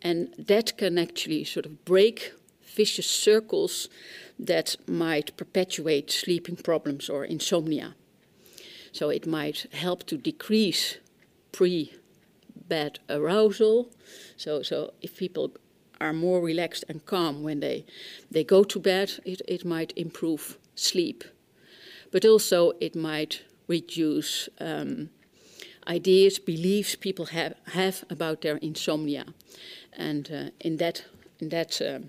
and 0.00 0.34
that 0.38 0.76
can 0.78 0.98
actually 0.98 1.44
sort 1.44 1.66
of 1.66 1.84
break 1.84 2.32
vicious 2.74 3.06
circles 3.06 3.88
that 4.38 4.76
might 4.86 5.36
perpetuate 5.36 6.10
sleeping 6.10 6.56
problems 6.56 7.08
or 7.08 7.24
insomnia. 7.24 7.94
So 8.92 9.10
it 9.10 9.26
might 9.26 9.66
help 9.72 10.04
to 10.06 10.16
decrease 10.16 10.98
pre 11.52 11.92
bed 12.68 12.98
arousal. 13.08 13.90
So, 14.36 14.62
so 14.62 14.92
if 15.00 15.16
people 15.16 15.52
are 16.00 16.12
more 16.12 16.40
relaxed 16.40 16.84
and 16.88 17.04
calm 17.06 17.42
when 17.42 17.60
they, 17.60 17.84
they 18.30 18.44
go 18.44 18.64
to 18.64 18.80
bed, 18.80 19.20
it, 19.24 19.40
it 19.46 19.64
might 19.64 19.92
improve 19.96 20.58
sleep. 20.74 21.24
But 22.10 22.24
also, 22.24 22.72
it 22.80 22.94
might 22.94 23.42
reduce 23.68 24.48
um, 24.60 25.10
ideas, 25.86 26.38
beliefs 26.38 26.94
people 26.94 27.26
have, 27.26 27.54
have 27.72 28.04
about 28.10 28.42
their 28.42 28.56
insomnia. 28.56 29.26
And 29.92 30.30
uh, 30.30 30.50
in 30.60 30.76
that, 30.78 31.04
in 31.40 31.48
that 31.50 31.80
uh, 31.80 32.00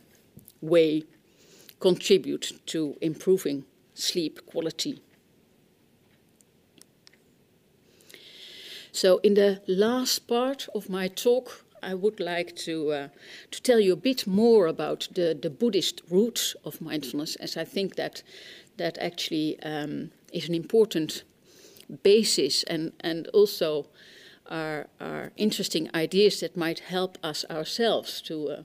way, 0.64 1.04
contribute 1.80 2.54
to 2.66 2.96
improving 3.02 3.66
sleep 3.94 4.46
quality. 4.46 5.02
So, 8.92 9.20
in 9.24 9.34
the 9.34 9.62
last 9.68 10.28
part 10.28 10.68
of 10.74 10.90
my 10.90 11.08
talk, 11.08 11.66
I 11.82 11.94
would 11.94 12.20
like 12.20 12.56
to 12.66 12.92
uh, 12.92 13.08
to 13.52 13.62
tell 13.62 13.80
you 13.80 13.94
a 13.94 14.02
bit 14.02 14.28
more 14.28 14.68
about 14.68 15.10
the, 15.14 15.38
the 15.42 15.50
Buddhist 15.50 16.02
roots 16.10 16.56
of 16.64 16.80
mindfulness, 16.80 17.36
as 17.36 17.58
I 17.58 17.66
think 17.66 17.96
that 17.96 18.24
that 18.78 18.98
actually 19.00 19.60
um, 19.64 20.12
is 20.32 20.48
an 20.48 20.56
important 20.56 21.24
basis 22.04 22.64
and 22.64 22.92
and 23.00 23.28
also 23.34 23.88
are 24.46 24.88
are 25.00 25.32
interesting 25.36 25.90
ideas 25.96 26.40
that 26.40 26.56
might 26.56 26.80
help 26.80 27.18
us 27.24 27.46
ourselves 27.50 28.22
to 28.22 28.50
uh, 28.50 28.64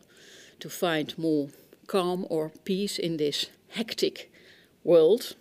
to 0.60 0.68
find 0.68 1.16
more 1.18 1.48
calm 1.88 2.26
or 2.30 2.52
peace 2.64 2.98
in 2.98 3.16
this 3.16 3.50
hectic 3.70 4.30
world. 4.84 5.34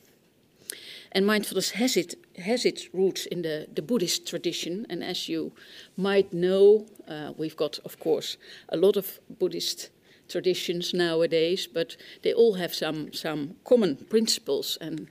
And 1.12 1.26
mindfulness 1.26 1.72
has, 1.72 1.95
it, 1.95 2.16
has 2.38 2.66
its 2.66 2.93
roots 2.93 3.26
in 3.26 3.41
the, 3.43 3.68
the 3.74 3.82
Buddhist 3.82 4.28
tradition. 4.28 4.86
And 4.89 5.04
as 5.04 5.30
you 5.30 5.54
might 5.95 6.34
know, 6.34 6.88
uh, 7.08 7.34
we've 7.38 7.56
got, 7.56 7.80
of 7.86 8.00
course, 8.00 8.38
a 8.70 8.78
lot 8.78 8.98
of 8.98 9.20
Buddhist 9.39 9.89
traditions 10.28 10.93
nowadays, 10.93 11.68
but 11.68 11.95
they 12.24 12.34
all 12.34 12.56
have 12.56 12.74
some, 12.74 13.14
some 13.14 13.56
common 13.64 13.95
principles, 13.95 14.78
and 14.82 15.08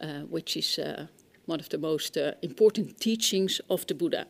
uh, 0.00 0.20
which 0.30 0.56
is 0.56 0.78
uh, 0.78 1.06
one 1.46 1.60
of 1.60 1.68
the 1.68 1.78
most 1.78 2.16
uh, 2.16 2.32
important 2.42 3.00
teachings 3.00 3.60
of 3.68 3.86
the 3.86 3.94
Buddha. 3.94 4.26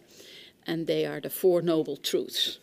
And 0.66 0.86
they 0.86 1.04
are 1.04 1.20
the 1.20 1.30
Four 1.30 1.60
Noble 1.60 1.96
Truths. 1.96 2.58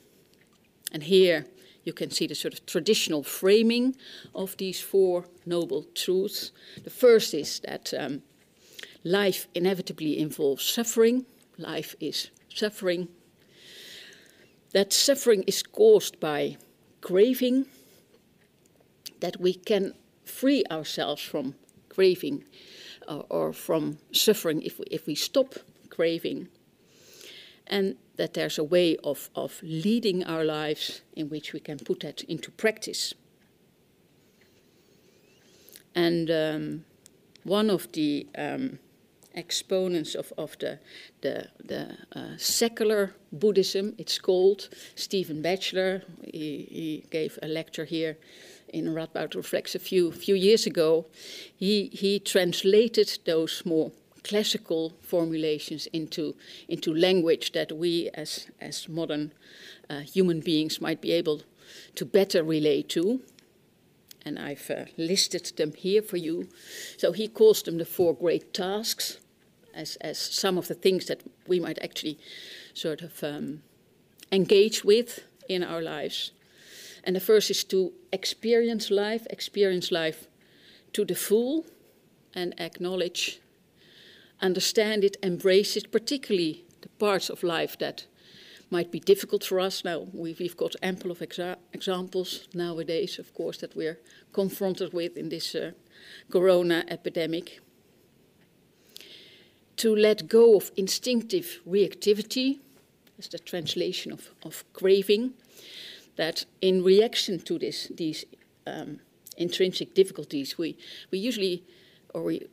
And 0.91 1.03
here 1.03 1.45
you 1.83 1.93
can 1.93 2.11
see 2.11 2.27
the 2.27 2.35
sort 2.35 2.53
of 2.53 2.65
traditional 2.65 3.23
framing 3.23 3.95
of 4.35 4.55
these 4.57 4.79
Four 4.79 5.25
Noble 5.45 5.85
Truths. 5.95 6.51
The 6.83 6.89
first 6.89 7.33
is 7.33 7.59
that 7.61 7.93
um, 7.97 8.21
life 9.03 9.47
inevitably 9.55 10.19
involves 10.19 10.63
suffering, 10.63 11.25
life 11.57 11.95
is 11.99 12.29
suffering. 12.53 13.07
That 14.73 14.93
suffering 14.93 15.43
is 15.47 15.63
caused 15.63 16.19
by 16.19 16.57
craving, 17.01 17.65
that 19.19 19.39
we 19.39 19.53
can 19.53 19.93
free 20.23 20.63
ourselves 20.71 21.21
from 21.21 21.55
craving 21.89 22.45
uh, 23.07 23.23
or 23.29 23.53
from 23.53 23.97
suffering 24.11 24.61
if 24.61 24.79
we, 24.79 24.85
if 24.89 25.07
we 25.07 25.15
stop 25.15 25.55
craving, 25.89 26.47
and 27.67 27.95
that 28.21 28.35
there's 28.35 28.59
a 28.59 28.63
way 28.63 28.95
of, 29.03 29.31
of 29.33 29.59
leading 29.63 30.23
our 30.25 30.43
lives 30.43 31.01
in 31.15 31.27
which 31.27 31.53
we 31.53 31.59
can 31.59 31.79
put 31.79 32.01
that 32.01 32.21
into 32.25 32.51
practice. 32.51 33.15
And 35.95 36.29
um, 36.29 36.85
one 37.43 37.71
of 37.71 37.91
the 37.93 38.27
um, 38.37 38.77
exponents 39.33 40.13
of, 40.13 40.31
of 40.37 40.55
the, 40.59 40.77
the, 41.21 41.47
the 41.65 41.97
uh, 42.15 42.37
secular 42.37 43.15
Buddhism. 43.31 43.95
It's 43.97 44.19
called 44.19 44.69
Stephen 44.93 45.41
Batchelor. 45.41 46.03
He, 46.23 46.67
he 46.69 47.05
gave 47.09 47.39
a 47.41 47.47
lecture 47.47 47.85
here 47.85 48.17
in 48.69 48.93
Radboud 48.93 49.33
Reflects 49.33 49.73
a 49.73 49.79
few, 49.79 50.11
few 50.11 50.35
years 50.35 50.67
ago. 50.67 51.07
He, 51.55 51.89
he 51.91 52.19
translated 52.19 53.17
those 53.25 53.63
more 53.65 53.91
classical 54.23 54.93
formulations 55.01 55.87
into, 55.87 56.35
into 56.67 56.93
language 56.93 57.51
that 57.53 57.71
we 57.71 58.09
as, 58.13 58.47
as 58.59 58.87
modern 58.87 59.33
uh, 59.89 59.99
human 59.99 60.39
beings 60.39 60.79
might 60.79 61.01
be 61.01 61.11
able 61.11 61.41
to 61.95 62.05
better 62.05 62.43
relate 62.43 62.89
to 62.89 63.21
and 64.25 64.37
I've 64.37 64.69
uh, 64.69 64.85
listed 64.97 65.51
them 65.57 65.73
here 65.73 66.01
for 66.01 66.17
you. 66.17 66.47
So 66.97 67.11
he 67.11 67.27
calls 67.27 67.63
them 67.63 67.77
the 67.77 67.85
four 67.85 68.13
great 68.13 68.53
tasks, 68.53 69.17
as, 69.73 69.95
as 70.01 70.17
some 70.17 70.57
of 70.57 70.67
the 70.67 70.73
things 70.73 71.05
that 71.07 71.21
we 71.47 71.59
might 71.59 71.81
actually 71.83 72.17
sort 72.73 73.01
of 73.01 73.23
um, 73.23 73.63
engage 74.31 74.83
with 74.83 75.23
in 75.49 75.63
our 75.63 75.81
lives. 75.81 76.31
And 77.03 77.15
the 77.15 77.19
first 77.19 77.49
is 77.49 77.63
to 77.65 77.93
experience 78.13 78.91
life, 78.91 79.25
experience 79.29 79.91
life 79.91 80.27
to 80.93 81.05
the 81.05 81.15
full, 81.15 81.65
and 82.33 82.53
acknowledge, 82.59 83.39
understand 84.41 85.03
it, 85.03 85.17
embrace 85.23 85.77
it, 85.77 85.91
particularly 85.91 86.65
the 86.81 86.89
parts 86.89 87.29
of 87.29 87.43
life 87.43 87.77
that 87.79 88.05
might 88.69 88.91
be 88.91 88.99
difficult 88.99 89.43
for 89.43 89.59
us. 89.59 89.83
Now, 89.83 90.07
we've, 90.13 90.57
got 90.57 90.75
ample 90.81 91.11
of 91.11 91.19
exa- 91.19 91.57
examples 91.73 92.47
nowadays, 92.53 93.19
of 93.19 93.33
course, 93.33 93.57
that 93.57 93.75
we're 93.75 93.99
confronted 94.33 94.93
with 94.93 95.17
in 95.17 95.29
this 95.29 95.53
uh, 95.53 95.71
corona 96.31 96.85
epidemic. 96.87 97.59
To 99.77 99.95
let 99.95 100.27
go 100.27 100.55
of 100.55 100.71
instinctive 100.77 101.59
reactivity, 101.67 102.59
that's 103.17 103.27
the 103.27 103.39
translation 103.39 104.11
of, 104.11 104.29
of 104.43 104.63
craving, 104.73 105.33
that 106.15 106.45
in 106.61 106.83
reaction 106.83 107.39
to 107.39 107.59
this, 107.59 107.91
these 107.95 108.25
um, 108.65 108.99
intrinsic 109.37 109.93
difficulties, 109.93 110.57
we, 110.57 110.77
we 111.11 111.19
usually, 111.19 111.63
or 112.13 112.23
we 112.23 112.47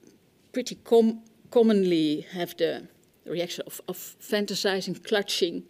pretty 0.53 0.77
com- 0.77 1.23
commonly 1.51 2.27
have 2.33 2.57
the 2.57 2.89
reaction 3.27 3.65
of, 3.67 3.81
of 3.89 3.97
fantasizing, 3.97 5.05
clutching, 5.05 5.65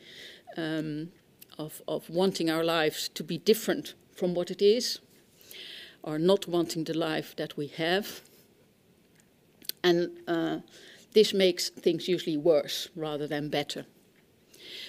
um, 0.57 1.11
of, 1.59 1.83
of 1.89 2.09
wanting 2.09 2.51
our 2.51 2.65
lives 2.65 3.09
to 3.11 3.25
be 3.25 3.39
different 3.39 3.95
from 4.15 4.35
what 4.35 4.51
it 4.51 4.63
is, 4.63 5.01
or 6.03 6.19
not 6.19 6.47
wanting 6.49 6.85
the 6.85 6.95
life 6.95 7.35
that 7.37 7.57
we 7.57 7.67
have. 7.67 8.21
And 9.83 10.11
uh, 10.27 10.59
this 11.13 11.33
makes 11.33 11.71
things 11.71 12.09
usually 12.09 12.37
worse 12.37 12.89
rather 12.97 13.27
than 13.27 13.49
better. 13.49 13.87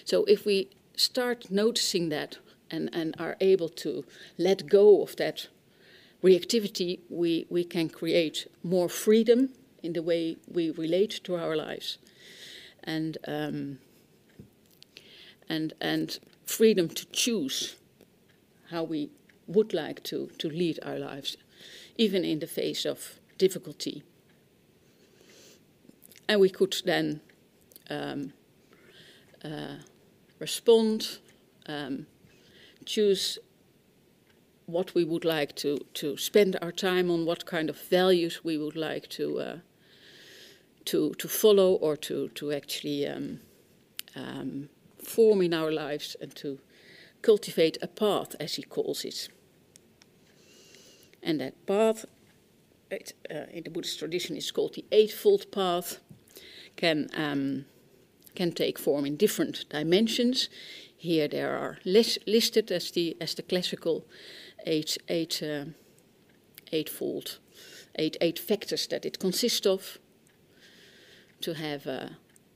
So 0.05 0.25
if 0.25 0.45
we 0.45 0.69
start 0.95 1.49
noticing 1.49 2.09
that 2.09 2.37
and, 2.71 2.89
and 2.93 3.15
are 3.19 3.37
able 3.39 3.69
to 3.69 4.05
let 4.37 4.67
go 4.67 5.01
of 5.01 5.15
that 5.15 5.47
reactivity, 6.23 6.99
we, 7.09 7.45
we 7.49 7.63
can 7.63 7.89
create 7.89 8.47
more 8.63 8.89
freedom 8.89 9.49
in 9.84 9.93
the 9.93 10.01
way 10.01 10.38
we 10.47 10.71
relate 10.71 11.21
to 11.23 11.36
our 11.36 11.55
lives. 11.55 11.97
And 12.84 13.17
um, 13.27 13.80
and, 15.49 15.73
and 15.82 16.19
freedom 16.45 16.88
to 16.89 17.05
choose 17.07 17.75
how 18.69 18.84
we 18.84 19.09
would 19.47 19.73
like 19.73 20.03
to, 20.03 20.30
to 20.38 20.47
lead 20.47 20.80
our 20.84 20.99
lives, 20.99 21.38
even 21.97 22.23
in 22.23 22.39
the 22.39 22.47
face 22.47 22.86
of 22.86 23.19
difficulty. 23.38 24.03
And 26.27 26.39
we 26.39 26.49
could 26.49 26.75
then 26.86 27.21
um, 27.89 28.34
uh, 29.43 29.77
respond, 30.38 31.17
um, 31.67 32.05
choose 32.86 33.39
what 34.67 34.93
we 34.93 35.03
would 35.03 35.25
like 35.25 35.55
to, 35.55 35.80
to 35.95 36.15
spend 36.15 36.55
our 36.61 36.71
time 36.71 37.09
on, 37.09 37.25
what 37.25 37.47
kind 37.47 37.71
of 37.71 37.82
values 37.82 38.43
we 38.43 38.55
would 38.55 38.75
like 38.75 39.09
to, 39.09 39.39
uh, 39.39 39.57
to, 40.91 41.13
to 41.17 41.27
follow 41.27 41.73
or 41.73 41.97
to, 41.97 42.29
to 42.29 42.51
actually 42.51 43.07
um, 43.07 43.39
um 44.15 44.69
form 45.03 45.41
in 45.41 45.53
our 45.53 45.71
lives 45.71 46.15
and 46.21 46.35
to 46.35 46.59
cultivate 47.21 47.77
a 47.81 47.87
path, 47.87 48.35
as 48.39 48.55
he 48.55 48.63
calls 48.63 49.05
it. 49.05 49.29
And 51.23 51.39
that 51.39 51.65
path, 51.65 52.05
it, 52.91 53.13
uh, 53.29 53.45
in 53.51 53.63
the 53.63 53.69
Buddhist 53.69 53.99
tradition, 53.99 54.37
is 54.37 54.51
called 54.51 54.75
the 54.75 54.85
Eightfold 54.91 55.51
Path, 55.51 55.99
can, 56.75 57.09
um, 57.15 57.65
can 58.35 58.51
take 58.51 58.79
form 58.79 59.05
in 59.05 59.17
different 59.17 59.65
dimensions. 59.69 60.49
Here 60.95 61.27
there 61.27 61.57
are 61.57 61.79
lis- 61.85 62.19
listed 62.25 62.71
as 62.71 62.91
the, 62.91 63.17
as 63.19 63.35
the 63.35 63.43
classical 63.43 64.05
eight, 64.65 64.97
eight, 65.07 65.43
uh, 65.43 65.65
eightfold, 66.71 67.39
eight, 67.95 68.17
eight 68.21 68.39
factors 68.39 68.87
that 68.87 69.05
it 69.05 69.19
consists 69.19 69.65
of. 69.65 69.99
To 71.41 71.53
have 71.53 71.87
uh, 71.87 72.09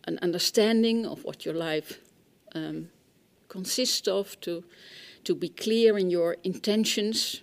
an 0.06 0.20
understanding 0.22 1.06
of 1.06 1.24
what 1.24 1.46
your 1.46 1.54
life 1.54 2.00
um, 2.54 2.90
consist 3.48 4.08
of, 4.08 4.40
to, 4.42 4.64
to 5.24 5.36
be 5.36 5.50
clear 5.50 5.98
in 5.98 6.10
your 6.10 6.38
intentions, 6.44 7.42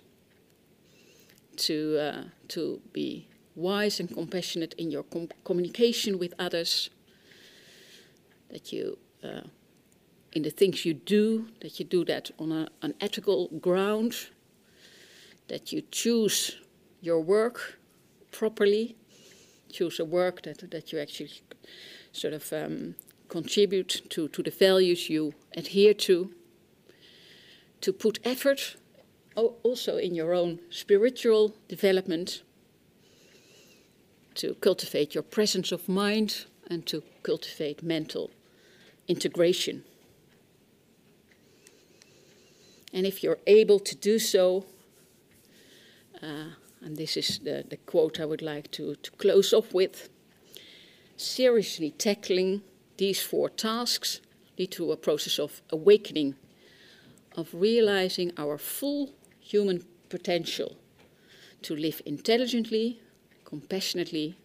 to, 1.57 1.97
uh, 1.99 2.23
to 2.49 2.81
be 2.93 3.27
wise 3.55 3.99
and 3.99 4.13
compassionate 4.13 4.73
in 4.77 4.91
your 4.91 5.03
com- 5.03 5.29
communication 5.43 6.19
with 6.19 6.33
others, 6.37 6.89
that 8.49 8.71
you, 8.71 8.97
uh, 9.23 9.41
in 10.33 10.43
the 10.43 10.49
things 10.49 10.85
you 10.85 10.93
do, 10.93 11.47
that 11.61 11.79
you 11.79 11.85
do 11.85 12.05
that 12.05 12.31
on 12.37 12.51
a, 12.51 12.67
an 12.81 12.93
ethical 13.01 13.47
ground, 13.59 14.13
that 15.47 15.71
you 15.71 15.81
choose 15.91 16.57
your 17.01 17.19
work 17.19 17.79
properly, 18.31 18.95
choose 19.71 19.99
a 19.99 20.05
work 20.05 20.43
that, 20.43 20.69
that 20.71 20.91
you 20.91 20.99
actually 20.99 21.31
sort 22.11 22.33
of 22.33 22.51
um, 22.53 22.95
contribute 23.29 24.01
to, 24.09 24.27
to 24.27 24.43
the 24.43 24.51
values 24.51 25.09
you 25.09 25.33
adhere 25.55 25.93
to, 25.93 26.33
to 27.81 27.93
put 27.93 28.19
effort 28.23 28.75
also 29.35 29.97
in 29.97 30.13
your 30.13 30.33
own 30.33 30.59
spiritual 30.69 31.55
development, 31.67 32.43
to 34.35 34.55
cultivate 34.55 35.15
your 35.15 35.23
presence 35.23 35.71
of 35.71 35.87
mind, 35.87 36.45
and 36.69 36.85
to 36.85 37.03
cultivate 37.23 37.83
mental 37.83 38.29
integration. 39.07 39.83
And 42.93 43.05
if 43.05 43.23
you're 43.23 43.39
able 43.47 43.79
to 43.79 43.95
do 43.95 44.19
so, 44.19 44.65
uh, 46.21 46.55
and 46.83 46.97
this 46.97 47.15
is 47.15 47.39
the, 47.39 47.63
the 47.69 47.77
quote 47.77 48.19
I 48.19 48.25
would 48.25 48.41
like 48.41 48.71
to, 48.71 48.95
to 48.95 49.11
close 49.11 49.53
off 49.53 49.73
with 49.73 50.09
seriously 51.15 51.91
tackling 51.91 52.63
these 52.97 53.21
four 53.21 53.49
tasks 53.49 54.21
lead 54.57 54.71
to 54.71 54.91
a 54.91 54.97
process 54.97 55.39
of 55.39 55.61
awakening, 55.69 56.35
of 57.35 57.49
realizing 57.53 58.31
our 58.37 58.57
full 58.57 59.13
human 59.39 59.85
potential 60.09 60.77
to 61.61 61.75
live 61.75 62.01
intelligently, 62.05 62.99
compassionately, 63.45 64.35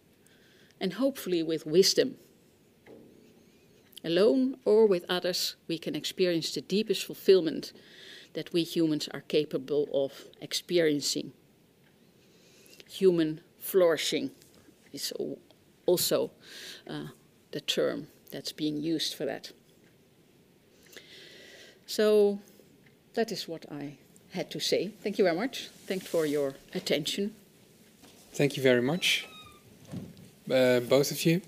and 0.81 0.95
hopefully 0.95 1.43
with 1.43 1.67
wisdom. 1.67 2.17
Alone 4.05 4.57
or 4.65 4.87
with 4.87 5.05
others, 5.09 5.57
we 5.67 5.79
can 5.79 5.97
experience 5.97 6.55
the 6.55 6.61
deepest 6.61 7.05
fulfillment 7.05 7.73
that 8.35 8.53
we 8.53 8.63
humans 8.63 9.09
are 9.13 9.23
capable 9.23 9.89
of 9.93 10.27
experiencing. 10.41 11.33
Human 12.89 13.41
flourishing 13.59 14.31
is 14.93 15.13
also 15.87 16.31
uh, 16.89 17.09
the 17.51 17.61
term 17.61 18.09
that's 18.31 18.53
being 18.53 18.83
used 18.83 19.15
for 19.15 19.25
that. 19.27 19.53
So 21.87 22.41
that 23.15 23.31
is 23.33 23.49
what 23.49 23.65
I 23.71 23.99
had 24.33 24.51
to 24.51 24.61
say. 24.61 24.89
Thank 25.03 25.19
you 25.19 25.25
very 25.25 25.37
much. 25.37 25.69
Thanks 25.87 26.07
for 26.07 26.27
your 26.27 26.55
attention. 26.75 27.35
Thank 28.33 28.57
you 28.57 28.63
very 28.63 28.83
much, 28.83 29.27
uh, 30.51 30.81
both 30.81 31.11
of 31.11 31.25
you, 31.25 31.41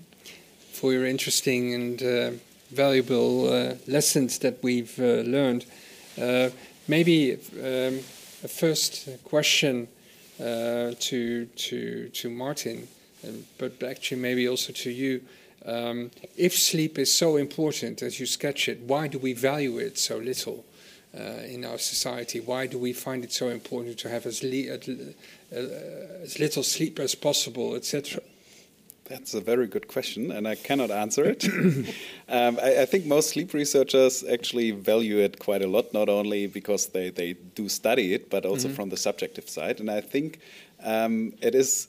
for 0.71 0.91
your 0.91 1.05
interesting 1.05 1.73
and 1.75 2.01
uh, 2.01 2.31
valuable 2.71 3.51
uh, 3.51 3.75
lessons 3.87 4.39
that 4.39 4.63
we've 4.63 4.97
uh, 4.99 5.21
learned. 5.21 5.65
Uh, 6.19 6.49
maybe 6.87 7.33
um, 7.33 7.99
a 8.43 8.47
first 8.47 9.07
question 9.23 9.87
uh, 10.39 10.93
to 10.99 11.45
to 11.45 12.09
to 12.09 12.29
Martin, 12.29 12.87
um, 13.27 13.45
but 13.57 13.83
actually 13.83 14.21
maybe 14.21 14.47
also 14.47 14.73
to 14.73 14.89
you. 14.89 15.21
Um, 15.65 16.11
if 16.37 16.57
sleep 16.57 16.97
is 16.97 17.13
so 17.13 17.35
important 17.35 18.01
as 18.01 18.19
you 18.19 18.25
sketch 18.25 18.69
it, 18.69 18.79
why 18.79 19.07
do 19.07 19.19
we 19.19 19.33
value 19.33 19.77
it 19.77 19.97
so 19.97 20.17
little 20.17 20.65
uh, 21.13 21.43
in 21.45 21.65
our 21.65 21.77
society? 21.77 22.39
Why 22.39 22.67
do 22.67 22.77
we 22.77 22.93
find 22.93 23.23
it 23.23 23.31
so 23.31 23.49
important 23.49 23.97
to 23.99 24.09
have 24.09 24.25
as, 24.25 24.43
uh, 24.43 25.57
as 26.23 26.39
little 26.39 26.63
sleep 26.63 26.99
as 26.99 27.15
possible, 27.15 27.75
etc.? 27.75 28.21
That's 29.09 29.33
a 29.33 29.41
very 29.41 29.65
good 29.65 29.87
question, 29.87 30.31
and 30.31 30.47
I 30.47 30.53
cannot 30.53 30.91
answer 30.91 31.25
it. 31.25 31.43
um, 32.29 32.59
I, 32.61 32.81
I, 32.81 32.85
think 32.85 33.07
most 33.07 33.31
sleep 33.31 33.53
researchers 33.53 34.23
actually 34.23 34.69
value 34.69 35.17
it 35.17 35.39
quite 35.39 35.63
a 35.63 35.67
lot, 35.67 35.91
not 35.95 36.09
only 36.09 36.45
because 36.45 36.87
they, 36.87 37.09
they 37.09 37.33
do 37.33 37.69
study 37.69 38.13
it, 38.13 38.29
but 38.29 38.45
also 38.45 38.67
mm 38.67 38.71
-hmm. 38.71 38.75
from 38.75 38.89
the 38.89 38.97
subjective 38.97 39.49
side. 39.49 39.79
And 39.79 39.89
I 39.89 40.01
think 40.01 40.39
um, 40.83 41.33
it 41.41 41.55
is 41.55 41.87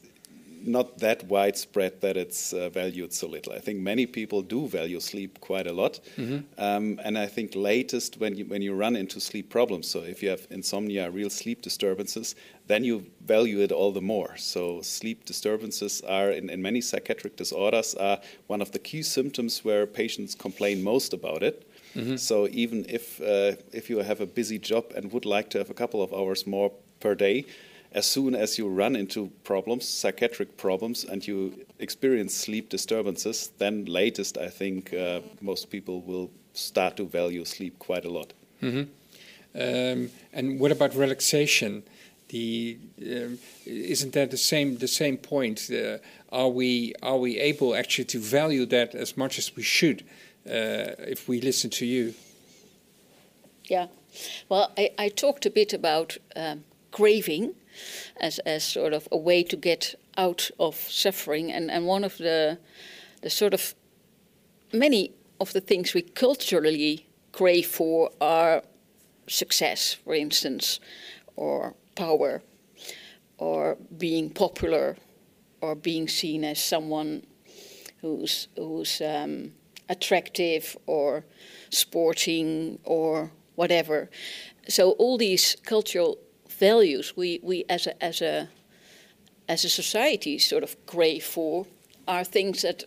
not 0.63 0.99
that 0.99 1.25
widespread 1.25 2.01
that 2.01 2.17
it's 2.17 2.53
uh, 2.53 2.69
valued 2.71 3.13
so 3.13 3.27
little. 3.27 3.53
I 3.53 3.59
think 3.59 3.81
many 3.81 4.07
people 4.07 4.43
do 4.43 4.67
value 4.69 5.01
sleep 5.01 5.41
quite 5.41 5.67
a 5.67 5.73
lot, 5.73 6.01
mm-hmm. 6.17 6.41
um, 6.59 7.01
and 7.05 7.19
I 7.19 7.27
think 7.27 7.55
latest 7.55 8.19
when 8.19 8.37
you 8.37 8.45
when 8.47 8.63
you 8.63 8.75
run 8.75 8.97
into 8.97 9.21
sleep 9.21 9.51
problems. 9.51 9.89
So 9.89 10.01
if 10.01 10.23
you 10.23 10.31
have 10.31 10.47
insomnia, 10.51 11.11
real 11.11 11.31
sleep 11.31 11.63
disturbances, 11.63 12.35
then 12.67 12.85
you 12.85 13.07
value 13.27 13.61
it 13.61 13.73
all 13.73 13.93
the 13.93 14.01
more. 14.01 14.37
So 14.37 14.81
sleep 14.83 15.25
disturbances 15.25 16.03
are 16.03 16.31
in, 16.31 16.51
in 16.51 16.63
many 16.63 16.81
psychiatric 16.81 17.37
disorders 17.37 17.95
are 17.95 18.19
one 18.47 18.63
of 18.63 18.71
the 18.71 18.79
key 18.79 19.03
symptoms 19.03 19.65
where 19.65 19.87
patients 19.87 20.35
complain 20.35 20.83
most 20.83 21.13
about 21.13 21.43
it. 21.43 21.67
Mm-hmm. 21.95 22.17
So 22.17 22.49
even 22.53 22.87
if 22.89 23.21
uh, 23.21 23.57
if 23.73 23.91
you 23.91 23.99
have 23.99 24.21
a 24.21 24.27
busy 24.27 24.59
job 24.59 24.93
and 24.95 25.13
would 25.13 25.25
like 25.25 25.51
to 25.51 25.59
have 25.59 25.71
a 25.71 25.75
couple 25.75 26.03
of 26.03 26.13
hours 26.13 26.47
more 26.47 26.73
per 27.01 27.15
day, 27.15 27.45
as 27.93 28.07
soon 28.07 28.35
as 28.35 28.59
you 28.59 28.69
run 28.69 28.95
into 28.95 29.31
problems, 29.43 29.89
psychiatric 29.89 30.57
problems, 30.57 31.05
and 31.05 31.27
you 31.27 31.67
experience 31.79 32.35
sleep 32.35 32.69
disturbances, 32.69 33.51
then 33.59 33.85
latest, 33.85 34.39
I 34.39 34.49
think 34.49 34.95
uh, 34.95 35.21
most 35.41 35.71
people 35.71 36.01
will 36.03 36.31
start 36.55 36.97
to 36.97 37.05
value 37.05 37.45
sleep 37.45 37.79
quite 37.79 38.05
a 38.05 38.11
lot. 38.11 38.33
Mm-hmm. 38.63 38.85
Um, 39.55 40.11
and 40.33 40.61
what 40.61 40.71
about 40.71 40.95
relaxation? 40.95 41.83
The 42.29 42.79
um, 43.01 43.39
isn't 43.67 44.13
that 44.13 44.31
the 44.31 44.37
same 44.37 44.79
the 44.79 44.87
same 44.87 45.17
point? 45.17 45.69
Uh, 45.69 45.99
are 46.31 46.49
we 46.49 46.95
are 47.03 47.19
we 47.19 47.41
able 47.41 47.75
actually 47.75 48.05
to 48.05 48.21
value 48.21 48.67
that 48.67 48.95
as 48.95 49.17
much 49.17 49.39
as 49.39 49.57
we 49.57 49.65
should 49.65 50.03
uh, 50.47 50.95
if 51.09 51.29
we 51.29 51.41
listen 51.41 51.71
to 51.71 51.87
you? 51.87 52.15
Yeah, 53.65 53.89
well, 54.49 54.71
I, 54.79 54.91
I 54.97 55.09
talked 55.09 55.45
a 55.47 55.51
bit 55.51 55.73
about 55.73 56.19
um, 56.37 56.63
craving 56.93 57.55
as, 58.21 58.39
as 58.41 58.65
sort 58.65 58.93
of 58.93 59.09
a 59.11 59.17
way 59.17 59.43
to 59.43 59.57
get 59.57 59.95
out 60.17 60.51
of 60.59 60.75
suffering. 60.75 61.53
And, 61.53 61.71
and 61.71 61.87
one 61.87 62.05
of 62.05 62.19
the, 62.19 62.59
the 63.23 63.31
sort 63.31 63.55
of 63.55 63.75
many 64.73 65.13
of 65.41 65.53
the 65.53 65.61
things 65.61 65.95
we 65.95 66.03
culturally 66.03 67.07
crave 67.33 67.67
for 67.67 68.11
are 68.21 68.63
success, 69.29 69.95
for 69.95 70.15
instance, 70.15 70.81
or 71.37 71.75
power, 71.95 72.43
or 73.39 73.77
being 73.97 74.31
popular, 74.31 74.97
or 75.61 75.75
being 75.75 76.09
seen 76.09 76.45
as 76.45 76.63
someone 76.63 77.27
who's, 78.01 78.49
who's 78.57 79.01
um, 79.01 79.53
attractive 79.89 80.77
or 80.87 81.25
sporting 81.71 82.79
or 82.85 83.31
whatever. 83.57 84.11
So 84.69 84.93
all 84.93 85.19
these 85.19 85.57
cultural 85.65 86.19
values 86.61 87.17
we, 87.17 87.41
we 87.43 87.65
as 87.69 87.87
a 87.87 88.05
as 88.05 88.23
a 88.23 88.49
as 89.49 89.65
a 89.65 89.69
society 89.69 90.39
sort 90.39 90.63
of 90.63 90.77
crave 90.87 91.25
for 91.25 91.67
are 92.07 92.25
things 92.25 92.63
that 92.63 92.85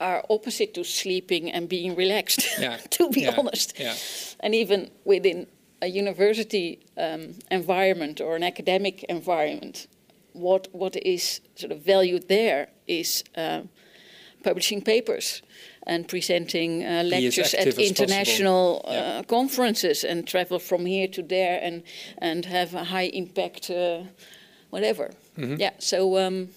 are 0.00 0.24
opposite 0.30 0.72
to 0.74 0.84
sleeping 0.84 1.50
and 1.50 1.68
being 1.68 1.96
relaxed, 1.96 2.48
yeah. 2.58 2.76
to 2.90 3.10
be 3.10 3.22
yeah. 3.22 3.34
honest. 3.36 3.74
Yeah. 3.78 3.94
And 4.40 4.54
even 4.54 4.90
within 5.04 5.46
a 5.82 5.88
university 5.88 6.78
um, 6.96 7.34
environment 7.50 8.20
or 8.20 8.36
an 8.36 8.42
academic 8.42 9.04
environment, 9.04 9.88
what 10.32 10.68
what 10.72 10.96
is 10.96 11.40
sort 11.56 11.72
of 11.72 11.80
valued 11.84 12.28
there 12.28 12.68
is 12.86 13.24
uh, 13.36 13.62
publishing 14.42 14.82
papers 14.82 15.42
and 15.88 16.06
presenting 16.06 16.84
uh, 16.84 17.02
lectures 17.02 17.54
at 17.54 17.78
international 17.78 18.84
uh, 18.84 18.92
yeah. 18.92 19.22
conferences 19.22 20.04
and 20.04 20.26
travel 20.26 20.58
from 20.58 20.86
here 20.86 21.08
to 21.08 21.22
there 21.22 21.58
and 21.62 21.82
and 22.18 22.44
have 22.44 22.74
a 22.74 22.84
high 22.84 23.10
impact, 23.12 23.70
uh, 23.70 24.02
whatever. 24.70 25.10
Mm-hmm. 25.36 25.60
Yeah. 25.60 25.72
So 25.78 26.18
um, 26.18 26.48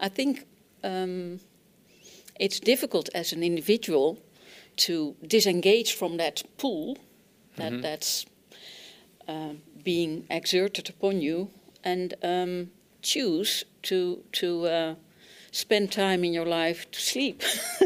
I 0.00 0.08
think 0.08 0.46
um, 0.84 1.40
it's 2.38 2.60
difficult 2.60 3.08
as 3.14 3.32
an 3.32 3.42
individual 3.42 4.18
to 4.76 5.16
disengage 5.26 5.94
from 5.94 6.16
that 6.16 6.42
pull 6.58 6.96
that 7.56 7.72
mm-hmm. 7.72 7.82
that's 7.82 8.26
uh, 9.28 9.54
being 9.82 10.24
exerted 10.30 10.88
upon 10.88 11.20
you 11.20 11.48
and 11.82 12.14
um, 12.22 12.70
choose 13.02 13.64
to 13.82 14.22
to 14.32 14.66
uh, 14.66 14.94
spend 15.50 15.90
time 15.90 16.24
in 16.24 16.32
your 16.32 16.46
life 16.46 16.90
to 16.90 17.00
sleep 17.00 17.42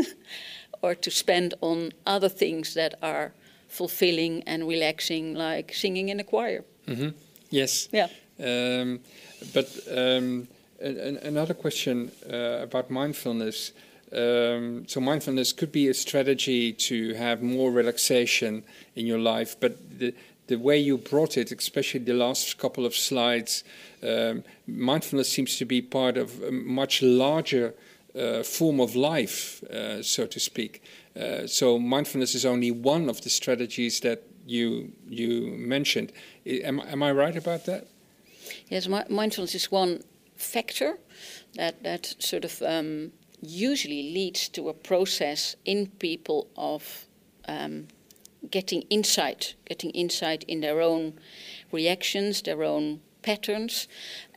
or 0.83 0.95
to 0.95 1.11
spend 1.11 1.55
on 1.61 1.93
other 2.07 2.29
things 2.29 2.75
that 2.75 2.95
are 3.03 3.33
fulfilling 3.69 4.43
and 4.47 4.67
relaxing, 4.67 5.35
like 5.35 5.73
singing 5.75 6.09
in 6.09 6.21
a 6.21 6.25
choir. 6.25 6.65
Mm-hmm. 6.87 7.11
Yes. 7.51 7.89
Yeah. 7.93 8.09
Um, 8.39 9.01
but 9.53 9.69
um, 9.91 10.49
an, 10.81 11.19
another 11.23 11.55
question 11.55 12.11
uh, 12.31 12.63
about 12.63 12.91
mindfulness. 12.91 13.73
Um, 14.13 14.89
so 14.89 15.01
mindfulness 15.01 15.53
could 15.53 15.71
be 15.71 15.89
a 15.89 15.95
strategy 15.95 16.73
to 16.73 17.15
have 17.15 17.43
more 17.43 17.71
relaxation 17.71 18.65
in 18.97 19.07
your 19.07 19.21
life, 19.21 19.57
but 19.61 19.99
the 19.99 20.15
the 20.51 20.57
way 20.57 20.77
you 20.77 20.99
brought 20.99 21.37
it, 21.37 21.53
especially 21.53 22.01
the 22.01 22.13
last 22.13 22.59
couple 22.59 22.85
of 22.85 22.93
slides, 22.93 23.63
um, 24.03 24.43
mindfulness 24.67 25.31
seems 25.31 25.57
to 25.59 25.65
be 25.65 25.81
part 25.81 26.17
of 26.17 26.43
a 26.43 26.51
much 26.51 27.03
larger 27.03 27.73
uh, 28.15 28.43
form 28.43 28.81
of 28.81 28.95
life, 28.95 29.63
uh, 29.65 30.03
so 30.03 30.27
to 30.27 30.41
speak. 30.41 30.83
Uh, 31.17 31.47
so 31.47 31.79
mindfulness 31.79 32.35
is 32.35 32.45
only 32.45 32.71
one 32.71 33.09
of 33.09 33.21
the 33.23 33.31
strategies 33.31 34.01
that 34.01 34.23
you 34.47 34.93
you 35.09 35.55
mentioned. 35.57 36.13
Am, 36.47 36.81
am 36.81 37.03
I 37.03 37.13
right 37.13 37.37
about 37.37 37.65
that? 37.67 37.87
Yes, 38.69 38.89
mindfulness 38.89 39.55
is 39.55 39.71
one 39.71 40.03
factor 40.37 40.99
that 41.55 41.83
that 41.83 42.15
sort 42.19 42.45
of 42.45 42.63
um, 42.63 43.13
usually 43.43 44.13
leads 44.15 44.49
to 44.49 44.69
a 44.69 44.75
process 44.75 45.57
in 45.65 45.87
people 45.99 46.49
of 46.57 47.07
um, 47.49 47.87
getting 48.51 48.83
insight, 48.83 49.55
getting 49.65 49.91
insight 49.91 50.45
in 50.45 50.61
their 50.61 50.81
own 50.81 51.15
reactions, 51.73 52.43
their 52.43 52.63
own 52.63 53.01
patterns, 53.23 53.89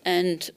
and 0.05 0.51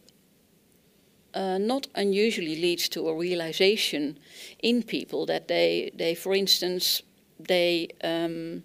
uh, 1.37 1.59
not 1.59 1.87
unusually 1.95 2.57
leads 2.57 2.89
to 2.89 3.09
a 3.09 3.14
realization 3.14 4.18
in 4.62 4.82
people 4.82 5.26
that 5.26 5.49
they, 5.49 5.91
they 5.95 6.14
for 6.14 6.34
instance, 6.34 7.03
they 7.39 7.89
um, 8.03 8.62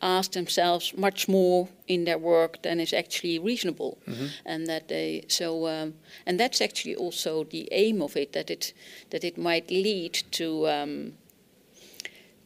ask 0.00 0.32
themselves 0.32 0.96
much 0.96 1.28
more 1.28 1.68
in 1.88 2.04
their 2.04 2.18
work 2.18 2.62
than 2.62 2.78
is 2.80 2.92
actually 2.92 3.38
reasonable, 3.38 3.98
and 4.46 4.66
that 4.66 4.86
they 4.86 5.24
so 5.28 5.66
um, 5.66 5.94
and 6.26 6.38
that's 6.38 6.60
actually 6.60 6.94
also 6.94 7.44
the 7.44 7.68
aim 7.72 8.00
of 8.00 8.16
it 8.16 8.32
that 8.32 8.50
it 8.50 8.72
that 9.10 9.24
it 9.24 9.36
might 9.36 9.68
lead 9.70 10.14
to 10.30 10.68
um, 10.68 11.12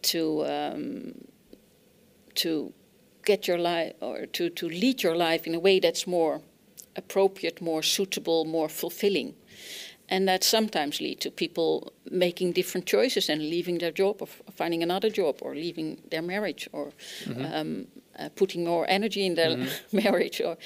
to 0.00 0.46
um, 0.46 1.12
to 2.34 2.72
get 3.24 3.46
your 3.46 3.59
life 3.59 3.92
or 4.00 4.26
to, 4.26 4.50
to 4.50 4.68
lead 4.68 5.03
your 5.03 5.16
life 5.16 5.46
in 5.46 5.55
a 5.55 5.61
way 5.61 5.78
that's 5.78 6.07
more 6.07 6.40
appropriate, 6.97 7.61
more 7.61 7.82
suitable, 7.82 8.45
more 8.45 8.68
fulfilling. 8.68 9.34
And 10.09 10.28
that 10.28 10.45
sometimes 10.45 11.01
lead 11.01 11.20
to 11.20 11.30
people 11.30 11.93
making 12.11 12.53
different 12.53 12.86
choices 12.86 13.30
and 13.30 13.40
leaving 13.40 13.78
their 13.78 13.93
job 13.93 14.16
or 14.20 14.26
finding 14.53 14.82
another 14.82 15.09
job 15.09 15.38
or 15.40 15.55
leaving 15.55 16.03
their 16.11 16.20
marriage 16.22 16.68
or 16.72 16.93
um, 17.53 17.86
uh, 18.18 18.28
putting 18.36 18.64
more 18.64 18.84
energy 18.88 19.24
in 19.24 19.36
their 19.36 19.57
marriage 19.93 20.40
or 20.40 20.59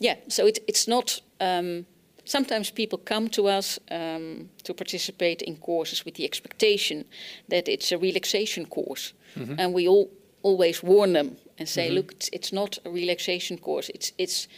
yeah. 0.00 0.16
So 0.28 0.46
it, 0.46 0.58
it's 0.66 0.88
not. 0.88 1.20
Um, 1.40 1.86
sometimes 2.24 2.70
people 2.70 2.98
come 2.98 3.28
to 3.28 3.46
us 3.46 3.78
um, 3.90 4.48
to 4.64 4.74
participate 4.74 5.42
in 5.42 5.56
courses 5.56 6.04
with 6.04 6.14
the 6.14 6.24
expectation 6.24 7.04
that 7.48 7.68
it's 7.68 7.92
a 7.92 7.98
relaxation 7.98 8.66
course, 8.66 9.12
and 9.58 9.74
we 9.74 9.86
all 9.86 10.10
always 10.42 10.82
warn 10.82 11.12
them 11.12 11.36
and 11.58 11.68
say, 11.68 11.90
look, 11.90 12.12
it's, 12.12 12.30
it's 12.32 12.52
not 12.52 12.78
a 12.84 12.90
relaxation 12.90 13.58
course. 13.58 13.90
It's 13.90 14.12
it's 14.18 14.48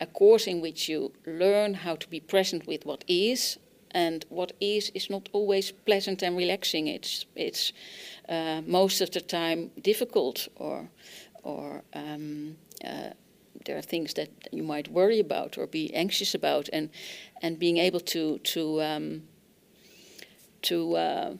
a 0.00 0.06
course 0.06 0.46
in 0.46 0.60
which 0.60 0.88
you 0.88 1.12
learn 1.26 1.74
how 1.74 1.96
to 1.96 2.08
be 2.08 2.20
present 2.20 2.66
with 2.66 2.84
what 2.84 3.04
is, 3.08 3.58
and 3.90 4.24
what 4.28 4.52
is 4.60 4.90
is 4.94 5.10
not 5.10 5.28
always 5.32 5.72
pleasant 5.72 6.22
and 6.22 6.36
relaxing. 6.36 6.86
It's 6.86 7.26
it's 7.34 7.72
uh, 8.28 8.60
most 8.66 9.00
of 9.00 9.10
the 9.10 9.20
time 9.20 9.70
difficult 9.82 10.48
or 10.56 10.88
or 11.42 11.82
um, 11.94 12.56
uh, 12.84 13.10
there 13.64 13.76
are 13.76 13.82
things 13.82 14.14
that 14.14 14.28
you 14.52 14.62
might 14.62 14.88
worry 14.88 15.20
about 15.20 15.58
or 15.58 15.66
be 15.66 15.94
anxious 15.94 16.34
about, 16.34 16.68
and 16.72 16.90
and 17.42 17.58
being 17.58 17.78
able 17.78 18.00
to 18.00 18.38
to 18.38 18.82
um, 18.82 19.22
to 20.62 20.96
uh, 20.96 21.34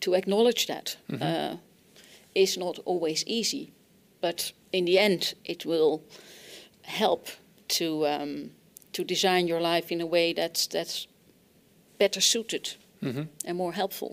to 0.00 0.14
acknowledge 0.14 0.66
that 0.66 0.96
uh, 1.20 1.56
is 2.34 2.56
not 2.56 2.78
always 2.84 3.24
easy, 3.26 3.72
but 4.20 4.52
in 4.72 4.84
the 4.84 4.98
end, 4.98 5.34
it 5.44 5.64
will 5.64 6.02
help 6.82 7.28
to 7.68 8.06
um, 8.06 8.50
to 8.92 9.04
design 9.04 9.48
your 9.48 9.60
life 9.60 9.92
in 9.94 10.00
a 10.00 10.06
way 10.06 10.32
that's 10.34 10.66
that's 10.66 11.06
better 11.98 12.20
suited 12.20 12.74
and 13.46 13.56
more 13.56 13.72
helpful. 13.74 14.12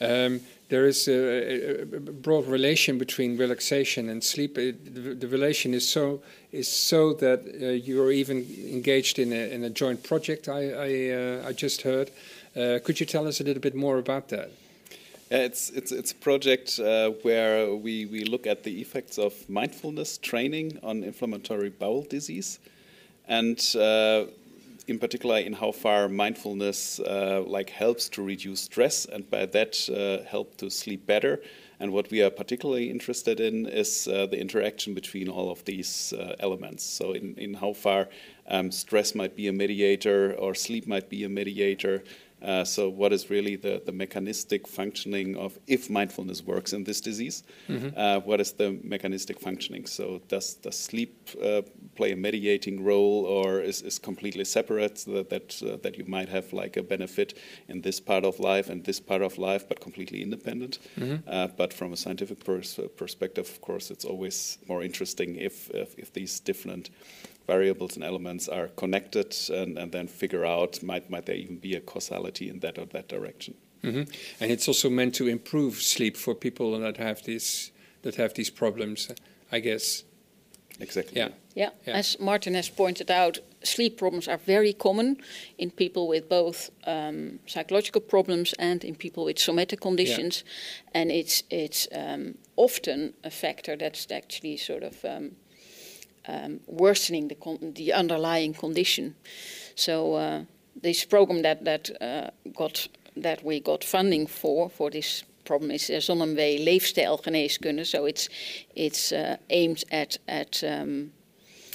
Um, 0.00 0.40
there 0.68 0.86
is 0.88 1.08
a, 1.08 1.12
a- 1.12 1.82
a 1.82 1.86
broad 1.86 2.46
relation 2.46 2.98
between 2.98 3.36
relaxation 3.38 4.08
and 4.08 4.22
sleep. 4.22 4.58
It, 4.58 4.94
the, 4.94 5.14
the 5.14 5.28
relation 5.28 5.74
is 5.74 5.88
so 5.88 6.20
is 6.52 6.68
so 6.68 7.12
that 7.14 7.40
uh, 7.62 7.66
you 7.88 8.02
are 8.02 8.10
even 8.12 8.38
engaged 8.72 9.18
in 9.18 9.32
a, 9.32 9.50
in 9.54 9.64
a 9.64 9.70
joint 9.70 10.02
project. 10.02 10.48
I 10.48 10.70
I, 10.72 11.10
uh, 11.10 11.48
I 11.48 11.52
just 11.52 11.82
heard. 11.82 12.10
Uh, 12.56 12.78
could 12.84 12.98
you 13.00 13.06
tell 13.06 13.26
us 13.26 13.40
a 13.40 13.44
little 13.44 13.60
bit 13.62 13.74
more 13.74 13.98
about 13.98 14.28
that? 14.28 14.50
Yeah, 15.30 15.38
it's 15.38 15.70
it's 15.70 15.90
it's 15.90 16.12
a 16.12 16.16
project 16.16 16.78
uh, 16.78 17.10
where 17.22 17.74
we 17.74 18.04
we 18.06 18.24
look 18.24 18.46
at 18.46 18.62
the 18.62 18.80
effects 18.80 19.18
of 19.18 19.32
mindfulness 19.48 20.18
training 20.18 20.78
on 20.82 21.02
inflammatory 21.02 21.70
bowel 21.70 22.02
disease, 22.02 22.58
and 23.26 23.58
uh, 23.74 24.26
in 24.86 24.98
particular 24.98 25.38
in 25.38 25.54
how 25.54 25.72
far 25.72 26.08
mindfulness 26.08 27.00
uh, 27.00 27.42
like 27.46 27.70
helps 27.70 28.10
to 28.10 28.22
reduce 28.22 28.60
stress 28.60 29.06
and 29.06 29.28
by 29.30 29.46
that 29.46 29.88
uh, 29.88 30.28
help 30.28 30.56
to 30.58 30.70
sleep 30.70 31.06
better. 31.06 31.40
And 31.80 31.92
what 31.92 32.10
we 32.10 32.22
are 32.22 32.30
particularly 32.30 32.90
interested 32.90 33.40
in 33.40 33.66
is 33.66 34.06
uh, 34.06 34.26
the 34.26 34.38
interaction 34.38 34.94
between 34.94 35.28
all 35.28 35.50
of 35.50 35.64
these 35.64 36.12
uh, 36.12 36.36
elements. 36.38 36.84
So 36.84 37.12
in 37.12 37.34
in 37.38 37.54
how 37.54 37.72
far 37.72 38.08
um, 38.46 38.70
stress 38.70 39.14
might 39.14 39.36
be 39.36 39.48
a 39.48 39.52
mediator 39.52 40.34
or 40.38 40.54
sleep 40.54 40.86
might 40.86 41.08
be 41.08 41.24
a 41.24 41.28
mediator. 41.28 42.04
Uh, 42.44 42.64
so, 42.64 42.88
what 42.88 43.12
is 43.12 43.30
really 43.30 43.56
the, 43.56 43.80
the 43.86 43.92
mechanistic 43.92 44.68
functioning 44.68 45.36
of 45.36 45.58
if 45.66 45.88
mindfulness 45.88 46.42
works 46.42 46.72
in 46.72 46.84
this 46.84 47.00
disease? 47.00 47.42
Uh, 47.96 48.20
what 48.20 48.40
is 48.40 48.52
the 48.52 48.78
mechanistic 48.82 49.40
functioning? 49.40 49.86
So, 49.86 50.20
does 50.28 50.54
does 50.54 50.78
sleep 50.78 51.30
uh, 51.42 51.62
play 51.94 52.12
a 52.12 52.16
mediating 52.16 52.84
role, 52.84 53.24
or 53.24 53.60
is, 53.60 53.82
is 53.82 53.98
completely 53.98 54.44
separate? 54.44 54.98
So 54.98 55.12
that 55.12 55.30
that, 55.30 55.62
uh, 55.62 55.76
that 55.82 55.96
you 55.98 56.04
might 56.06 56.28
have 56.28 56.52
like 56.52 56.76
a 56.76 56.82
benefit 56.82 57.38
in 57.68 57.80
this 57.80 58.00
part 58.00 58.24
of 58.24 58.38
life 58.38 58.68
and 58.70 58.84
this 58.84 59.00
part 59.00 59.22
of 59.22 59.38
life, 59.38 59.66
but 59.68 59.80
completely 59.80 60.22
independent. 60.22 60.78
Uh, 61.26 61.48
but 61.56 61.72
from 61.72 61.92
a 61.92 61.96
scientific 61.96 62.44
pers- 62.44 62.80
perspective, 62.96 63.48
of 63.48 63.60
course, 63.60 63.90
it's 63.90 64.04
always 64.04 64.58
more 64.68 64.84
interesting 64.84 65.36
if 65.36 65.70
if, 65.70 65.98
if 65.98 66.12
these 66.12 66.40
different 66.40 66.90
variables 67.46 67.96
and 67.96 68.04
elements 68.04 68.48
are 68.48 68.68
connected 68.68 69.34
and, 69.50 69.78
and 69.78 69.92
then 69.92 70.08
figure 70.08 70.44
out 70.44 70.82
might 70.82 71.10
might 71.10 71.26
there 71.26 71.36
even 71.36 71.58
be 71.58 71.74
a 71.76 71.80
causality 71.80 72.48
in 72.48 72.60
that 72.60 72.78
or 72.78 72.86
that 72.86 73.08
direction. 73.08 73.54
hmm 73.82 74.04
And 74.40 74.50
it's 74.50 74.68
also 74.68 74.90
meant 74.90 75.14
to 75.16 75.26
improve 75.28 75.74
sleep 75.82 76.16
for 76.16 76.34
people 76.34 76.78
that 76.80 76.96
have 76.96 77.22
these 77.22 77.72
that 78.02 78.16
have 78.16 78.32
these 78.34 78.50
problems. 78.52 79.10
I 79.52 79.60
guess. 79.60 80.04
Exactly. 80.80 81.18
Yeah. 81.20 81.28
Yeah, 81.54 81.70
Yeah. 81.86 81.98
as 81.98 82.16
Martin 82.18 82.54
has 82.54 82.68
pointed 82.70 83.10
out, 83.10 83.38
sleep 83.62 83.96
problems 83.96 84.28
are 84.28 84.40
very 84.46 84.72
common 84.72 85.16
in 85.56 85.70
people 85.70 86.08
with 86.08 86.28
both 86.28 86.70
um, 86.86 87.38
psychological 87.46 88.00
problems 88.00 88.54
and 88.58 88.84
in 88.84 88.96
people 88.96 89.24
with 89.24 89.38
somatic 89.38 89.80
conditions, 89.80 90.44
and 90.94 91.10
it's 91.10 91.44
it's 91.50 91.88
um, 91.92 92.34
often 92.56 93.14
a 93.22 93.30
factor 93.30 93.76
that's 93.76 94.06
actually 94.10 94.56
sort 94.56 94.82
of 94.82 95.04
um, 95.04 95.30
um, 96.28 96.60
worsening 96.66 97.28
the 97.28 97.34
con- 97.34 97.72
the 97.74 97.92
underlying 97.92 98.54
condition. 98.54 99.14
So 99.74 100.14
uh, 100.14 100.44
this 100.82 101.04
program 101.04 101.42
that 101.42 101.64
that 101.64 101.90
uh, 102.00 102.30
got 102.56 102.88
that 103.22 103.44
we 103.44 103.60
got 103.60 103.84
funding 103.84 104.26
for 104.28 104.70
for 104.70 104.90
this 104.90 105.24
problem 105.44 105.70
is 105.70 105.90
uh, 105.90 106.00
ZonMw 106.00 106.64
leefstijlgeneeskunde. 106.64 107.84
So 107.84 108.06
it's 108.06 108.28
it's 108.74 109.12
uh, 109.12 109.36
aimed 109.48 109.84
at 109.90 110.18
at 110.26 110.62
um, 110.62 111.12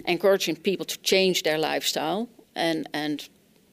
encouraging 0.06 0.58
people 0.58 0.86
to 0.86 0.98
change 1.02 1.44
their 1.44 1.58
lifestyle 1.58 2.28
and 2.56 2.88
and 2.94 3.30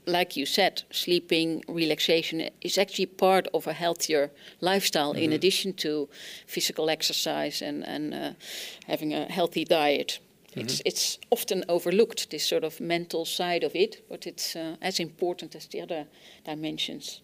like 0.07 0.37
you 0.37 0.47
said, 0.47 0.85
sleeping, 0.91 1.65
relaxation 1.69 2.49
is 2.61 2.79
actually 2.79 3.07
part 3.07 3.49
of 3.53 3.67
a 3.67 3.73
healthier 3.73 4.31
lifestyle 4.61 5.13
in 5.13 5.33
addition 5.33 5.73
to 5.73 6.09
physical 6.47 6.89
exercise 6.89 7.61
and, 7.61 7.85
and 7.85 8.15
uh, 8.15 8.33
having 8.87 9.13
a 9.13 9.25
healthy 9.25 9.65
diet. 9.65 10.21
It's, 10.57 10.83
it's 10.85 11.19
often 11.31 11.65
overlooked, 11.69 12.31
this 12.31 12.49
sort 12.49 12.65
of 12.65 12.81
mental 12.81 13.25
side 13.25 13.63
of 13.67 13.75
it, 13.75 14.05
but 14.09 14.27
it's 14.27 14.57
uh, 14.57 14.77
as 14.81 14.99
important 14.99 15.55
as 15.55 15.67
the 15.67 15.83
other 15.83 16.07
dimensions. 16.45 17.23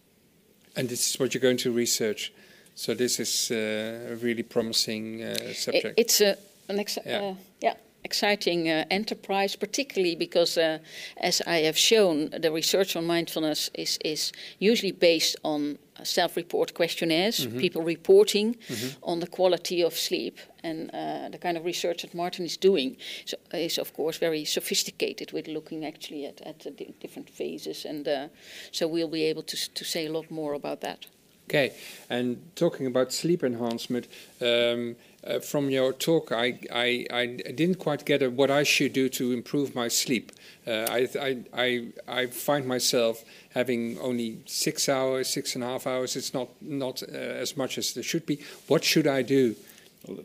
And 0.76 0.88
this 0.88 1.10
is 1.10 1.20
what 1.20 1.32
you're 1.34 1.40
going 1.42 1.58
to 1.58 1.72
research. 1.72 2.32
So 2.74 2.94
this 2.94 3.18
is 3.20 3.50
uh, 3.50 4.12
a 4.12 4.16
really 4.16 4.42
promising 4.42 5.22
uh, 5.22 5.52
subject. 5.54 5.98
It's 5.98 6.20
a, 6.20 6.36
an 6.68 6.78
ex- 6.78 6.98
Yeah. 7.04 7.22
uh, 7.22 7.34
yeah, 7.60 7.74
exciting 8.04 8.68
uh, 8.68 8.84
enterprise, 8.90 9.56
particularly 9.56 10.16
because, 10.16 10.58
uh, 10.58 10.78
as 11.16 11.42
I 11.46 11.64
have 11.66 11.76
shown, 11.76 12.30
the 12.30 12.50
research 12.50 12.96
on 12.96 13.06
mindfulness 13.06 13.70
is, 13.74 13.98
is 14.04 14.32
usually 14.58 14.92
based 14.92 15.36
on 15.42 15.78
uh, 16.02 16.04
self-report 16.04 16.74
questionnaires, 16.74 17.46
people 17.46 17.82
reporting 17.82 18.56
on 19.02 19.20
the 19.20 19.26
quality 19.26 19.84
of 19.84 19.94
sleep, 19.94 20.38
and 20.62 20.90
uh, 20.90 21.28
the 21.30 21.38
kind 21.38 21.56
of 21.56 21.64
research 21.64 22.02
that 22.02 22.14
Martin 22.14 22.44
is 22.44 22.56
doing. 22.56 22.96
So, 23.24 23.36
is, 23.52 23.78
of 23.78 23.92
course, 23.92 24.18
very 24.18 24.44
sophisticated 24.44 25.32
with 25.32 25.48
looking 25.48 25.84
actually 25.84 26.26
at, 26.26 26.40
at 26.40 26.60
the 26.60 26.94
different 27.00 27.30
phases, 27.30 27.84
and 27.84 28.06
uh, 28.08 28.28
so 28.70 28.88
we'll 28.88 29.08
be 29.08 29.24
able 29.24 29.42
to, 29.42 29.56
to 29.74 29.84
say 29.84 30.06
a 30.06 30.12
lot 30.12 30.30
more 30.30 30.54
about 30.54 30.80
that. 30.80 31.06
Okay, 31.48 31.72
and 32.08 32.36
talking 32.54 32.86
about 32.86 33.12
sleep 33.12 33.42
enhancement, 33.42 34.06
um, 34.40 34.96
uh, 35.26 35.38
from 35.38 35.70
your 35.70 35.92
talk, 35.92 36.32
I, 36.32 36.58
I, 36.72 37.06
I 37.12 37.26
didn't 37.26 37.76
quite 37.76 38.04
get 38.04 38.32
what 38.32 38.50
I 38.50 38.62
should 38.62 38.92
do 38.92 39.08
to 39.10 39.32
improve 39.32 39.74
my 39.74 39.88
sleep. 39.88 40.32
Uh, 40.66 40.86
I, 40.90 41.08
I, 41.54 41.88
I, 42.08 42.26
find 42.26 42.66
myself 42.66 43.24
having 43.50 43.98
only 44.00 44.38
six 44.46 44.88
hours, 44.88 45.28
six 45.28 45.54
and 45.54 45.64
a 45.64 45.66
half 45.66 45.86
hours. 45.86 46.16
It's 46.16 46.34
not, 46.34 46.48
not 46.60 47.02
uh, 47.02 47.16
as 47.16 47.56
much 47.56 47.78
as 47.78 47.94
there 47.94 48.02
should 48.02 48.26
be. 48.26 48.40
What 48.68 48.84
should 48.84 49.06
I 49.06 49.22
do? 49.22 49.56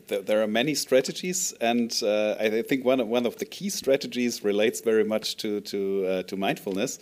There, 0.08 0.42
are 0.42 0.48
many 0.48 0.74
strategies, 0.74 1.54
and 1.60 1.96
uh, 2.02 2.34
I 2.40 2.46
I 2.46 2.62
think 2.62 2.84
one 2.84 2.98
of, 2.98 3.06
one 3.06 3.26
of 3.26 3.36
the 3.38 3.44
key 3.44 3.70
strategies 3.70 4.42
relates 4.42 4.80
very 4.80 5.04
much 5.04 5.36
to 5.36 5.60
to, 5.60 6.06
uh, 6.06 6.22
to 6.24 6.36
mindfulness, 6.36 6.98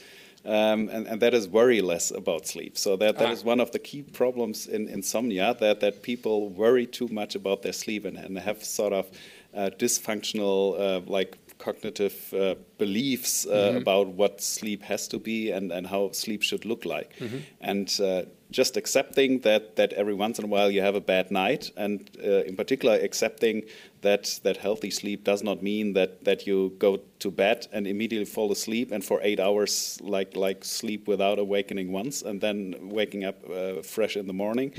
um, 0.47 0.89
and, 0.89 1.07
and 1.07 1.21
that 1.21 1.35
is 1.35 1.49
worry 1.49 1.81
less 1.81 2.11
about 2.11 2.47
sleep. 2.47 2.77
So 2.79 2.97
that, 2.97 3.19
that 3.19 3.29
Ah. 3.29 3.33
is 3.33 3.45
one 3.45 3.61
of 3.61 3.71
the 3.73 3.79
key 3.79 4.03
problems 4.03 4.67
in 4.67 4.89
insomnia 4.89 5.57
that 5.61 5.81
that 5.81 6.03
people 6.03 6.49
worry 6.49 6.87
too 6.87 7.09
much 7.09 7.35
about 7.35 7.63
their 7.63 7.73
sleep 7.73 8.05
and, 8.05 8.17
and 8.17 8.39
have 8.39 8.65
sort 8.65 8.93
of 8.93 9.07
uh, 9.55 9.71
dysfunctional 9.79 10.79
uh, 10.79 11.01
like 11.07 11.39
cognitive 11.59 12.33
uh, 12.35 12.55
beliefs 12.79 13.47
uh, 13.47 13.51
mm-hmm. 13.51 13.77
about 13.79 14.09
what 14.09 14.41
sleep 14.41 14.83
has 14.83 15.09
to 15.09 15.19
be 15.19 15.51
and, 15.51 15.73
and 15.73 15.87
how 15.87 16.11
sleep 16.13 16.43
should 16.43 16.65
look 16.65 16.85
like. 16.85 17.17
Mm-hmm. 17.19 17.39
And 17.61 18.01
uh, 18.01 18.23
just 18.51 18.77
accepting 18.77 19.41
that, 19.41 19.77
that 19.77 19.93
every 19.95 20.15
once 20.15 20.39
in 20.39 20.45
a 20.45 20.49
while 20.49 20.71
you 20.71 20.81
have 20.81 20.95
a 20.95 21.01
bad 21.01 21.31
night, 21.31 21.73
and 21.77 22.09
uh, 22.23 22.45
in 22.45 22.57
particular, 22.57 22.95
accepting 22.95 23.65
that, 24.03 24.39
that 24.45 24.57
healthy 24.57 24.91
sleep 24.91 25.25
does 25.25 25.43
not 25.43 25.63
mean 25.63 25.95
that, 25.95 26.25
that 26.25 26.47
you 26.47 26.75
go 26.79 27.01
to 27.19 27.31
bed 27.31 27.67
and 27.73 27.87
immediately 27.87 28.25
fall 28.25 28.53
asleep 28.53 28.93
and 28.93 29.05
for 29.05 29.21
eight 29.23 29.41
hours, 29.41 29.99
like, 30.03 30.37
like 30.37 30.65
sleep 30.65 31.09
without 31.09 31.39
awakening 31.39 31.91
once, 31.91 32.23
and 32.23 32.41
then 32.41 32.75
waking 32.83 33.25
up 33.25 33.37
uh, 33.51 33.83
fresh 33.83 34.17
in 34.17 34.27
the 34.27 34.33
morning. 34.33 34.73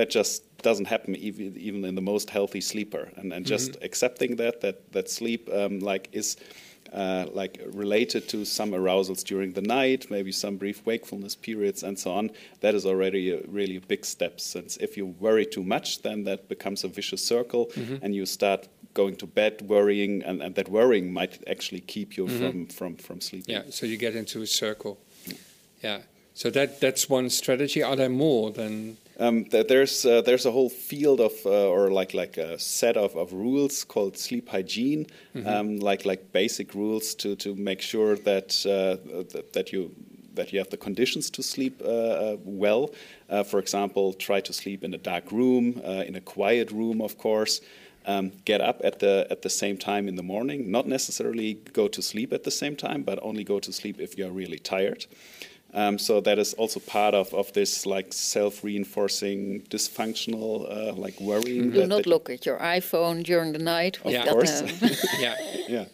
That 0.00 0.10
just 0.20 0.42
doesn't 0.68 0.88
happen 0.94 1.14
even, 1.28 1.56
even 1.68 1.80
in 1.84 1.94
the 1.94 2.06
most 2.14 2.30
healthy 2.30 2.62
sleeper. 2.72 3.04
And, 3.18 3.28
and 3.34 3.42
just 3.54 3.72
mm-hmm. 3.72 3.84
accepting 3.88 4.36
that, 4.36 4.54
that, 4.62 4.76
that 4.92 5.06
sleep 5.10 5.42
um, 5.52 5.74
like 5.90 6.04
is 6.20 6.28
uh, 6.92 7.26
like 7.40 7.54
related 7.84 8.22
to 8.28 8.38
some 8.44 8.70
arousals 8.80 9.22
during 9.32 9.52
the 9.58 9.60
night, 9.78 10.10
maybe 10.10 10.32
some 10.32 10.56
brief 10.56 10.78
wakefulness 10.86 11.34
periods, 11.36 11.82
and 11.82 11.98
so 11.98 12.10
on. 12.12 12.30
That 12.62 12.74
is 12.74 12.84
already 12.86 13.24
a 13.30 13.40
really 13.58 13.78
big 13.92 14.02
step. 14.06 14.40
Since 14.40 14.70
if 14.86 14.96
you 14.96 15.04
worry 15.26 15.46
too 15.56 15.64
much, 15.74 15.88
then 16.06 16.24
that 16.24 16.48
becomes 16.48 16.84
a 16.84 16.88
vicious 16.88 17.22
circle, 17.34 17.66
mm-hmm. 17.66 18.02
and 18.02 18.14
you 18.14 18.24
start 18.26 18.68
going 18.94 19.16
to 19.16 19.26
bed 19.26 19.54
worrying, 19.74 20.22
and, 20.28 20.42
and 20.42 20.54
that 20.54 20.68
worrying 20.68 21.12
might 21.12 21.34
actually 21.54 21.82
keep 21.94 22.16
you 22.16 22.24
mm-hmm. 22.24 22.38
from, 22.38 22.66
from, 22.66 22.96
from 22.96 23.20
sleeping. 23.20 23.54
Yeah, 23.54 23.64
so 23.70 23.86
you 23.86 23.98
get 23.98 24.14
into 24.16 24.40
a 24.40 24.46
circle. 24.46 24.94
Yeah. 25.84 26.00
So 26.34 26.48
that 26.50 26.80
that's 26.80 27.10
one 27.10 27.28
strategy. 27.28 27.82
Are 27.82 27.96
there 27.96 28.08
more 28.08 28.50
than? 28.50 28.96
Um, 29.20 29.44
there's 29.50 30.06
uh, 30.06 30.22
there's 30.22 30.46
a 30.46 30.50
whole 30.50 30.70
field 30.70 31.20
of 31.20 31.32
uh, 31.44 31.68
or 31.68 31.90
like 31.90 32.14
like 32.14 32.38
a 32.38 32.58
set 32.58 32.96
of, 32.96 33.14
of 33.16 33.34
rules 33.34 33.84
called 33.84 34.16
sleep 34.16 34.48
hygiene, 34.48 35.06
mm-hmm. 35.34 35.46
um, 35.46 35.78
like 35.78 36.06
like 36.06 36.32
basic 36.32 36.74
rules 36.74 37.14
to, 37.16 37.36
to 37.36 37.54
make 37.54 37.82
sure 37.82 38.16
that, 38.16 38.56
uh, 38.64 38.96
that, 39.32 39.52
that 39.52 39.72
you 39.74 39.94
that 40.34 40.52
you 40.54 40.58
have 40.58 40.70
the 40.70 40.78
conditions 40.78 41.28
to 41.30 41.42
sleep 41.42 41.82
uh, 41.84 41.88
uh, 41.88 42.36
well. 42.44 42.94
Uh, 43.28 43.42
for 43.42 43.58
example, 43.58 44.14
try 44.14 44.40
to 44.40 44.54
sleep 44.54 44.82
in 44.82 44.94
a 44.94 44.98
dark 44.98 45.30
room, 45.30 45.80
in 46.06 46.16
a 46.16 46.20
quiet 46.20 46.70
room, 46.70 47.02
of 47.02 47.18
course. 47.18 47.60
Um, 48.06 48.32
get 48.46 48.62
up 48.62 48.80
at 48.82 49.00
the 49.00 49.26
at 49.30 49.42
the 49.42 49.50
same 49.50 49.76
time 49.76 50.08
in 50.08 50.16
the 50.16 50.22
morning. 50.22 50.70
Not 50.70 50.86
necessarily 50.86 51.54
go 51.74 51.88
to 51.88 52.00
sleep 52.00 52.32
at 52.32 52.44
the 52.44 52.50
same 52.50 52.74
time, 52.74 53.02
but 53.02 53.18
only 53.20 53.44
go 53.44 53.60
to 53.60 53.70
sleep 53.70 54.00
if 54.00 54.16
you 54.16 54.26
are 54.26 54.32
really 54.32 54.58
tired. 54.58 55.04
Um, 55.72 55.98
so 55.98 56.20
that 56.20 56.38
is 56.38 56.52
also 56.54 56.80
part 56.80 57.14
of, 57.14 57.32
of 57.32 57.52
this 57.52 57.86
like 57.86 58.12
self-reinforcing 58.12 59.62
dysfunctional 59.70 60.66
uh, 60.68 60.94
like 60.94 61.20
worrying. 61.20 61.70
Do 61.70 61.86
not 61.86 62.06
look 62.06 62.28
at 62.28 62.44
your 62.44 62.58
iPhone 62.58 63.22
during 63.22 63.52
the 63.52 63.60
night. 63.60 63.98
Of 64.04 64.12
yeah. 64.12 64.24
course. 64.26 64.62
yeah. 65.20 65.36
yeah. 65.68 65.84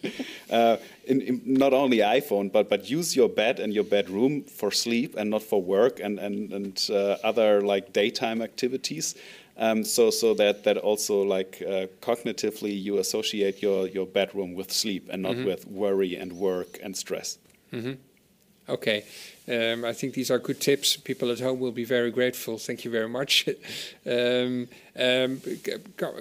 Uh, 0.49 0.77
in, 1.05 1.21
in 1.21 1.41
not 1.45 1.73
only 1.73 1.97
iPhone, 1.97 2.51
but 2.51 2.69
but 2.69 2.89
use 2.89 3.15
your 3.15 3.29
bed 3.29 3.59
and 3.59 3.73
your 3.73 3.83
bedroom 3.83 4.43
for 4.43 4.71
sleep 4.71 5.15
and 5.15 5.29
not 5.29 5.43
for 5.43 5.61
work 5.61 5.99
and 5.99 6.17
and 6.19 6.51
and 6.51 6.89
uh, 6.89 7.17
other 7.23 7.61
like 7.61 7.93
daytime 7.93 8.41
activities. 8.41 9.15
Um, 9.59 9.83
so 9.83 10.09
so 10.09 10.33
that 10.35 10.63
that 10.63 10.77
also 10.77 11.21
like 11.21 11.61
uh, 11.61 11.87
cognitively 12.01 12.81
you 12.81 12.97
associate 12.97 13.61
your 13.61 13.87
your 13.87 14.07
bedroom 14.07 14.55
with 14.55 14.71
sleep 14.71 15.09
and 15.11 15.21
not 15.21 15.35
mm 15.35 15.39
-hmm. 15.39 15.47
with 15.47 15.67
worry 15.67 16.17
and 16.21 16.31
work 16.33 16.79
and 16.83 16.97
stress. 16.97 17.39
Mm 17.71 17.83
-hmm. 17.83 17.97
Okay. 18.69 19.05
Um, 19.49 19.85
I 19.85 19.93
think 19.93 20.13
these 20.13 20.29
are 20.29 20.39
good 20.39 20.59
tips. 20.59 20.97
People 20.97 21.31
at 21.31 21.39
home 21.39 21.59
will 21.59 21.71
be 21.71 21.85
very 21.85 22.11
grateful. 22.11 22.57
Thank 22.57 22.83
you 22.83 22.91
very 22.91 23.07
much. 23.07 23.47
um, 24.05 24.67
um, 24.99 25.41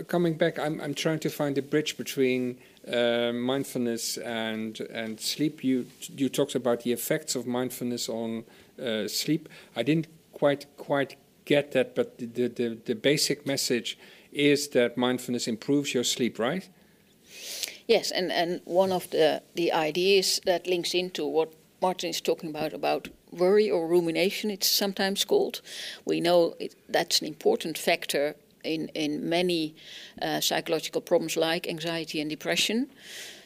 coming 0.06 0.34
back, 0.34 0.58
I'm, 0.58 0.80
I'm, 0.80 0.94
trying 0.94 1.18
to 1.20 1.30
find 1.30 1.58
a 1.58 1.62
bridge 1.62 1.96
between 1.96 2.58
uh, 2.86 3.32
mindfulness 3.32 4.16
and 4.18 4.78
and 4.92 5.18
sleep. 5.20 5.64
You 5.64 5.86
you 6.16 6.28
talked 6.28 6.54
about 6.54 6.82
the 6.82 6.92
effects 6.92 7.34
of 7.34 7.46
mindfulness 7.46 8.08
on 8.08 8.44
uh, 8.80 9.08
sleep. 9.08 9.48
I 9.74 9.82
didn't 9.82 10.06
quite 10.32 10.66
quite 10.76 11.16
get 11.46 11.72
that, 11.72 11.96
but 11.96 12.18
the, 12.18 12.46
the 12.46 12.78
the 12.84 12.94
basic 12.94 13.44
message 13.44 13.98
is 14.32 14.68
that 14.68 14.96
mindfulness 14.96 15.48
improves 15.48 15.94
your 15.94 16.04
sleep, 16.04 16.38
right? 16.38 16.68
Yes, 17.88 18.10
and, 18.10 18.32
and 18.32 18.60
one 18.64 18.92
of 18.92 19.08
the, 19.10 19.42
the 19.54 19.72
ideas 19.72 20.40
that 20.44 20.66
links 20.66 20.92
into 20.92 21.24
what 21.24 21.52
Martin 21.80 22.10
is 22.10 22.20
talking 22.20 22.50
about 22.50 22.72
about 22.72 23.08
worry 23.30 23.70
or 23.70 23.86
rumination, 23.86 24.50
it's 24.50 24.70
sometimes 24.70 25.24
called. 25.24 25.60
We 26.04 26.20
know 26.20 26.54
it, 26.58 26.74
that's 26.88 27.20
an 27.20 27.26
important 27.26 27.76
factor 27.78 28.34
in, 28.64 28.88
in 28.88 29.28
many 29.28 29.74
uh, 30.20 30.40
psychological 30.40 31.00
problems 31.00 31.36
like 31.36 31.68
anxiety 31.68 32.20
and 32.20 32.30
depression. 32.30 32.88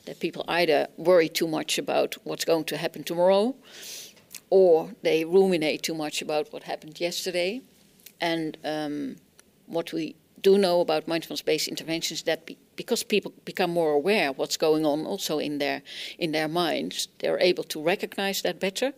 That 0.06 0.18
people 0.18 0.44
either 0.48 0.88
worry 0.96 1.28
too 1.28 1.46
much 1.46 1.78
about 1.78 2.16
what's 2.24 2.44
going 2.44 2.64
to 2.64 2.76
happen 2.76 3.04
tomorrow, 3.04 3.54
or 4.48 4.92
they 5.02 5.24
ruminate 5.24 5.82
too 5.82 5.94
much 5.94 6.22
about 6.22 6.52
what 6.52 6.62
happened 6.62 7.00
yesterday. 7.00 7.60
And 8.20 8.56
um, 8.64 9.16
what 9.66 9.92
we 9.92 10.16
do 10.42 10.56
know 10.56 10.80
about 10.80 11.06
mindfulness-based 11.06 11.68
interventions 11.68 12.22
that 12.22 12.46
be, 12.46 12.56
because 12.76 13.04
people 13.04 13.32
become 13.44 13.70
more 13.72 13.92
aware 13.92 14.30
of 14.30 14.38
what's 14.38 14.56
going 14.56 14.86
on 14.86 15.06
also 15.06 15.38
in 15.38 15.58
their 15.58 15.82
in 16.18 16.32
their 16.32 16.48
minds, 16.48 17.08
they're 17.18 17.38
able 17.40 17.64
to 17.64 17.82
recognize 17.82 18.42
that 18.42 18.58
better 18.58 18.92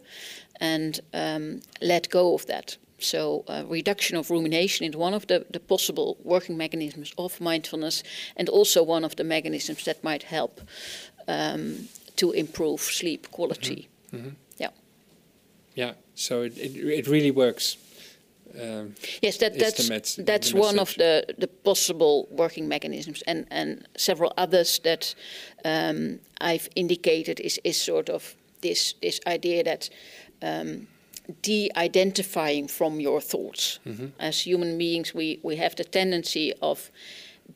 and 0.61 1.01
um, 1.13 1.61
let 1.81 2.09
go 2.09 2.35
of 2.35 2.47
that. 2.47 2.77
So, 2.99 3.45
uh, 3.49 3.65
reduction 3.69 4.17
of 4.17 4.31
rumination 4.31 4.87
is 4.87 4.97
one 4.97 5.15
of 5.15 5.27
the, 5.27 5.45
the 5.51 5.59
possible 5.59 6.17
working 6.23 6.57
mechanisms 6.57 7.13
of 7.17 7.41
mindfulness, 7.41 8.05
and 8.37 8.49
also 8.49 8.83
one 8.85 9.05
of 9.05 9.17
the 9.17 9.25
mechanisms 9.25 9.85
that 9.85 10.05
might 10.05 10.23
help 10.23 10.61
um, 11.27 11.89
to 12.17 12.31
improve 12.33 12.81
sleep 12.81 13.31
quality. 13.31 13.89
Mm-hmm. 14.13 14.17
Mm-hmm. 14.17 14.35
Yeah. 14.59 14.71
Yeah. 15.75 15.93
So 16.15 16.43
it, 16.43 16.57
it, 16.57 16.77
it 16.77 17.09
really 17.09 17.33
works. 17.33 17.77
Um, 18.61 18.95
yes, 19.23 19.39
that, 19.39 19.59
that's 19.59 20.17
that's 20.17 20.53
one 20.55 20.79
of 20.79 20.95
the, 20.95 21.25
the 21.39 21.49
possible 21.49 22.29
working 22.31 22.69
mechanisms, 22.69 23.23
and, 23.27 23.47
and 23.51 23.89
several 23.97 24.33
others 24.37 24.81
that 24.81 25.15
um, 25.65 26.19
I've 26.41 26.69
indicated 26.75 27.41
is, 27.41 27.61
is 27.65 27.81
sort 27.81 28.11
of 28.11 28.37
this 28.61 28.95
this 29.01 29.21
idea 29.27 29.65
that 29.65 29.91
um, 30.43 30.87
de-identifying 31.43 32.69
from 32.69 33.01
your 33.01 33.21
thoughts. 33.21 33.79
Mm-hmm. 33.87 34.07
As 34.19 34.41
human 34.41 34.77
beings, 34.79 35.15
we, 35.15 35.39
we 35.43 35.57
have 35.57 35.77
the 35.77 35.85
tendency 35.85 36.53
of 36.61 36.91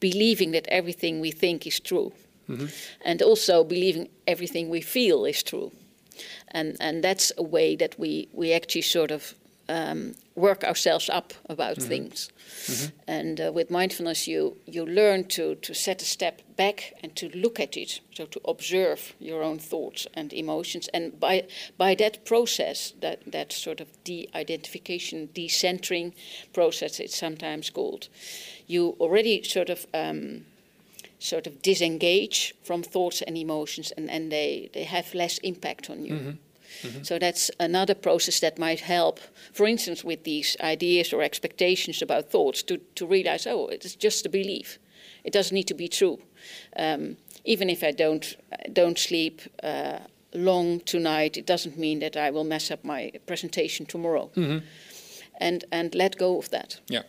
believing 0.01 0.53
that 0.53 0.67
everything 0.69 1.21
we 1.21 1.31
think 1.31 1.67
is 1.67 1.81
true, 1.81 2.13
mm-hmm. 2.49 2.67
and 3.05 3.23
also 3.23 3.65
believing 3.65 4.09
everything 4.27 4.71
we 4.71 4.81
feel 4.81 5.25
is 5.27 5.43
true, 5.43 5.73
and 6.49 6.77
and 6.81 7.03
that's 7.03 7.33
a 7.37 7.43
way 7.43 7.77
that 7.77 7.99
we 7.99 8.29
we 8.33 8.55
actually 8.55 8.83
sort 8.83 9.11
of 9.11 9.35
um, 9.69 10.15
work 10.37 10.63
ourselves 10.65 11.09
up 11.09 11.33
about 11.49 11.79
mm-hmm. 11.79 11.89
things. 11.89 12.31
Mm-hmm. 12.67 12.87
And 13.09 13.41
uh, 13.41 13.53
with 13.53 13.71
mindfulness, 13.71 14.29
you 14.29 14.57
you 14.67 14.87
learn 14.87 15.25
to 15.25 15.55
to 15.55 15.75
set 15.75 16.03
a 16.03 16.05
step 16.05 16.43
back 16.57 16.95
and 17.03 17.17
to 17.17 17.29
look 17.35 17.59
at 17.61 17.77
it, 17.77 18.01
so 18.15 18.27
to 18.27 18.41
observe 18.45 19.15
your 19.19 19.43
own 19.43 19.59
thoughts 19.59 20.07
and 20.15 20.33
emotions. 20.33 20.89
And 20.95 21.19
by 21.19 21.47
by 21.77 21.95
that 21.97 22.25
process, 22.25 22.93
that 23.01 23.33
that 23.33 23.53
sort 23.53 23.81
of 23.81 23.89
de-identification, 24.05 25.29
decentering 25.35 26.13
process, 26.53 27.01
it's 27.01 27.19
sometimes 27.19 27.71
called, 27.71 28.09
you 28.67 28.97
already 29.01 29.43
sort 29.43 29.71
of. 29.71 29.87
Um, 29.95 30.45
sort 31.19 31.47
of 31.47 31.63
disengage 31.63 32.55
from 32.63 32.83
thoughts 32.83 33.23
and 33.23 33.39
emotions 33.39 33.91
and, 33.97 34.11
and 34.11 34.31
they, 34.31 34.69
they 34.75 34.85
have 34.85 35.15
less 35.15 35.39
impact 35.39 35.89
on 35.89 36.05
you. 36.05 36.15
Mm-hmm. 36.15 36.31
Mm-hmm. 36.83 37.03
So 37.03 37.19
that's 37.19 37.51
another 37.59 37.95
process 37.95 38.41
that 38.41 38.59
might 38.59 38.81
help, 38.81 39.21
for 39.53 39.67
instance, 39.67 40.05
with 40.05 40.25
these 40.25 40.57
ideas 40.61 41.13
or 41.13 41.23
expectations 41.23 42.03
about 42.03 42.31
thoughts, 42.31 42.63
to, 42.65 42.79
to 42.95 43.07
realize, 43.07 43.47
oh, 43.47 43.69
it's 43.69 43.95
just 43.95 44.27
a 44.27 44.29
belief. 44.29 44.79
It 45.25 45.33
doesn't 45.33 45.55
need 45.55 45.67
to 45.69 45.75
be 45.75 45.89
true. 45.89 46.19
Um, 46.77 47.17
even 47.45 47.71
if 47.71 47.83
I 47.83 47.93
don't 47.93 48.37
don't 48.73 48.99
sleep 48.99 49.41
uh, 49.63 49.99
long 50.33 50.81
tonight, 50.85 51.37
it 51.37 51.47
doesn't 51.47 51.77
mean 51.77 52.01
that 52.01 52.17
I 52.17 52.31
will 52.31 52.45
mess 52.45 52.71
up 52.71 52.85
my 52.85 53.13
presentation 53.27 53.87
tomorrow. 53.87 54.31
Mm-hmm. 54.37 54.65
And 55.41 55.65
and 55.71 55.95
let 55.95 56.17
go 56.17 56.39
of 56.39 56.49
that. 56.51 56.81
Yeah. 56.89 57.03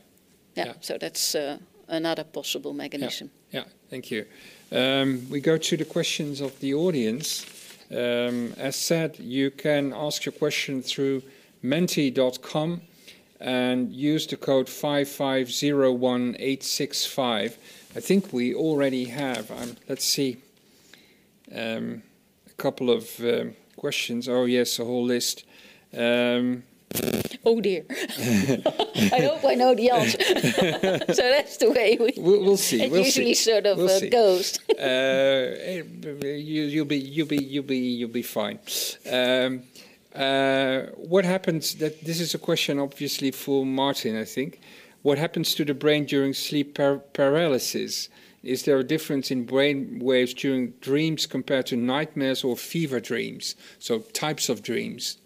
Yeah. 0.55 0.65
yeah. 0.65 0.73
So 0.81 0.97
that's 0.97 1.35
uh, 1.35 1.57
another 1.87 2.23
possible 2.23 2.73
mechanism. 2.73 3.29
Yeah. 3.51 3.61
yeah. 3.61 3.67
Thank 3.89 4.11
you. 4.11 4.25
Um, 4.71 5.29
we 5.29 5.39
go 5.39 5.57
to 5.57 5.77
the 5.77 5.85
questions 5.85 6.41
of 6.41 6.59
the 6.59 6.73
audience. 6.73 7.45
Um, 7.89 8.53
as 8.57 8.75
said, 8.75 9.17
you 9.19 9.49
can 9.51 9.93
ask 9.93 10.25
your 10.25 10.33
question 10.33 10.81
through 10.81 11.23
menti.com 11.61 12.81
and 13.39 13.93
use 13.93 14.27
the 14.27 14.35
code 14.35 14.67
5501865. 14.67 17.57
I 17.95 17.99
think 17.99 18.33
we 18.33 18.53
already 18.53 19.05
have, 19.05 19.49
um, 19.51 19.77
let's 19.87 20.03
see, 20.03 20.41
um, 21.55 22.03
a 22.45 22.53
couple 22.57 22.89
of 22.89 23.17
um, 23.21 23.55
questions. 23.75 24.27
Oh, 24.27 24.43
yes, 24.45 24.79
a 24.79 24.85
whole 24.85 25.05
list. 25.05 25.45
Um, 25.95 26.63
Oh 27.45 27.61
dear. 27.61 27.85
I 27.89 29.19
hope 29.21 29.45
I 29.45 29.55
know 29.55 29.75
the 29.75 29.89
answer. 29.89 30.17
so 31.13 31.21
that's 31.21 31.57
the 31.57 31.71
way 31.71 31.97
we. 31.99 32.13
We'll, 32.17 32.43
we'll 32.43 32.57
see. 32.57 32.81
It 32.83 32.91
we'll 32.91 33.03
usually 33.03 33.33
see. 33.33 33.51
sort 33.51 33.65
of 33.65 33.77
We'll 33.77 33.89
uh, 33.89 34.09
goes. 34.09 34.59
uh, 34.69 35.83
you, 36.23 36.63
you'll 36.63 36.85
be 36.85 36.97
you'll 36.97 37.27
be 37.27 37.37
you'll 37.37 37.63
be 37.63 37.77
you'll 37.77 38.09
be 38.09 38.21
fine. 38.21 38.59
Um, 39.09 39.63
uh, 40.15 40.87
what 40.95 41.25
happens? 41.25 41.75
That 41.75 42.03
this 42.03 42.19
is 42.19 42.33
a 42.33 42.39
question, 42.39 42.79
obviously, 42.79 43.31
for 43.31 43.65
Martin. 43.65 44.17
I 44.17 44.25
think. 44.25 44.59
What 45.03 45.17
happens 45.17 45.53
to 45.55 45.63
the 45.63 45.73
brain 45.73 46.05
during 46.05 46.33
sleep 46.33 46.75
par- 46.75 47.01
paralysis? 47.13 48.09
Is 48.43 48.63
there 48.63 48.77
a 48.77 48.83
difference 48.83 49.29
in 49.31 49.45
brain 49.45 49.99
waves 49.99 50.33
during 50.33 50.71
dreams 50.81 51.25
compared 51.25 51.67
to 51.67 51.75
nightmares 51.75 52.43
or 52.43 52.57
fever 52.57 52.99
dreams? 52.99 53.55
So 53.79 53.99
types 53.99 54.49
of 54.49 54.63
dreams. 54.63 55.17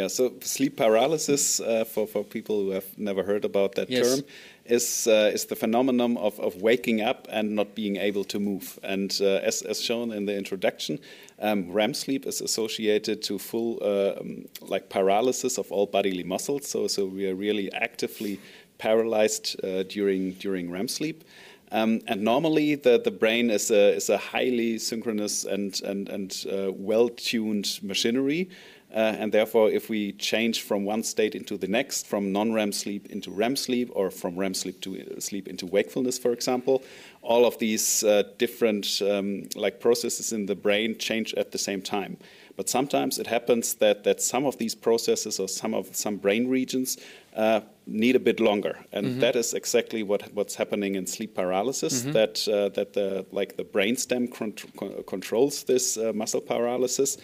Yeah, 0.00 0.08
so 0.08 0.32
sleep 0.40 0.78
paralysis, 0.78 1.60
uh, 1.60 1.84
for, 1.84 2.06
for 2.06 2.24
people 2.24 2.56
who 2.62 2.70
have 2.70 2.86
never 2.96 3.22
heard 3.22 3.44
about 3.44 3.74
that 3.74 3.90
Yes. 3.90 4.08
term, 4.08 4.24
is, 4.64 5.06
uh, 5.06 5.30
is 5.34 5.44
the 5.44 5.56
phenomenon 5.56 6.16
of, 6.16 6.40
of 6.40 6.62
waking 6.62 7.02
up 7.02 7.28
and 7.30 7.54
not 7.54 7.74
being 7.74 7.96
able 7.96 8.24
to 8.24 8.40
move. 8.40 8.78
And 8.82 9.14
uh, 9.20 9.48
as, 9.48 9.60
as 9.60 9.78
shown 9.78 10.10
in 10.10 10.24
the 10.24 10.34
introduction, 10.34 11.00
um, 11.38 11.70
REM 11.70 11.92
sleep 11.92 12.24
is 12.24 12.40
associated 12.40 13.20
to 13.24 13.38
full 13.38 13.78
uh, 13.82 14.20
um, 14.20 14.48
like 14.62 14.88
paralysis 14.88 15.58
of 15.58 15.70
all 15.70 15.84
bodily 15.86 16.24
muscles. 16.24 16.66
So, 16.66 16.86
so 16.86 17.04
we 17.04 17.28
are 17.28 17.34
really 17.34 17.70
actively 17.74 18.40
paralyzed 18.78 19.62
uh, 19.62 19.82
during, 19.82 20.32
during 20.32 20.70
REM 20.70 20.88
sleep. 20.88 21.24
Um, 21.72 22.00
and 22.06 22.22
normally, 22.22 22.74
the, 22.74 22.98
the 22.98 23.10
brain 23.12 23.50
is 23.50 23.70
a, 23.70 23.94
is 23.94 24.08
a 24.08 24.18
highly 24.18 24.78
synchronous 24.78 25.44
and, 25.44 25.78
and, 25.82 26.08
and 26.08 26.46
uh, 26.50 26.72
well 26.72 27.10
tuned 27.10 27.78
machinery. 27.82 28.48
Uh, 28.92 29.14
and 29.18 29.32
therefore, 29.32 29.70
if 29.70 29.88
we 29.88 30.12
change 30.12 30.62
from 30.62 30.84
one 30.84 31.02
state 31.02 31.34
into 31.34 31.56
the 31.56 31.68
next, 31.68 32.06
from 32.06 32.32
non 32.32 32.52
REM 32.52 32.72
sleep 32.72 33.06
into 33.06 33.30
REM 33.30 33.54
sleep, 33.54 33.88
or 33.92 34.10
from 34.10 34.36
REM 34.36 34.54
sleep 34.54 34.80
to 34.80 35.00
uh, 35.00 35.20
sleep 35.20 35.46
into 35.46 35.66
wakefulness, 35.66 36.18
for 36.18 36.32
example, 36.32 36.82
all 37.22 37.46
of 37.46 37.56
these 37.58 38.02
uh, 38.02 38.24
different 38.38 39.00
um, 39.02 39.48
like 39.54 39.78
processes 39.78 40.32
in 40.32 40.46
the 40.46 40.56
brain 40.56 40.98
change 40.98 41.32
at 41.34 41.52
the 41.52 41.58
same 41.58 41.82
time. 41.82 42.16
But 42.56 42.68
sometimes 42.68 43.18
it 43.18 43.26
happens 43.26 43.74
that, 43.74 44.04
that 44.04 44.20
some 44.20 44.44
of 44.44 44.58
these 44.58 44.74
processes 44.74 45.38
or 45.40 45.48
some 45.48 45.72
of 45.72 45.94
some 45.94 46.16
brain 46.16 46.48
regions 46.48 46.98
uh, 47.36 47.60
need 47.86 48.16
a 48.16 48.20
bit 48.20 48.40
longer, 48.40 48.76
and 48.92 49.22
that 49.22 49.36
is 49.36 49.54
exactly 49.54 50.02
what 50.02 50.32
what's 50.34 50.56
happening 50.56 50.96
in 50.96 51.06
sleep 51.06 51.34
paralysis. 51.34 52.02
That 52.12 52.48
uh, 52.48 52.68
that 52.70 52.92
the 52.92 53.24
like 53.30 53.56
the 53.56 53.64
brainstem 53.64 54.28
contr- 54.28 54.76
con- 54.76 55.04
controls 55.06 55.64
this 55.64 55.96
uh, 55.96 56.12
muscle 56.12 56.40
paralysis. 56.40 57.18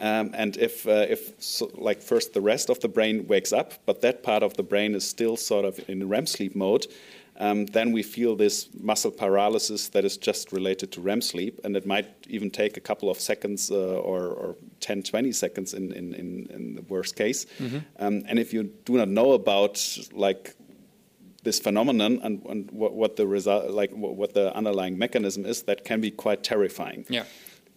Um, 0.00 0.30
and 0.32 0.56
if, 0.56 0.88
uh, 0.88 1.06
if 1.08 1.34
so, 1.42 1.70
like 1.74 2.00
first 2.00 2.32
the 2.32 2.40
rest 2.40 2.70
of 2.70 2.80
the 2.80 2.88
brain 2.88 3.26
wakes 3.26 3.52
up, 3.52 3.74
but 3.84 4.00
that 4.00 4.22
part 4.22 4.42
of 4.42 4.54
the 4.54 4.62
brain 4.62 4.94
is 4.94 5.06
still 5.06 5.36
sort 5.36 5.66
of 5.66 5.78
in 5.88 6.08
REM 6.08 6.26
sleep 6.26 6.56
mode, 6.56 6.86
um, 7.40 7.66
then 7.66 7.92
we 7.92 8.02
feel 8.02 8.36
this 8.36 8.68
muscle 8.78 9.10
paralysis 9.10 9.88
that 9.88 10.04
is 10.04 10.16
just 10.16 10.52
related 10.52 10.92
to 10.92 11.00
REM 11.00 11.20
sleep, 11.20 11.60
and 11.64 11.76
it 11.76 11.86
might 11.86 12.08
even 12.28 12.50
take 12.50 12.76
a 12.76 12.80
couple 12.80 13.10
of 13.10 13.20
seconds 13.20 13.70
uh, 13.70 13.74
or, 13.74 14.28
or 14.28 14.56
10, 14.80 15.02
20 15.02 15.32
seconds 15.32 15.74
in, 15.74 15.92
in, 15.92 16.14
in, 16.14 16.46
in 16.50 16.74
the 16.76 16.82
worst 16.82 17.16
case. 17.16 17.46
Um, 17.98 18.24
and 18.26 18.38
if 18.38 18.52
you 18.52 18.64
do 18.84 18.96
not 18.96 19.08
know 19.08 19.32
about 19.32 19.98
like 20.12 20.54
this 21.42 21.58
phenomenon 21.58 22.20
and, 22.22 22.44
and 22.46 22.70
what, 22.70 22.92
what 22.92 23.16
the 23.16 23.26
result, 23.26 23.70
like 23.70 23.90
what, 23.92 24.16
what 24.16 24.34
the 24.34 24.54
underlying 24.54 24.98
mechanism 24.98 25.46
is, 25.46 25.62
that 25.62 25.84
can 25.84 26.00
be 26.00 26.10
quite 26.10 26.42
terrifying. 26.42 27.06
Yeah. 27.08 27.24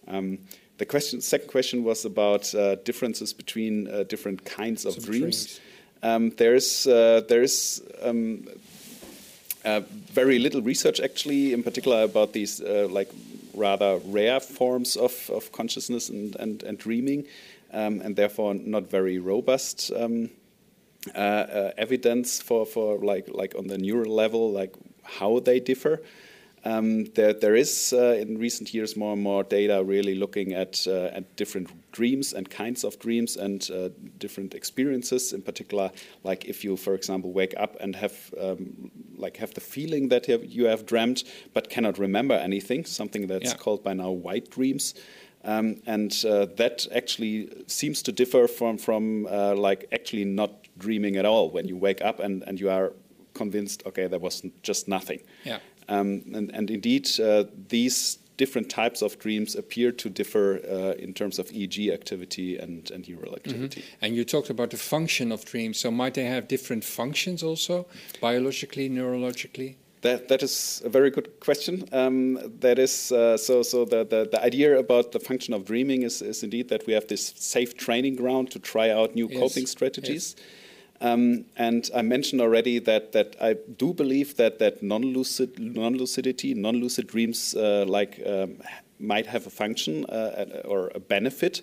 Um, 0.06 0.40
the 0.78 0.86
question, 0.86 1.20
second 1.20 1.48
question 1.48 1.84
was 1.84 2.04
about 2.04 2.54
uh, 2.54 2.76
differences 2.76 3.32
between 3.32 3.88
uh, 3.88 4.04
different 4.04 4.44
kinds 4.44 4.84
of 4.84 4.94
Some 4.94 5.04
dreams. 5.04 5.60
Um, 6.02 6.30
there's 6.30 6.86
uh, 6.86 7.22
there's 7.28 7.80
um, 8.02 8.46
uh, 9.64 9.80
very 10.12 10.38
little 10.38 10.62
research 10.62 11.00
actually, 11.00 11.52
in 11.52 11.62
particular 11.62 12.02
about 12.02 12.32
these 12.32 12.60
uh, 12.60 12.86
like 12.90 13.10
rather 13.54 13.98
rare 14.04 14.40
forms 14.40 14.96
of, 14.96 15.30
of 15.30 15.52
consciousness 15.52 16.08
and, 16.08 16.36
and, 16.36 16.62
and 16.64 16.76
dreaming, 16.76 17.24
um, 17.72 18.00
and 18.00 18.16
therefore 18.16 18.54
not 18.54 18.90
very 18.90 19.18
robust 19.18 19.90
um, 19.96 20.28
uh, 21.14 21.18
uh, 21.18 21.70
evidence 21.78 22.42
for, 22.42 22.66
for 22.66 22.98
like 22.98 23.28
like 23.28 23.54
on 23.56 23.66
the 23.68 23.78
neural 23.78 24.14
level, 24.14 24.50
like 24.50 24.74
how 25.02 25.38
they 25.38 25.60
differ. 25.60 26.02
Um, 26.66 27.04
there, 27.14 27.34
there 27.34 27.54
is 27.54 27.92
uh, 27.92 28.16
in 28.18 28.38
recent 28.38 28.72
years 28.72 28.96
more 28.96 29.12
and 29.12 29.22
more 29.22 29.44
data 29.44 29.82
really 29.84 30.14
looking 30.14 30.54
at 30.54 30.86
uh, 30.86 31.10
at 31.16 31.36
different 31.36 31.68
dreams 31.92 32.32
and 32.32 32.48
kinds 32.48 32.84
of 32.84 32.98
dreams 32.98 33.36
and 33.36 33.70
uh, 33.70 33.90
different 34.18 34.54
experiences. 34.54 35.32
In 35.32 35.42
particular, 35.42 35.90
like 36.22 36.46
if 36.46 36.64
you, 36.64 36.76
for 36.76 36.94
example, 36.94 37.32
wake 37.32 37.54
up 37.58 37.76
and 37.80 37.96
have 37.96 38.14
um, 38.40 38.90
like 39.16 39.36
have 39.36 39.52
the 39.54 39.60
feeling 39.60 40.08
that 40.08 40.26
you 40.26 40.32
have, 40.32 40.44
you 40.44 40.64
have 40.66 40.86
dreamt 40.86 41.24
but 41.52 41.68
cannot 41.68 41.98
remember 41.98 42.34
anything, 42.34 42.86
something 42.86 43.26
that's 43.26 43.50
Yeah. 43.52 43.56
called 43.58 43.82
by 43.84 43.92
now 43.94 44.10
white 44.10 44.50
dreams. 44.50 44.94
Um, 45.46 45.82
and 45.86 46.10
uh, 46.26 46.46
that 46.56 46.86
actually 46.94 47.48
seems 47.66 48.02
to 48.02 48.12
differ 48.12 48.48
from 48.48 48.78
from 48.78 49.26
uh, 49.26 49.54
like 49.54 49.86
actually 49.92 50.24
not 50.24 50.50
dreaming 50.78 51.16
at 51.18 51.26
all 51.26 51.50
when 51.50 51.68
you 51.68 51.76
wake 51.76 52.00
up 52.02 52.20
and, 52.20 52.42
and 52.46 52.58
you 52.58 52.70
are 52.70 52.92
convinced 53.34 53.82
okay 53.84 54.06
there 54.08 54.20
was 54.20 54.42
just 54.62 54.88
nothing 54.88 55.20
Yeah. 55.44 55.58
Um, 55.88 56.22
and, 56.32 56.50
and 56.54 56.70
indeed, 56.70 57.08
uh, 57.20 57.44
these 57.68 58.18
different 58.36 58.68
types 58.68 59.02
of 59.02 59.18
dreams 59.18 59.54
appear 59.54 59.92
to 59.92 60.10
differ 60.10 60.60
uh, 60.68 61.00
in 61.00 61.14
terms 61.14 61.38
of 61.38 61.48
EEG 61.50 61.92
activity 61.92 62.58
and, 62.58 62.90
and 62.90 63.08
neural 63.08 63.34
activity. 63.34 63.84
And 64.00 64.16
you 64.16 64.24
talked 64.24 64.50
about 64.50 64.70
the 64.70 64.76
function 64.76 65.30
of 65.30 65.44
dreams. 65.44 65.78
So 65.78 65.90
might 65.90 66.14
they 66.14 66.24
have 66.24 66.48
different 66.48 66.84
functions 66.84 67.42
also, 67.42 67.86
biologically, 68.20 68.90
neurologically? 68.90 69.76
That, 70.02 70.28
that 70.28 70.42
is 70.42 70.82
a 70.84 70.90
very 70.90 71.10
good 71.10 71.40
question. 71.40 71.88
Um, 71.90 72.38
that 72.60 72.78
is 72.78 73.10
uh, 73.10 73.38
so. 73.38 73.62
So 73.62 73.86
the, 73.86 74.04
the, 74.04 74.28
the 74.30 74.42
idea 74.42 74.78
about 74.78 75.12
the 75.12 75.20
function 75.20 75.54
of 75.54 75.64
dreaming 75.64 76.02
is, 76.02 76.20
is 76.20 76.42
indeed 76.42 76.68
that 76.68 76.86
we 76.86 76.92
have 76.92 77.08
this 77.08 77.32
safe 77.36 77.74
training 77.74 78.16
ground 78.16 78.50
to 78.50 78.58
try 78.58 78.90
out 78.90 79.14
new 79.14 79.28
Yes, 79.30 79.40
coping 79.40 79.66
strategies. 79.66 80.36
Um, 81.04 81.44
and 81.56 81.90
I 81.94 82.00
mentioned 82.00 82.40
already 82.40 82.78
that, 82.78 83.12
that 83.12 83.36
I 83.38 83.56
do 83.76 83.92
believe 83.92 84.36
that, 84.36 84.58
that 84.60 84.82
non-lucid, 84.82 85.58
non-lucidity, 85.58 86.54
non-lucid 86.54 87.06
dreams 87.06 87.54
uh, 87.54 87.84
like 87.86 88.22
um, 88.24 88.56
might 88.98 89.26
have 89.26 89.46
a 89.46 89.50
function 89.50 90.06
uh, 90.06 90.62
or 90.64 90.90
a 90.94 91.00
benefit. 91.00 91.60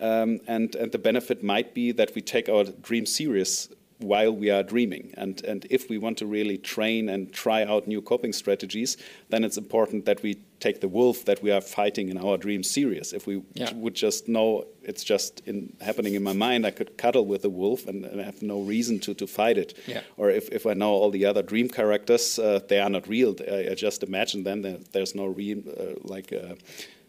Um, 0.00 0.40
and, 0.48 0.74
and 0.74 0.90
the 0.90 0.98
benefit 0.98 1.44
might 1.44 1.72
be 1.72 1.92
that 1.92 2.16
we 2.16 2.20
take 2.20 2.48
our 2.48 2.64
dream 2.64 3.06
serious 3.06 3.68
while 4.00 4.32
we 4.32 4.50
are 4.50 4.62
dreaming. 4.62 5.12
And, 5.16 5.42
and 5.44 5.66
if 5.70 5.88
we 5.90 5.98
want 5.98 6.18
to 6.18 6.26
really 6.26 6.56
train 6.58 7.08
and 7.08 7.32
try 7.32 7.64
out 7.64 7.86
new 7.86 8.00
coping 8.02 8.32
strategies, 8.32 8.96
then 9.28 9.44
it's 9.44 9.58
important 9.58 10.04
that 10.06 10.22
we 10.22 10.34
take 10.58 10.80
the 10.80 10.88
wolf 10.88 11.24
that 11.26 11.42
we 11.42 11.50
are 11.50 11.60
fighting 11.60 12.08
in 12.08 12.18
our 12.18 12.36
dreams 12.38 12.68
serious. 12.70 13.12
If 13.12 13.26
we 13.26 13.42
Yeah. 13.54 13.72
would 13.74 13.94
just 13.94 14.26
know 14.28 14.66
it's 14.82 15.04
just 15.04 15.40
in, 15.46 15.74
happening 15.80 16.14
in 16.14 16.22
my 16.22 16.32
mind, 16.32 16.66
I 16.66 16.70
could 16.70 16.96
cuddle 16.96 17.26
with 17.26 17.42
the 17.42 17.50
wolf 17.50 17.86
and, 17.86 18.04
and 18.04 18.20
have 18.20 18.42
no 18.42 18.60
reason 18.60 18.98
to, 19.00 19.14
to 19.14 19.26
fight 19.26 19.58
it. 19.58 19.74
Yeah. 19.86 20.00
Or 20.16 20.30
if, 20.30 20.48
if 20.50 20.66
I 20.66 20.74
know 20.74 20.90
all 20.92 21.10
the 21.10 21.26
other 21.26 21.42
dream 21.42 21.68
characters, 21.68 22.38
uh, 22.38 22.60
they 22.68 22.78
are 22.80 22.90
not 22.90 23.06
real. 23.08 23.36
I, 23.50 23.68
I 23.70 23.74
just 23.74 24.02
imagine 24.02 24.44
them. 24.44 24.62
There, 24.62 24.78
there's 24.92 25.14
no 25.14 25.26
real, 25.26 25.58
uh, 25.78 25.94
like 26.02 26.32
uh, 26.32 26.54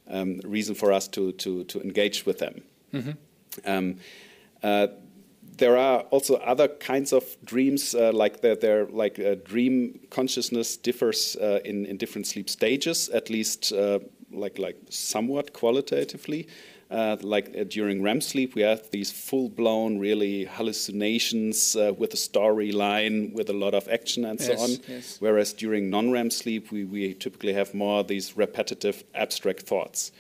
um, 0.10 0.40
reason 0.44 0.76
for 0.76 0.92
us 0.92 1.08
to, 1.10 1.32
to, 1.34 1.64
to 1.66 1.82
engage 1.82 2.26
with 2.26 2.40
them. 2.40 2.62
Um, 3.66 3.98
uh, 4.64 4.88
there 5.58 5.78
are 5.78 6.00
also 6.12 6.36
other 6.36 6.68
kinds 6.68 7.14
of 7.14 7.24
dreams, 7.44 7.96
uh, 7.96 8.12
like 8.14 8.42
that. 8.42 8.62
There, 8.62 8.86
like 8.86 9.20
uh, 9.20 9.36
dream 9.44 10.00
consciousness 10.10 10.78
differs 10.78 11.36
uh, 11.36 11.60
in 11.66 11.86
in 11.86 11.98
different 11.98 12.28
sleep 12.28 12.50
stages, 12.50 13.10
at 13.10 13.30
least 13.30 13.72
uh, 13.74 14.00
like 14.32 14.58
like 14.58 14.78
somewhat 14.90 15.54
qualitatively. 15.54 16.48
Uh, 16.92 17.16
like 17.22 17.56
uh, 17.58 17.64
during 17.64 18.04
REM 18.04 18.20
sleep, 18.20 18.54
we 18.54 18.62
have 18.64 18.92
these 18.92 19.12
full-blown, 19.12 19.98
really 19.98 20.44
hallucinations 20.44 21.74
uh, 21.78 21.94
with 21.98 22.14
a 22.14 22.18
storyline, 22.18 23.34
with 23.34 23.50
a 23.50 23.54
lot 23.54 23.74
of 23.74 23.88
action 23.88 24.26
and 24.26 24.42
so 24.42 24.58
on. 24.60 24.72
yes. 24.90 25.16
Whereas 25.22 25.54
during 25.54 25.90
non-REM 25.90 26.30
sleep, 26.32 26.70
we, 26.70 26.84
we 26.84 27.14
typically 27.14 27.54
have 27.54 27.74
more 27.74 28.04
these 28.04 28.36
repetitive, 28.36 29.06
abstract 29.16 29.62
thoughts. 29.62 30.12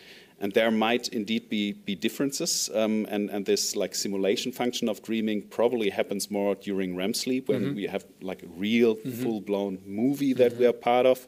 And 0.41 0.51
there 0.53 0.71
might 0.71 1.07
indeed 1.09 1.49
be, 1.49 1.73
be 1.73 1.93
differences, 1.95 2.69
um, 2.73 3.05
and, 3.09 3.29
and 3.29 3.45
this 3.45 3.75
like 3.75 3.93
simulation 3.95 4.51
function 4.51 4.89
of 4.89 5.01
dreaming 5.03 5.43
probably 5.43 5.89
happens 5.91 6.31
more 6.31 6.55
during 6.55 6.95
REM 6.95 7.13
sleep 7.13 7.47
when 7.47 7.75
we 7.75 7.83
have 7.87 8.03
like 8.21 8.41
a 8.43 8.47
real 8.47 8.95
full-blown 9.21 9.77
movie 9.85 10.33
that 10.33 10.57
we 10.57 10.65
are 10.65 10.73
part 10.73 11.05
of. 11.05 11.27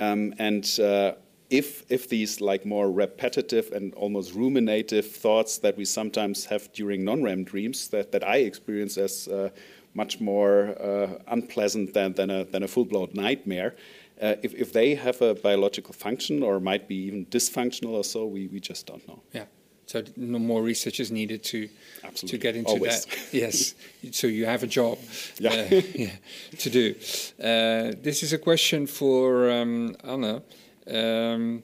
Um, 0.00 0.34
and 0.38 0.64
uh, 0.80 1.12
if 1.50 1.84
if 1.88 2.08
these 2.08 2.40
like 2.40 2.66
more 2.66 2.90
repetitive 2.90 3.70
and 3.72 3.94
almost 3.94 4.34
ruminative 4.34 5.04
thoughts 5.04 5.58
that 5.58 5.76
we 5.76 5.84
sometimes 5.84 6.46
have 6.46 6.72
during 6.72 7.04
non-REM 7.04 7.44
dreams 7.44 7.88
that, 7.88 8.10
that 8.12 8.24
I 8.26 8.38
experience 8.38 8.98
as 8.98 9.28
uh, 9.28 9.50
much 9.94 10.20
more 10.20 10.74
uh, 10.80 11.18
unpleasant 11.28 11.94
than, 11.94 12.12
than 12.14 12.30
a, 12.30 12.44
than 12.44 12.62
a 12.62 12.68
full-blown 12.68 13.10
nightmare, 13.14 13.74
uh, 14.20 14.34
if, 14.42 14.54
if 14.54 14.72
they 14.72 14.94
have 14.94 15.20
a 15.22 15.34
biological 15.34 15.92
function 15.92 16.42
or 16.42 16.60
might 16.60 16.86
be 16.88 16.96
even 16.96 17.26
dysfunctional 17.26 17.90
or 17.94 18.04
so, 18.04 18.26
we, 18.26 18.46
we 18.48 18.60
just 18.60 18.86
don't 18.86 19.06
know. 19.08 19.22
Yeah. 19.32 19.44
So 19.86 20.02
no 20.16 20.38
more 20.38 20.62
research 20.62 20.98
is 20.98 21.10
needed 21.10 21.42
to 21.44 21.68
Absolutely. 22.02 22.38
to 22.38 22.42
get 22.42 22.56
into 22.56 22.70
Always. 22.70 23.04
that. 23.04 23.18
yes. 23.32 23.74
So 24.12 24.26
you 24.26 24.46
have 24.46 24.62
a 24.62 24.66
job 24.66 24.98
Yeah. 25.38 25.50
uh, 25.50 25.80
yeah, 25.94 26.10
to 26.58 26.70
do. 26.70 26.94
Uh, 27.38 27.92
this 28.02 28.22
is 28.22 28.32
a 28.32 28.38
question 28.38 28.86
for 28.86 29.50
um, 29.50 29.94
Anna. 30.02 30.42
Um, 30.86 31.62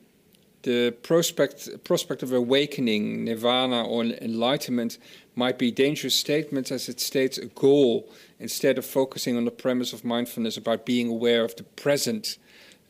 the 0.63 0.91
prospect 1.03 1.85
prospect 1.85 2.23
of 2.23 2.33
awakening, 2.33 3.25
nirvana, 3.25 3.83
or 3.85 4.05
enlightenment 4.05 4.99
might 5.35 5.59
be 5.59 5.71
dangerous 5.71 6.15
statements 6.15 6.71
as 6.71 6.89
it 6.89 7.01
states 7.01 7.39
a 7.39 7.47
goal 7.47 8.09
instead 8.39 8.79
of 8.79 8.85
focusing 8.85 9.37
on 9.37 9.45
the 9.45 9.51
premise 9.51 9.93
of 9.93 10.05
mindfulness 10.05 10.57
about 10.57 10.85
being 10.85 11.09
aware 11.09 11.45
of 11.45 11.57
the 11.57 11.63
present. 11.63 12.39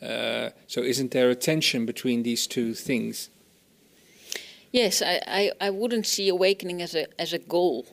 Uh, 0.03 0.51
so, 0.67 0.83
isn't 0.83 1.11
there 1.11 1.31
a 1.31 1.35
tension 1.35 1.87
between 1.87 2.23
these 2.23 2.47
two 2.47 2.75
things? 2.75 3.29
Yes, 4.73 5.03
I, 5.03 5.21
I, 5.27 5.53
I 5.61 5.71
wouldn't 5.71 6.07
see 6.07 6.29
awakening 6.29 6.83
as 6.83 6.95
a 6.95 7.07
as 7.21 7.33
a 7.33 7.39
goal. 7.39 7.87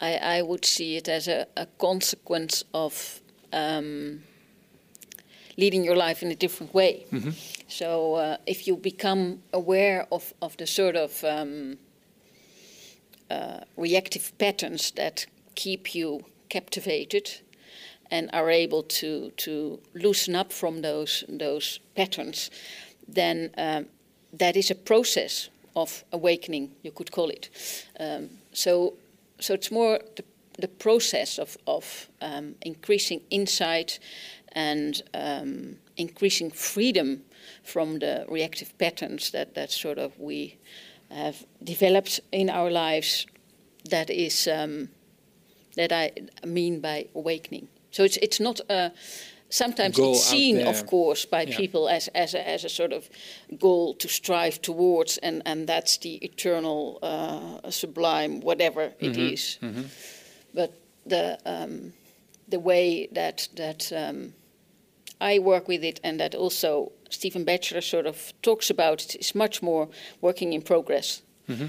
I, 0.00 0.14
I 0.16 0.42
would 0.42 0.64
see 0.64 0.96
it 0.96 1.08
as 1.08 1.26
a, 1.26 1.46
a 1.56 1.66
consequence 1.78 2.62
of 2.72 3.20
um, 3.52 4.22
leading 5.58 5.84
your 5.84 5.96
life 5.96 6.22
in 6.22 6.30
a 6.32 6.36
different 6.36 6.72
way. 6.72 7.04
So 7.66 8.14
uh, 8.14 8.36
if 8.46 8.66
you 8.66 8.76
become 8.76 9.42
aware 9.52 10.06
of, 10.10 10.32
of 10.40 10.56
the 10.56 10.66
sort 10.66 10.96
of 10.96 11.22
um, 11.24 11.76
uh, 13.30 13.60
reactive 13.76 14.32
patterns 14.38 14.92
that 14.92 15.26
keep 15.54 15.94
you 15.94 16.24
captivated 16.48 17.42
and 18.10 18.30
are 18.32 18.50
able 18.50 18.82
to, 18.84 19.30
to 19.36 19.78
loosen 19.94 20.34
up 20.36 20.52
from 20.52 20.82
those, 20.82 21.24
those 21.28 21.80
patterns, 21.94 22.50
then 23.14 23.50
um, 23.58 23.86
that 24.32 24.56
is 24.56 24.70
a 24.70 24.74
process 24.74 25.50
of 25.74 26.04
awakening, 26.12 26.70
you 26.82 26.92
could 26.92 27.10
call 27.10 27.30
it. 27.30 27.50
Um, 28.00 28.30
so, 28.52 28.94
so 29.40 29.54
it's 29.54 29.70
more 29.70 29.98
the, 30.16 30.24
the 30.58 30.68
process 30.68 31.38
of, 31.38 31.56
of 31.66 32.08
um, 32.20 32.54
increasing 32.62 33.20
insight 33.30 33.98
and 34.52 35.02
um, 35.14 35.76
increasing 35.96 36.50
freedom 36.50 37.22
from 37.62 37.98
the 37.98 38.24
reactive 38.28 38.76
patterns 38.78 39.30
that, 39.30 39.54
that 39.54 39.70
sort 39.70 39.98
of 39.98 40.18
we 40.18 40.56
have 41.10 41.46
developed 41.62 42.20
in 42.32 42.50
our 42.50 42.70
lives. 42.70 43.26
That 43.90 44.10
is 44.10 44.46
um, 44.48 44.88
that 45.76 45.92
I 45.92 46.10
mean 46.46 46.80
by 46.80 47.06
awakening. 47.14 47.68
So 47.90 48.02
it's 48.04 48.16
it's 48.18 48.40
not 48.40 48.60
a 48.68 48.92
sometimes 49.50 49.96
Goal 49.96 50.10
it's 50.10 50.24
seen, 50.26 50.60
of 50.66 50.86
course, 50.86 51.24
by 51.24 51.44
Yeah. 51.46 51.56
people 51.56 51.88
as 51.88 52.08
as 52.14 52.34
a, 52.34 52.48
as 52.54 52.64
a 52.64 52.68
sort 52.68 52.92
of 52.92 53.08
goal 53.58 53.94
to 53.94 54.08
strive 54.08 54.60
towards, 54.60 55.18
and 55.18 55.42
and 55.46 55.66
that's 55.66 55.98
the 55.98 56.14
eternal, 56.16 56.98
uh, 57.02 57.70
sublime, 57.70 58.40
whatever 58.40 58.92
it 59.00 59.12
Mm-hmm. 59.12 59.32
is. 59.32 59.58
But 60.54 60.72
the 61.06 61.38
um, 61.46 61.92
the 62.48 62.58
way 62.60 63.08
that 63.12 63.48
that 63.56 63.92
um, 63.92 64.32
I 65.20 65.38
work 65.38 65.68
with 65.68 65.84
it, 65.84 66.00
and 66.02 66.18
that 66.20 66.34
also 66.34 66.92
Stephen 67.10 67.44
Batchelor 67.44 67.80
sort 67.82 68.06
of 68.06 68.32
talks 68.42 68.70
about, 68.70 69.02
it, 69.04 69.16
is 69.16 69.34
much 69.34 69.62
more 69.62 69.88
working 70.20 70.52
in 70.52 70.62
progress, 70.62 71.22
Mm-hmm. 71.48 71.66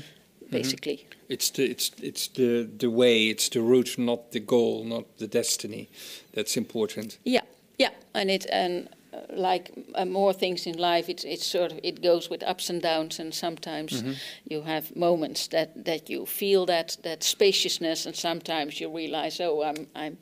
basically. 0.52 1.08
It's 1.30 1.52
the 1.52 1.64
it's 1.64 1.92
it's 2.02 2.28
the 2.28 2.68
the 2.78 2.90
way, 2.90 3.30
it's 3.30 3.50
the 3.50 3.62
route, 3.62 3.98
not 3.98 4.32
the 4.32 4.40
goal, 4.42 4.84
not 4.84 5.06
the 5.18 5.28
destiny. 5.28 5.88
That's 6.34 6.58
important. 6.58 7.18
Yeah, 7.24 7.44
yeah, 7.78 7.92
and 8.14 8.30
it 8.30 8.46
and 8.52 8.90
like 9.30 9.72
uh, 9.96 10.06
more 10.06 10.34
things 10.34 10.66
in 10.66 10.78
life, 10.78 11.10
it's 11.10 11.24
it's 11.24 11.46
sort 11.46 11.72
of 11.72 11.80
it 11.84 12.02
goes 12.02 12.30
with 12.30 12.44
ups 12.44 12.70
and 12.70 12.82
downs, 12.82 13.20
and 13.20 13.34
sometimes 13.34 14.04
you 14.48 14.62
have 14.62 14.96
moments 14.96 15.48
that 15.48 15.86
that 15.86 16.10
you 16.10 16.26
feel 16.26 16.66
that 16.66 16.98
that 17.04 17.24
spaciousness, 17.24 18.06
and 18.06 18.16
sometimes 18.16 18.80
you 18.80 18.96
realize, 18.96 19.40
oh, 19.40 19.64
I'm 19.64 19.88
I'm. 19.96 20.18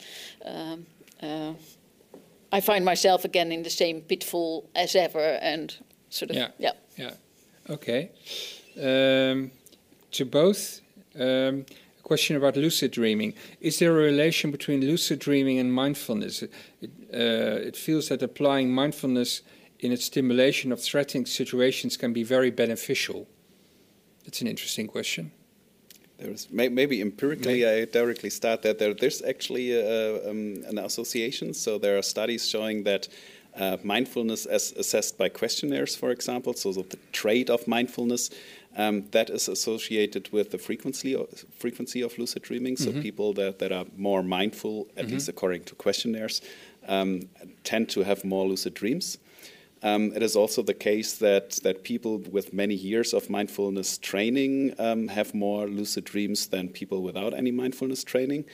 Um, 0.46 0.86
uh, 1.22 1.54
I 2.52 2.62
find 2.62 2.86
myself 2.86 3.26
again 3.26 3.52
in 3.52 3.64
the 3.64 3.70
same 3.70 4.02
pitfall 4.02 4.70
as 4.74 4.96
ever, 4.96 5.38
and 5.42 5.76
sort 6.10 6.32
of 6.32 6.38
Yeah. 6.38 6.52
yeah. 6.58 6.72
Yeah. 6.96 7.14
Okay. 7.70 8.12
Um, 8.78 9.52
to 10.12 10.26
both, 10.26 10.82
um, 11.20 11.66
question 12.08 12.38
about 12.38 12.55
lucid 12.55 12.91
dreaming. 12.91 13.34
Is 13.60 13.80
there 13.80 13.91
a 13.91 14.01
relation 14.12 14.49
between 14.49 14.80
lucid 14.80 15.20
dreaming 15.20 15.60
and 15.60 15.74
mindfulness? 15.74 16.41
It, 16.41 16.51
uh, 17.14 17.70
it 17.70 17.76
feels 17.76 18.08
that 18.08 18.24
applying 18.24 18.74
mindfulness 18.74 19.41
in 19.80 19.91
its 19.91 20.05
stimulation 20.05 20.72
of 20.72 20.80
threatening 20.82 21.26
situations 21.26 21.97
can 21.97 22.14
be 22.14 22.24
very 22.24 22.49
beneficial. 22.49 23.28
That's 24.24 24.41
an 24.41 24.47
interesting 24.47 24.88
question. 24.88 25.32
There's 26.18 26.49
may, 26.49 26.70
maybe 26.70 27.01
empirically, 27.01 27.68
I 27.68 27.86
directly 27.86 28.30
start 28.30 28.62
that 28.62 28.80
there, 28.80 28.93
there's 28.93 29.22
actually 29.22 29.68
uh, 29.76 30.30
um, 30.30 30.64
an 30.70 30.78
association. 30.78 31.53
So 31.53 31.78
there 31.78 31.97
are 31.97 32.03
studies 32.03 32.47
showing 32.47 32.84
that 32.84 33.10
uh, 33.58 33.78
mindfulness, 33.84 34.45
as 34.45 34.72
assessed 34.74 35.18
by 35.18 35.30
questionnaires, 35.30 35.95
for 35.95 36.12
example, 36.12 36.53
so 36.53 36.72
the 36.72 36.97
trait 37.12 37.49
of 37.49 37.68
mindfulness, 37.68 38.30
um, 38.78 39.05
that 39.11 39.30
is 39.30 39.49
associated 39.49 40.32
with 40.32 40.51
the 40.51 40.57
frequency 40.57 41.15
of, 41.15 41.28
frequency 41.57 42.01
of 42.01 42.17
lucid 42.17 42.43
dreaming. 42.43 42.78
So 42.78 42.91
people 43.01 43.34
that, 43.34 43.59
that 43.59 43.71
are 43.71 43.86
more 43.97 44.23
mindful, 44.23 44.88
at 44.95 45.07
least 45.09 45.28
according 45.28 45.63
to 45.65 45.75
questionnaires, 45.75 46.41
um, 46.88 47.21
tend 47.63 47.89
to 47.89 48.03
have 48.03 48.23
more 48.23 48.47
lucid 48.47 48.75
dreams. 48.75 49.17
Um, 49.84 50.11
it 50.15 50.23
is 50.23 50.36
also 50.36 50.61
the 50.63 50.73
case 50.73 51.17
that, 51.17 51.51
that 51.63 51.84
people 51.84 52.17
with 52.17 52.53
many 52.53 52.73
years 52.75 53.13
of 53.13 53.30
mindfulness 53.30 53.97
training 53.97 54.73
um, 54.80 55.07
have 55.09 55.34
more 55.34 55.67
lucid 55.67 56.03
dreams 56.03 56.47
than 56.47 56.69
people 56.69 57.01
without 57.01 57.34
any 57.34 57.51
mindfulness 57.51 58.03
training. 58.03 58.45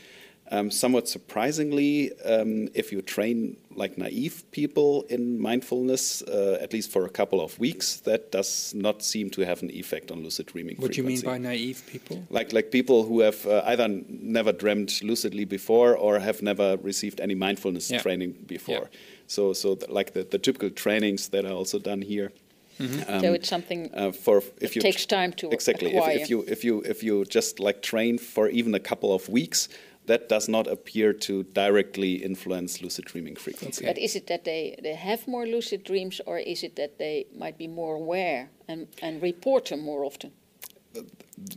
Um, 0.53 0.69
somewhat 0.69 1.07
surprisingly, 1.09 2.11
um, 2.21 2.67
if 2.75 2.91
you 2.91 3.01
train 3.01 3.57
like 3.75 3.97
naive 3.97 4.43
people 4.51 5.03
in 5.09 5.39
mindfulness, 5.41 6.21
uh, 6.21 6.59
at 6.61 6.73
least 6.73 6.91
for 6.91 7.05
a 7.05 7.09
couple 7.09 7.41
of 7.41 7.57
weeks, 7.57 7.95
that 8.01 8.31
does 8.31 8.71
not 8.75 9.01
seem 9.01 9.31
to 9.31 9.41
have 9.45 9.63
an 9.63 9.71
effect 9.71 10.11
on 10.11 10.21
lucid 10.23 10.45
dreaming. 10.45 10.75
What 10.77 10.91
do 10.91 10.97
you 11.01 11.07
mean 11.07 11.21
by 11.21 11.39
naive 11.39 11.81
people? 11.87 12.17
like 12.29 12.53
like 12.53 12.69
people 12.69 13.03
who 13.03 13.21
have 13.21 13.47
uh, 13.47 13.63
either 13.71 13.87
never 14.07 14.51
dreamt 14.51 15.01
lucidly 15.01 15.45
before 15.45 15.97
or 15.97 16.19
have 16.19 16.43
never 16.43 16.77
received 16.83 17.19
any 17.19 17.35
mindfulness 17.35 17.89
Yeah. 17.89 18.01
training 18.01 18.31
before. 18.45 18.89
Yeah. 18.91 18.99
So 19.27 19.53
so 19.53 19.75
th- 19.75 19.89
like 19.89 20.11
the, 20.13 20.23
the 20.23 20.37
typical 20.37 20.69
trainings 20.69 21.29
that 21.29 21.45
are 21.45 21.57
also 21.61 21.79
done 21.79 22.03
here. 22.03 22.31
Um, 22.79 23.21
so 23.21 23.33
it's 23.33 23.49
something 23.49 23.89
uh, 23.93 24.11
for 24.11 24.37
if 24.37 24.59
that 24.59 24.75
you 24.75 24.81
takes 24.81 25.05
time 25.05 25.31
to 25.33 25.49
exactly 25.51 25.95
if, 25.95 26.21
if 26.21 26.29
you 26.29 26.43
if 26.47 26.63
you 26.63 26.81
if 26.93 27.03
you 27.03 27.25
just 27.25 27.59
like 27.59 27.81
train 27.81 28.17
for 28.17 28.49
even 28.49 28.73
a 28.75 28.79
couple 28.79 29.13
of 29.13 29.29
weeks, 29.29 29.69
that 30.05 30.27
does 30.29 30.47
not 30.49 30.67
appear 30.67 31.13
to 31.13 31.43
directly 31.43 32.15
influence 32.15 32.81
lucid 32.81 33.05
dreaming 33.05 33.35
frequency. 33.37 33.85
But 33.85 33.97
is 33.97 34.15
it 34.15 34.27
that 34.27 34.43
they, 34.43 34.77
they 34.83 34.95
have 34.95 35.27
more 35.27 35.45
lucid 35.47 35.83
dreams, 35.83 36.19
or 36.25 36.37
is 36.39 36.63
it 36.63 36.75
that 36.75 36.97
they 36.99 37.25
might 37.35 37.57
be 37.57 37.67
more 37.67 37.95
aware 37.95 38.49
and, 38.67 38.87
and 39.01 39.21
report 39.21 39.65
them 39.65 39.81
more 39.81 40.03
often? 40.05 40.31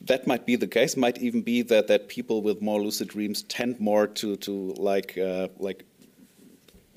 that 0.06 0.26
might 0.26 0.46
be 0.46 0.56
the 0.56 0.66
case. 0.66 0.96
Might 0.96 1.18
even 1.20 1.42
be 1.42 1.60
that, 1.62 1.88
that 1.88 2.08
people 2.08 2.40
with 2.40 2.62
more 2.62 2.80
lucid 2.80 3.08
dreams 3.08 3.42
tend 3.42 3.78
more 3.78 4.06
to 4.06 4.36
to 4.36 4.72
like 4.78 5.18
uh, 5.18 5.48
like 5.58 5.84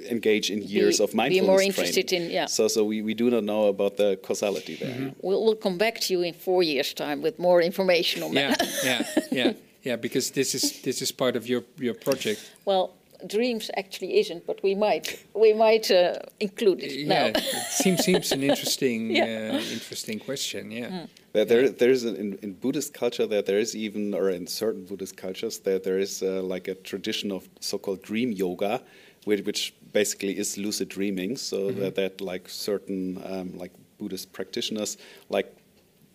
engage 0.10 0.50
in 0.50 0.62
years 0.62 0.98
Be- 1.00 1.04
of 1.04 1.12
be 1.12 1.18
mindfulness 1.18 1.48
more 1.48 1.58
training. 1.58 1.70
interested 1.74 2.14
in- 2.14 2.30
yeah. 2.32 2.46
So 2.46 2.68
so 2.70 2.86
we, 2.86 3.02
we 3.02 3.14
do 3.14 3.30
not 3.30 3.44
know 3.44 3.68
about 3.68 3.98
the 3.98 4.18
causality 4.24 4.76
there. 4.76 4.96
Mm-hmm. 4.96 5.10
We'll, 5.22 5.44
we'll 5.44 5.56
come 5.56 5.78
back 5.78 6.00
to 6.02 6.14
you 6.14 6.22
in 6.22 6.34
four 6.34 6.64
years' 6.64 6.94
time 6.94 7.22
with 7.22 7.38
more 7.40 7.62
information 7.62 8.24
on 8.24 8.32
Yeah, 8.34 8.56
that. 8.56 8.68
yeah, 8.84 9.04
yeah, 9.32 9.54
yeah. 9.84 9.96
Because 9.98 10.32
this 10.32 10.54
is 10.56 10.82
this 10.82 11.02
is 11.02 11.12
part 11.12 11.36
of 11.36 11.48
your 11.48 11.64
your 11.78 11.94
project. 11.96 12.40
Well, 12.66 12.94
dreams 13.28 13.70
actually 13.76 14.20
isn't, 14.20 14.46
but 14.46 14.62
we 14.64 14.76
might 14.76 15.24
we 15.34 15.54
might 15.54 15.92
uh, 15.92 16.20
include 16.40 16.84
it 16.84 16.92
Yeah, 16.92 17.08
now. 17.08 17.26
it 17.40 17.44
seems 17.72 18.04
seems 18.06 18.32
an 18.32 18.44
interesting 18.44 19.12
Yeah. 19.16 19.52
uh, 19.54 19.74
interesting 19.74 20.20
question. 20.20 20.72
Yeah. 20.72 21.06
There, 21.34 21.46
there, 21.46 21.70
there 21.70 21.92
is 21.92 22.06
an, 22.06 22.16
in, 22.16 22.40
in 22.42 22.54
Buddhist 22.54 22.94
culture 22.94 23.28
that 23.28 23.46
there 23.46 23.60
is 23.60 23.76
even, 23.76 24.16
or 24.16 24.32
in 24.32 24.48
certain 24.48 24.86
Buddhist 24.86 25.16
cultures, 25.16 25.60
that 25.60 25.84
there 25.84 26.00
is 26.00 26.24
uh, 26.24 26.42
like 26.42 26.68
a 26.68 26.74
tradition 26.74 27.32
of 27.32 27.48
so-called 27.60 28.02
dream 28.02 28.32
yoga, 28.32 28.82
which, 29.26 29.46
which 29.46 29.74
basically 29.94 30.36
is 30.40 30.58
lucid 30.58 30.90
dreaming. 30.90 31.38
So 31.38 31.70
that, 31.72 31.94
that 31.96 32.20
like 32.20 32.50
certain 32.50 33.22
um, 33.26 33.56
like 33.56 33.72
Buddhist 34.00 34.34
practitioners 34.34 34.98
like 35.30 35.54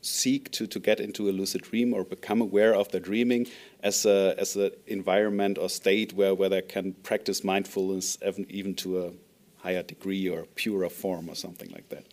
seek 0.05 0.51
to, 0.53 0.67
to 0.67 0.79
get 0.79 1.01
into 1.01 1.29
a 1.29 1.33
lucid 1.33 1.63
dream 1.63 1.95
or 1.95 2.05
become 2.05 2.41
aware 2.41 2.75
of 2.75 2.91
their 2.91 3.01
dreaming 3.01 3.47
as 3.83 4.05
a 4.05 4.35
as 4.39 4.57
an 4.57 4.71
environment 4.87 5.59
or 5.59 5.69
state 5.69 6.13
where, 6.13 6.35
where 6.35 6.49
they 6.49 6.63
can 6.63 6.93
practice 7.03 7.43
mindfulness 7.43 8.19
even, 8.27 8.47
even 8.51 8.75
to 8.75 9.05
a 9.05 9.11
higher 9.59 9.83
degree 9.83 10.29
or 10.29 10.45
purer 10.55 10.91
form 10.91 11.29
or 11.29 11.35
something 11.35 11.71
like 11.71 11.89
that. 11.89 12.05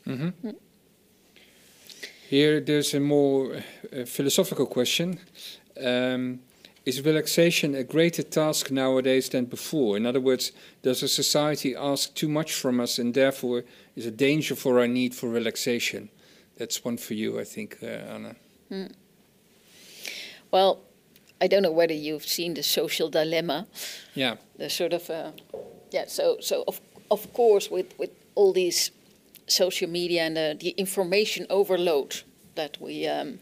Here, 2.29 2.61
there's 2.61 2.93
a 2.93 2.99
more 3.01 3.57
uh, 3.57 4.05
philosophical 4.05 4.65
question. 4.65 5.19
Um, 5.83 6.39
is 6.85 7.01
relaxation 7.01 7.75
a 7.75 7.83
greater 7.83 8.23
task 8.23 8.71
nowadays 8.71 9.29
than 9.29 9.45
before? 9.45 9.97
In 9.97 10.05
other 10.05 10.21
words, 10.21 10.51
does 10.81 11.03
a 11.03 11.07
society 11.07 11.75
ask 11.75 12.13
too 12.15 12.29
much 12.29 12.53
from 12.53 12.79
us 12.79 12.97
and 12.97 13.13
therefore 13.13 13.65
is 13.95 14.05
a 14.05 14.11
danger 14.11 14.55
for 14.55 14.79
our 14.79 14.87
need 14.87 15.13
for 15.13 15.29
relaxation? 15.29 16.09
That's 16.61 16.85
one 16.85 16.97
for 16.97 17.15
you, 17.15 17.39
I 17.39 17.43
think, 17.43 17.77
uh, 17.81 17.87
Anna. 17.87 18.35
well, 20.51 20.77
I 21.41 21.47
don't 21.47 21.63
know 21.63 21.71
whether 21.71 21.95
you've 21.95 22.27
seen 22.27 22.53
the 22.53 22.61
social 22.61 23.09
dilemma. 23.09 23.65
Yeah. 24.13 24.35
The 24.59 24.69
sort 24.69 24.93
of 24.93 25.09
uh, 25.09 25.31
yeah. 25.89 26.05
So 26.07 26.37
so 26.39 26.63
of 26.67 26.79
of 27.09 27.33
course 27.33 27.71
with 27.71 27.97
with 27.97 28.11
all 28.35 28.53
these 28.53 28.91
social 29.47 29.89
media 29.89 30.21
and 30.21 30.37
the, 30.37 30.55
the 30.59 30.69
information 30.77 31.47
overload 31.49 32.21
that 32.53 32.77
we 32.79 33.07
um, 33.07 33.39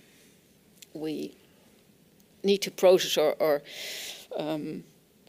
we 0.94 1.36
need 2.42 2.62
to 2.62 2.72
process 2.72 3.18
or, 3.18 3.36
or 3.40 3.62
um, 4.38 4.86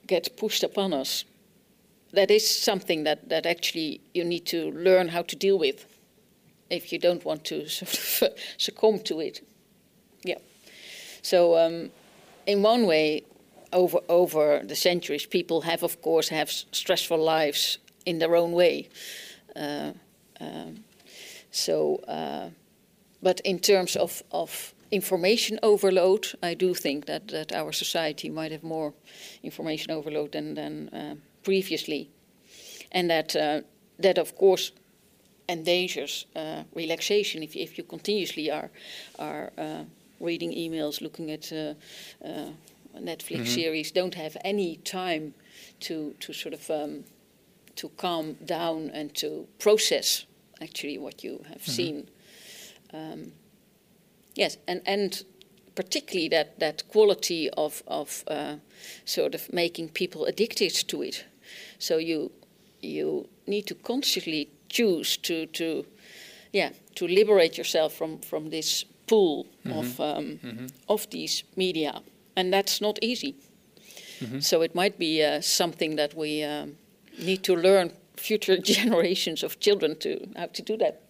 get 0.06 0.36
pushed 0.36 0.62
upon 0.62 0.92
us. 0.92 1.24
That 2.12 2.30
is 2.30 2.48
something 2.48 3.02
that, 3.02 3.28
that 3.28 3.46
actually 3.46 4.00
you 4.14 4.24
need 4.24 4.46
to 4.46 4.70
learn 4.70 5.08
how 5.08 5.22
to 5.22 5.34
deal 5.34 5.58
with 5.58 5.89
if 6.70 6.92
you 6.92 6.98
don't 6.98 7.24
want 7.24 7.44
to 7.44 7.68
sort 7.68 8.32
of 8.32 8.38
succumb 8.56 9.00
to 9.00 9.20
it. 9.20 9.46
Yeah. 10.24 10.38
So 11.22 11.56
um, 11.56 11.90
in 12.46 12.62
one 12.62 12.86
way, 12.86 13.24
over 13.72 14.00
over 14.08 14.62
the 14.64 14.76
centuries, 14.76 15.26
people 15.26 15.60
have, 15.62 15.82
of 15.84 16.00
course, 16.02 16.28
have 16.28 16.50
stressful 16.50 17.18
lives 17.18 17.78
in 18.04 18.18
their 18.18 18.36
own 18.36 18.52
way. 18.52 18.88
Uh, 19.54 19.92
um, 20.40 20.84
so, 21.50 21.96
uh, 22.08 22.50
but 23.22 23.40
in 23.40 23.58
terms 23.58 23.96
of, 23.96 24.22
of 24.30 24.74
information 24.90 25.58
overload, 25.62 26.28
I 26.42 26.54
do 26.54 26.74
think 26.74 27.06
that, 27.06 27.28
that 27.28 27.52
our 27.52 27.72
society 27.72 28.30
might 28.30 28.52
have 28.52 28.62
more 28.62 28.94
information 29.42 29.90
overload 29.90 30.32
than, 30.32 30.54
than 30.54 30.88
uh, 30.88 31.14
previously. 31.42 32.08
And 32.92 33.10
that, 33.10 33.36
uh, 33.36 33.60
that, 33.98 34.18
of 34.18 34.36
course, 34.36 34.72
endangers 35.50 36.26
uh, 36.36 36.62
relaxation 36.74 37.42
if, 37.42 37.56
if 37.56 37.76
you 37.76 37.84
continuously 37.84 38.50
are, 38.50 38.70
are 39.18 39.52
uh, 39.58 39.84
reading 40.20 40.52
emails, 40.52 41.00
looking 41.00 41.30
at 41.30 41.52
uh, 41.52 41.74
uh, 42.24 42.50
Netflix 42.96 43.42
mm-hmm. 43.42 43.44
series, 43.44 43.92
don't 43.92 44.14
have 44.14 44.36
any 44.44 44.76
time 44.76 45.34
to, 45.80 46.14
to 46.20 46.32
sort 46.32 46.54
of 46.54 46.70
um, 46.70 47.04
to 47.76 47.88
calm 47.96 48.36
down 48.44 48.90
and 48.92 49.14
to 49.14 49.46
process 49.58 50.26
actually 50.60 50.98
what 50.98 51.24
you 51.24 51.42
have 51.48 51.62
mm-hmm. 51.62 51.70
seen. 51.70 52.08
Um, 52.92 53.32
yes, 54.34 54.56
and 54.66 54.82
and 54.84 55.24
particularly 55.74 56.28
that 56.28 56.58
that 56.58 56.88
quality 56.88 57.48
of 57.50 57.82
of 57.86 58.24
uh, 58.26 58.56
sort 59.04 59.34
of 59.34 59.52
making 59.52 59.90
people 59.90 60.26
addicted 60.26 60.74
to 60.88 61.02
it. 61.02 61.24
So 61.78 61.98
you 61.98 62.32
you 62.82 63.28
need 63.46 63.66
to 63.66 63.74
consciously 63.74 64.48
choose 64.70 65.18
to 65.18 65.46
to 65.46 65.84
yeah 66.52 66.70
to 66.94 67.06
liberate 67.06 67.58
yourself 67.58 67.92
from 67.92 68.18
from 68.20 68.50
this 68.50 68.84
pool 69.06 69.46
mm-hmm. 69.64 69.78
of 69.78 70.00
um, 70.00 70.38
mm-hmm. 70.42 70.66
of 70.86 71.06
these 71.10 71.44
media, 71.56 72.00
and 72.36 72.52
that's 72.52 72.80
not 72.80 72.98
easy. 73.02 73.34
Mm-hmm. 74.20 74.40
So 74.40 74.62
it 74.62 74.74
might 74.74 74.98
be 74.98 75.22
uh, 75.22 75.40
something 75.40 75.96
that 75.96 76.14
we 76.14 76.42
um, 76.44 76.76
need 77.18 77.42
to 77.42 77.56
learn 77.56 77.90
future 78.16 78.58
generations 78.76 79.42
of 79.42 79.58
children 79.58 79.96
to 79.98 80.28
how 80.36 80.46
to 80.46 80.62
do 80.62 80.76
that. 80.76 81.02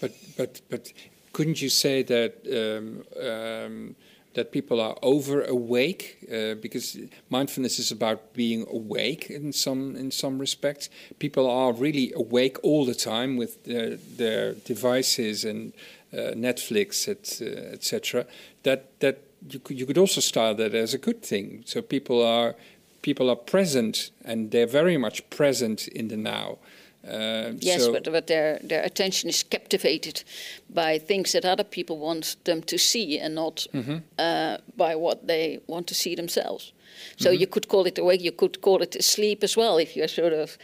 But 0.00 0.12
but 0.36 0.60
but 0.70 0.92
couldn't 1.32 1.60
you 1.60 1.70
say 1.70 2.02
that 2.04 2.32
um, 2.46 3.04
um, 3.20 3.96
that 4.36 4.52
people 4.52 4.82
are 4.82 4.96
over 5.02 5.42
awake 5.42 6.18
uh, 6.30 6.54
because 6.60 6.98
mindfulness 7.30 7.78
is 7.78 7.90
about 7.90 8.34
being 8.34 8.66
awake 8.70 9.30
in 9.30 9.52
some 9.52 9.96
in 9.96 10.10
some 10.10 10.38
respects. 10.38 10.90
People 11.18 11.50
are 11.50 11.72
really 11.72 12.12
awake 12.12 12.58
all 12.62 12.84
the 12.84 12.94
time 12.94 13.38
with 13.38 13.64
their, 13.64 13.96
their 13.96 14.52
devices 14.52 15.44
and 15.44 15.72
uh, 16.12 16.34
Netflix, 16.36 17.08
etc. 17.08 18.20
Et 18.20 18.26
that 18.62 19.00
that 19.00 19.16
you 19.48 19.58
could, 19.58 19.78
you 19.78 19.86
could 19.86 19.98
also 19.98 20.20
style 20.20 20.54
that 20.54 20.74
as 20.74 20.94
a 20.94 20.98
good 20.98 21.22
thing. 21.22 21.62
So 21.64 21.80
people 21.80 22.22
are 22.22 22.54
people 23.00 23.30
are 23.30 23.36
present 23.36 24.10
and 24.24 24.50
they're 24.50 24.72
very 24.72 24.98
much 24.98 25.28
present 25.30 25.88
in 25.88 26.08
the 26.08 26.16
now. 26.16 26.58
Uh, 27.06 27.52
yes, 27.60 27.84
so 27.84 27.92
but, 27.92 28.04
but 28.04 28.26
their, 28.26 28.58
their 28.62 28.82
attention 28.82 29.28
is 29.28 29.42
captivated 29.42 30.24
by 30.68 30.98
things 30.98 31.32
that 31.32 31.44
other 31.44 31.64
people 31.64 31.98
want 31.98 32.36
them 32.44 32.62
to 32.62 32.76
see 32.76 33.18
and 33.18 33.34
not 33.34 33.66
mm-hmm. 33.72 33.98
uh, 34.18 34.56
by 34.76 34.94
what 34.96 35.26
they 35.26 35.60
want 35.66 35.86
to 35.86 35.94
see 35.94 36.14
themselves. 36.16 36.72
So 37.16 37.30
mm-hmm. 37.30 37.40
you 37.40 37.46
could 37.46 37.68
call 37.68 37.86
it 37.86 37.98
awake, 37.98 38.22
you 38.22 38.32
could 38.32 38.60
call 38.60 38.82
it 38.82 39.02
sleep 39.04 39.44
as 39.44 39.56
well 39.56 39.78
if 39.78 39.96
you 39.96 40.08
sort 40.08 40.32
of 40.32 40.58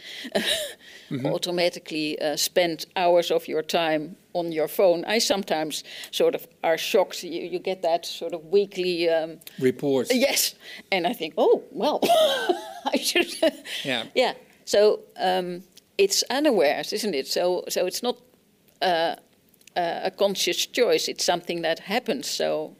mm-hmm. 1.09 1.25
automatically 1.33 2.19
uh, 2.19 2.35
spend 2.35 2.85
hours 2.95 3.31
of 3.31 3.47
your 3.47 3.61
time 3.61 4.15
on 4.33 4.51
your 4.51 4.67
phone. 4.67 5.05
I 5.05 5.19
sometimes 5.19 5.83
sort 6.11 6.35
of 6.35 6.47
are 6.63 6.77
shocked. 6.77 7.23
You, 7.23 7.41
you 7.41 7.59
get 7.59 7.81
that 7.83 8.05
sort 8.05 8.33
of 8.33 8.45
weekly 8.45 9.09
um, 9.09 9.39
report. 9.59 10.07
Yes, 10.11 10.55
and 10.91 11.07
I 11.07 11.13
think, 11.13 11.35
oh 11.37 11.63
well, 11.71 11.99
I 12.85 12.97
should. 12.97 13.33
yeah. 13.83 14.03
Yeah. 14.15 14.33
So 14.65 15.01
um, 15.17 15.63
it's 15.97 16.23
unawares, 16.29 16.93
isn't 16.93 17.13
it? 17.13 17.27
So 17.27 17.63
so 17.69 17.85
it's 17.85 18.03
not. 18.03 18.17
Uh, 18.81 19.15
uh, 19.75 20.01
a 20.03 20.11
conscious 20.11 20.67
choice. 20.67 21.07
It's 21.07 21.23
something 21.23 21.63
that 21.63 21.79
happens. 21.79 22.29
So, 22.29 22.75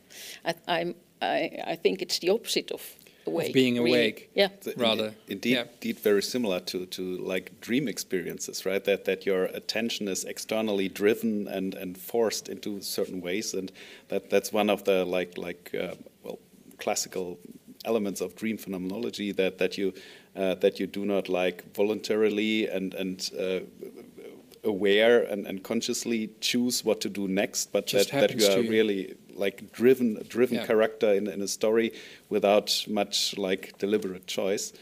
I, 0.45 0.94
I, 1.22 1.64
I 1.65 1.76
think 1.76 2.03
it's 2.03 2.19
the 2.19 2.30
opposite 2.30 2.69
of 2.72 2.84
awake. 3.26 3.48
Of 3.48 3.53
being 3.53 3.77
awake. 3.77 4.30
Yeah. 4.35 4.49
Rather. 4.77 5.14
Indeed, 5.27 5.53
yeah. 5.53 5.64
indeed, 5.73 5.99
very 5.99 6.22
similar 6.22 6.60
to, 6.60 6.85
to 6.85 7.18
like 7.18 7.60
dream 7.61 7.88
experiences, 7.88 8.65
right? 8.65 8.84
That 8.84 9.06
that 9.06 9.26
your 9.26 9.45
attention 9.45 10.07
is 10.07 10.23
externally 10.23 10.90
driven 10.90 11.48
and, 11.48 11.73
and 11.73 11.98
forced 11.98 12.49
into 12.49 12.81
certain 12.81 13.22
ways, 13.22 13.53
and 13.53 13.72
that 14.10 14.30
that's 14.30 14.53
one 14.53 14.69
of 14.69 14.84
the 14.84 15.06
like 15.06 15.38
like 15.38 15.72
uh, 15.73 15.95
well 16.23 16.40
classical 16.77 17.40
elements 17.85 18.22
of 18.22 18.35
dream 18.35 18.57
phenomenology 18.57 19.31
that 19.31 19.57
that 19.57 19.77
you 19.77 19.94
uh, 20.36 20.56
that 20.56 20.80
you 20.80 20.88
do 20.88 21.06
not 21.06 21.30
like 21.30 21.74
voluntarily 21.76 22.68
and 22.68 22.94
and 22.94 23.30
uh, 23.40 23.60
aware 24.64 25.24
and, 25.24 25.46
and 25.46 25.64
consciously 25.64 26.30
choose 26.40 26.86
what 26.86 27.02
to 27.02 27.10
do 27.10 27.28
next, 27.28 27.72
but 27.72 27.88
that, 27.88 28.10
that 28.10 28.40
you 28.40 28.48
are 28.48 28.60
you. 28.60 28.70
really 28.70 29.16
like 29.36 29.72
driven 29.72 30.24
driven 30.30 30.58
yeah. 30.58 30.66
character 30.66 31.14
in, 31.14 31.28
in 31.28 31.42
a 31.42 31.48
story 31.48 31.92
without 32.30 32.86
much 32.88 33.38
like 33.38 33.78
deliberate 33.78 34.28
choice. 34.28 34.74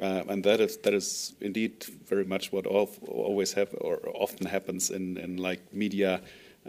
Uh, 0.00 0.22
and 0.28 0.44
that 0.44 0.60
is 0.60 0.78
that 0.78 0.94
is 0.94 1.34
indeed 1.40 1.84
very 2.06 2.24
much 2.24 2.52
what 2.52 2.66
all, 2.66 2.90
always 3.06 3.52
have 3.52 3.68
or 3.80 4.00
often 4.14 4.46
happens 4.46 4.90
in, 4.90 5.16
in 5.18 5.36
like 5.36 5.60
media 5.72 6.20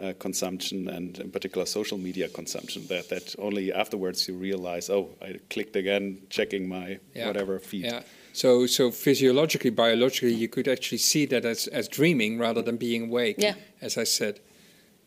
uh, 0.02 0.12
consumption 0.18 0.88
and 0.88 1.18
in 1.18 1.30
particular 1.30 1.66
social 1.66 1.98
media 1.98 2.28
consumption 2.28 2.86
that 2.88 3.08
that 3.08 3.34
only 3.38 3.72
afterwards 3.72 4.26
you 4.28 4.34
realize 4.34 4.90
oh 4.90 5.10
I 5.22 5.38
clicked 5.50 5.76
again 5.76 6.22
checking 6.30 6.68
my 6.68 6.98
yeah. 7.14 7.26
whatever 7.26 7.58
feed 7.58 7.84
yeah. 7.84 8.02
So 8.32 8.66
so 8.66 8.90
physiologically 8.90 9.70
biologically 9.70 10.34
you 10.34 10.48
could 10.48 10.68
actually 10.68 10.98
see 10.98 11.26
that 11.26 11.44
as 11.44 11.66
as 11.68 11.88
dreaming 11.88 12.38
rather 12.38 12.62
than 12.62 12.76
being 12.76 13.04
awake 13.04 13.36
yeah. 13.38 13.54
as 13.80 13.96
I 13.96 14.04
said 14.04 14.40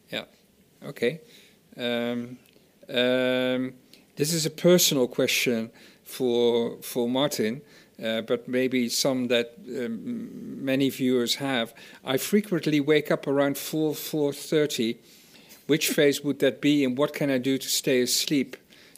yeah 0.09 0.25
okay 0.83 1.21
um, 1.77 2.37
um, 2.89 3.73
this 4.15 4.33
is 4.33 4.45
a 4.45 4.49
personal 4.49 5.07
question 5.07 5.71
for 6.03 6.77
for 6.81 7.09
Martin, 7.09 7.61
uh, 8.03 8.21
but 8.21 8.47
maybe 8.47 8.87
some 8.89 9.27
that 9.27 9.55
um, 9.67 10.63
many 10.63 10.89
viewers 10.89 11.35
have. 11.35 11.73
I 12.03 12.17
frequently 12.17 12.79
wake 12.79 13.11
up 13.11 13.27
around 13.27 13.57
four 13.57 13.93
four 13.95 14.31
thirty. 14.33 14.99
Which 15.67 15.89
phase 15.89 16.23
would 16.23 16.37
that 16.39 16.61
be, 16.61 16.85
and 16.85 16.95
what 16.95 17.13
can 17.13 17.31
I 17.31 17.39
do 17.39 17.57
to 17.57 17.67
stay 17.67 18.01
asleep 18.01 18.55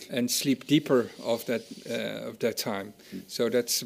and 0.10 0.30
sleep 0.30 0.68
deeper 0.68 1.10
of 1.24 1.46
that 1.46 1.62
uh, 1.90 2.30
of 2.30 2.40
that 2.40 2.58
time? 2.58 2.94
So 3.28 3.50
that's 3.50 3.84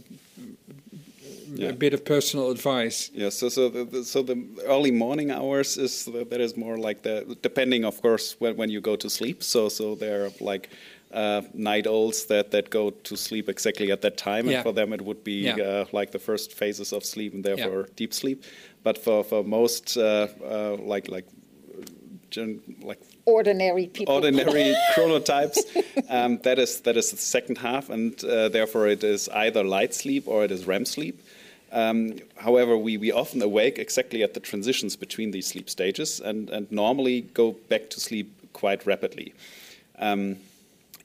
yeah. 1.53 1.69
a 1.69 1.73
bit 1.73 1.93
of 1.93 2.03
personal 2.05 2.51
advice. 2.51 3.09
Yeah. 3.13 3.29
So 3.29 3.49
so 3.49 3.69
the, 3.69 3.83
the, 3.85 4.03
so 4.03 4.23
the 4.23 4.37
early 4.65 4.91
morning 4.91 5.31
hours 5.31 5.77
is 5.77 6.05
that 6.05 6.41
is 6.41 6.57
more 6.57 6.77
like 6.77 7.01
the 7.03 7.37
depending, 7.41 7.85
of 7.85 8.01
course, 8.01 8.35
when 8.39 8.57
when 8.57 8.69
you 8.69 8.81
go 8.81 8.95
to 8.95 9.09
sleep. 9.09 9.43
So 9.43 9.69
so 9.69 9.95
they're 9.95 10.29
like. 10.39 10.69
Uh, 11.13 11.41
night 11.53 11.87
owls 11.87 12.27
that, 12.27 12.51
that 12.51 12.69
go 12.69 12.89
to 12.89 13.17
sleep 13.17 13.49
exactly 13.49 13.91
at 13.91 14.01
that 14.01 14.15
time, 14.15 14.47
yeah. 14.47 14.53
and 14.53 14.63
for 14.63 14.71
them 14.71 14.93
it 14.93 15.01
would 15.01 15.25
be 15.25 15.41
yeah. 15.41 15.55
uh, 15.57 15.85
like 15.91 16.11
the 16.11 16.19
first 16.19 16.53
phases 16.53 16.93
of 16.93 17.03
sleep, 17.03 17.33
and 17.33 17.43
therefore 17.43 17.89
deep 17.97 18.13
sleep. 18.13 18.45
But 18.81 18.97
for 18.97 19.21
for 19.21 19.43
most 19.43 19.97
uh, 19.97 20.29
uh 20.41 20.77
like 20.77 21.09
like 22.37 22.61
like 22.81 22.99
ordinary 23.25 23.87
people, 23.87 24.13
ordinary 24.15 24.75
chronotypes. 24.95 25.59
Um, 26.09 26.37
that 26.39 26.59
is 26.59 26.81
that 26.81 26.97
is 26.97 27.11
the 27.11 27.17
second 27.17 27.57
half, 27.57 27.89
and 27.89 28.23
uh, 28.23 28.49
therefore 28.49 28.87
it 28.87 29.03
is 29.03 29.29
either 29.29 29.63
light 29.63 29.93
sleep 29.93 30.27
or 30.27 30.43
it 30.43 30.51
is 30.51 30.65
REM 30.65 30.85
sleep. 30.85 31.19
Um, 31.71 32.17
however, 32.35 32.77
we, 32.77 32.97
we 32.97 33.11
often 33.11 33.41
awake 33.41 33.79
exactly 33.79 34.23
at 34.23 34.33
the 34.33 34.39
transitions 34.39 34.97
between 34.97 35.31
these 35.31 35.47
sleep 35.47 35.69
stages 35.69 36.19
and, 36.19 36.49
and 36.49 36.69
normally 36.69 37.21
go 37.33 37.53
back 37.69 37.89
to 37.91 37.99
sleep 37.99 38.29
quite 38.51 38.85
rapidly. 38.85 39.33
Um, 39.97 40.37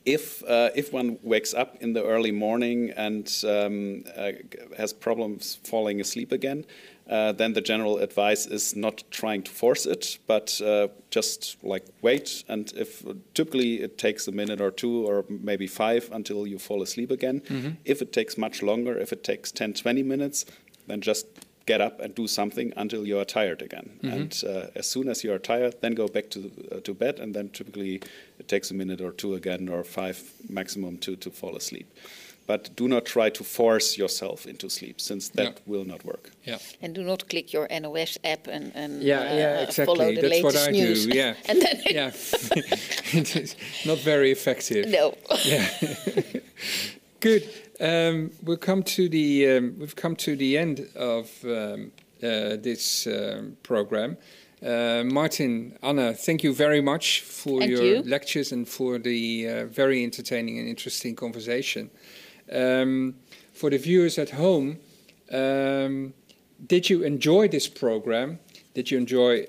if, 0.04 0.42
uh, 0.44 0.70
if 0.74 0.92
one 0.92 1.18
wakes 1.22 1.54
up 1.54 1.76
in 1.80 1.92
the 1.92 2.04
early 2.04 2.32
morning 2.32 2.90
and 2.96 3.32
um, 3.44 4.04
uh, 4.16 4.32
has 4.76 4.92
problems 4.92 5.58
falling 5.64 6.00
asleep 6.00 6.32
again, 6.32 6.64
uh, 7.08 7.32
then 7.32 7.52
the 7.52 7.60
general 7.60 7.98
advice 7.98 8.46
is 8.46 8.74
not 8.74 9.04
trying 9.10 9.42
to 9.42 9.50
force 9.50 9.86
it, 9.86 10.18
but 10.26 10.60
uh, 10.60 10.88
just 11.10 11.56
like 11.62 11.84
wait. 12.02 12.42
And 12.48 12.72
if 12.76 13.04
typically 13.34 13.80
it 13.82 13.96
takes 13.96 14.26
a 14.26 14.32
minute 14.32 14.60
or 14.60 14.70
two 14.70 15.06
or 15.06 15.24
maybe 15.28 15.66
five 15.66 16.08
until 16.12 16.46
you 16.46 16.58
fall 16.58 16.82
asleep 16.82 17.10
again. 17.10 17.40
Mm-hmm. 17.40 17.70
If 17.84 18.02
it 18.02 18.12
takes 18.12 18.36
much 18.36 18.62
longer, 18.62 18.98
if 18.98 19.12
it 19.12 19.22
takes 19.22 19.52
10, 19.52 19.74
20 19.74 20.02
minutes, 20.02 20.46
then 20.88 21.00
just 21.00 21.26
get 21.66 21.80
up 21.80 22.00
and 22.00 22.14
do 22.14 22.26
something 22.26 22.72
until 22.76 23.06
you 23.06 23.18
are 23.18 23.24
tired 23.24 23.60
again. 23.60 23.98
Mm-hmm. 23.98 24.08
And 24.08 24.42
uh, 24.46 24.70
as 24.74 24.86
soon 24.86 25.08
as 25.08 25.22
you 25.22 25.32
are 25.32 25.38
tired, 25.38 25.76
then 25.80 25.94
go 25.94 26.08
back 26.08 26.30
to 26.30 26.50
uh, 26.72 26.80
to 26.80 26.94
bed, 26.94 27.18
and 27.20 27.34
then 27.34 27.50
typically 27.50 28.00
it 28.38 28.48
takes 28.48 28.70
a 28.70 28.74
minute 28.74 29.00
or 29.00 29.12
two 29.12 29.34
again, 29.34 29.68
or 29.68 29.84
five 29.84 30.32
maximum 30.48 30.98
to 30.98 31.16
to 31.16 31.30
fall 31.30 31.56
asleep. 31.56 31.86
But 32.46 32.76
do 32.76 32.86
not 32.86 33.04
try 33.04 33.30
to 33.30 33.42
force 33.44 33.98
yourself 33.98 34.46
into 34.46 34.68
sleep, 34.70 35.00
since 35.00 35.30
that 35.30 35.44
yeah. 35.44 35.62
will 35.66 35.84
not 35.84 36.04
work. 36.04 36.30
Yeah. 36.44 36.58
And 36.80 36.94
do 36.94 37.02
not 37.02 37.28
click 37.28 37.52
your 37.52 37.66
NOS 37.68 38.18
app 38.22 38.46
and, 38.46 38.70
and 38.74 39.02
yeah, 39.02 39.18
uh, 39.18 39.34
yeah, 39.34 39.60
exactly. 39.62 39.84
follow 39.86 40.14
the 40.14 40.20
That's 40.20 40.30
latest 40.30 40.44
what 40.44 40.68
I 40.68 40.70
news. 40.70 41.06
do. 41.06 41.16
Yeah, 41.16 41.34
and 41.48 41.60
then 41.60 41.82
yeah, 41.90 42.08
it's 43.12 43.56
not 43.84 43.98
very 43.98 44.30
effective. 44.30 44.88
No. 44.88 45.14
Yeah. 45.44 45.68
Good. 47.20 47.48
Um, 47.80 48.30
we'll 48.42 48.56
come 48.56 48.82
to 48.82 49.08
the 49.08 49.56
um, 49.56 49.74
we've 49.78 49.96
come 49.96 50.16
to 50.16 50.36
the 50.36 50.56
end 50.56 50.88
of 50.94 51.30
um, 51.44 51.92
uh, 52.22 52.56
this 52.56 53.06
um, 53.06 53.56
program. 53.62 54.16
Uh, 54.64 55.02
Martin, 55.04 55.76
Anna, 55.82 56.14
thank 56.14 56.42
you 56.42 56.54
very 56.54 56.80
much 56.80 57.20
for 57.20 57.58
thank 57.60 57.70
your 57.70 57.84
you. 57.84 58.02
lectures 58.02 58.52
and 58.52 58.66
for 58.66 58.98
the 58.98 59.48
uh, 59.48 59.66
very 59.66 60.02
entertaining 60.02 60.58
and 60.58 60.66
interesting 60.66 61.14
conversation. 61.14 61.90
Um, 62.52 63.14
for 63.52 63.70
the 63.70 63.78
viewers 63.78 64.18
at 64.18 64.30
home, 64.30 64.78
um, 65.32 66.14
did 66.66 66.88
you 66.88 67.02
enjoy 67.02 67.48
this 67.48 67.68
program? 67.68 68.38
Did 68.74 68.90
you 68.90 68.98
enjoy 68.98 69.46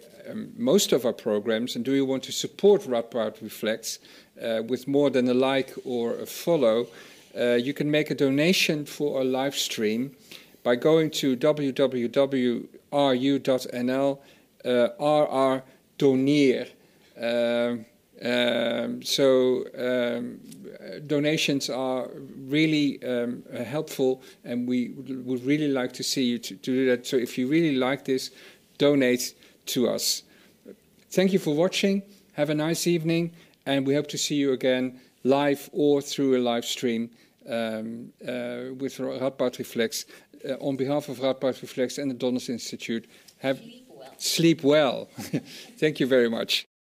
most 0.57 0.91
of 0.91 1.05
our 1.05 1.13
programs? 1.13 1.75
And 1.75 1.85
do 1.85 1.93
you 1.93 2.05
want 2.05 2.23
to 2.23 2.31
support 2.31 2.83
Radboud 2.83 3.41
Reflects 3.41 3.99
uh, 4.41 4.63
with 4.67 4.87
more 4.87 5.09
than 5.09 5.27
a 5.27 5.33
like 5.33 5.73
or 5.85 6.13
a 6.15 6.25
follow? 6.25 6.87
Uh, 7.37 7.53
you 7.53 7.73
can 7.73 7.91
make 7.91 8.09
a 8.09 8.15
donation 8.15 8.85
for 8.85 9.19
our 9.19 9.23
live 9.23 9.55
stream 9.55 10.15
by 10.63 10.75
going 10.75 11.09
to 11.11 11.37
www.ru.nl 11.37 12.67
uh, 14.65 14.89
RR 14.99 15.63
Doneer. 15.97 16.67
Um, 18.21 19.03
so 19.03 19.65
um, 19.77 20.39
donations 21.05 21.69
are 21.69 22.09
really 22.47 23.03
um, 23.03 23.43
helpful, 23.63 24.23
and 24.43 24.67
we 24.67 24.89
would 24.89 25.45
really 25.45 25.67
like 25.67 25.93
to 25.93 26.03
see 26.03 26.23
you 26.23 26.39
to, 26.39 26.55
to, 26.55 26.71
do 26.71 26.85
that. 26.87 27.05
So 27.05 27.17
if 27.17 27.37
you 27.37 27.47
really 27.47 27.75
like 27.75 28.05
this, 28.05 28.31
donate 28.77 29.35
to 29.67 29.89
us. 29.89 30.23
Thank 31.11 31.31
you 31.31 31.39
for 31.39 31.55
watching. 31.55 32.01
Have 32.33 32.49
a 32.49 32.55
nice 32.55 32.87
evening, 32.87 33.33
and 33.65 33.85
we 33.85 33.93
hope 33.93 34.07
to 34.07 34.17
see 34.17 34.35
you 34.35 34.53
again 34.53 34.99
live 35.23 35.69
or 35.71 36.01
through 36.01 36.37
a 36.37 36.41
live 36.41 36.65
stream 36.65 37.09
um, 37.47 38.11
uh, 38.23 38.73
with 38.77 38.97
Radboud 38.97 39.59
Reflects. 39.59 40.05
Uh, 40.47 40.53
on 40.53 40.75
behalf 40.75 41.09
of 41.09 41.17
Radboud 41.19 41.61
Reflects 41.61 41.97
and 41.97 42.11
the 42.11 42.15
Donders 42.15 42.49
Institute, 42.49 43.07
have 43.39 43.59
sleep 43.59 43.87
well. 43.89 44.13
Sleep 44.17 44.63
well. 44.63 45.09
Thank 45.77 45.99
you 45.99 46.07
very 46.07 46.29
much. 46.29 46.67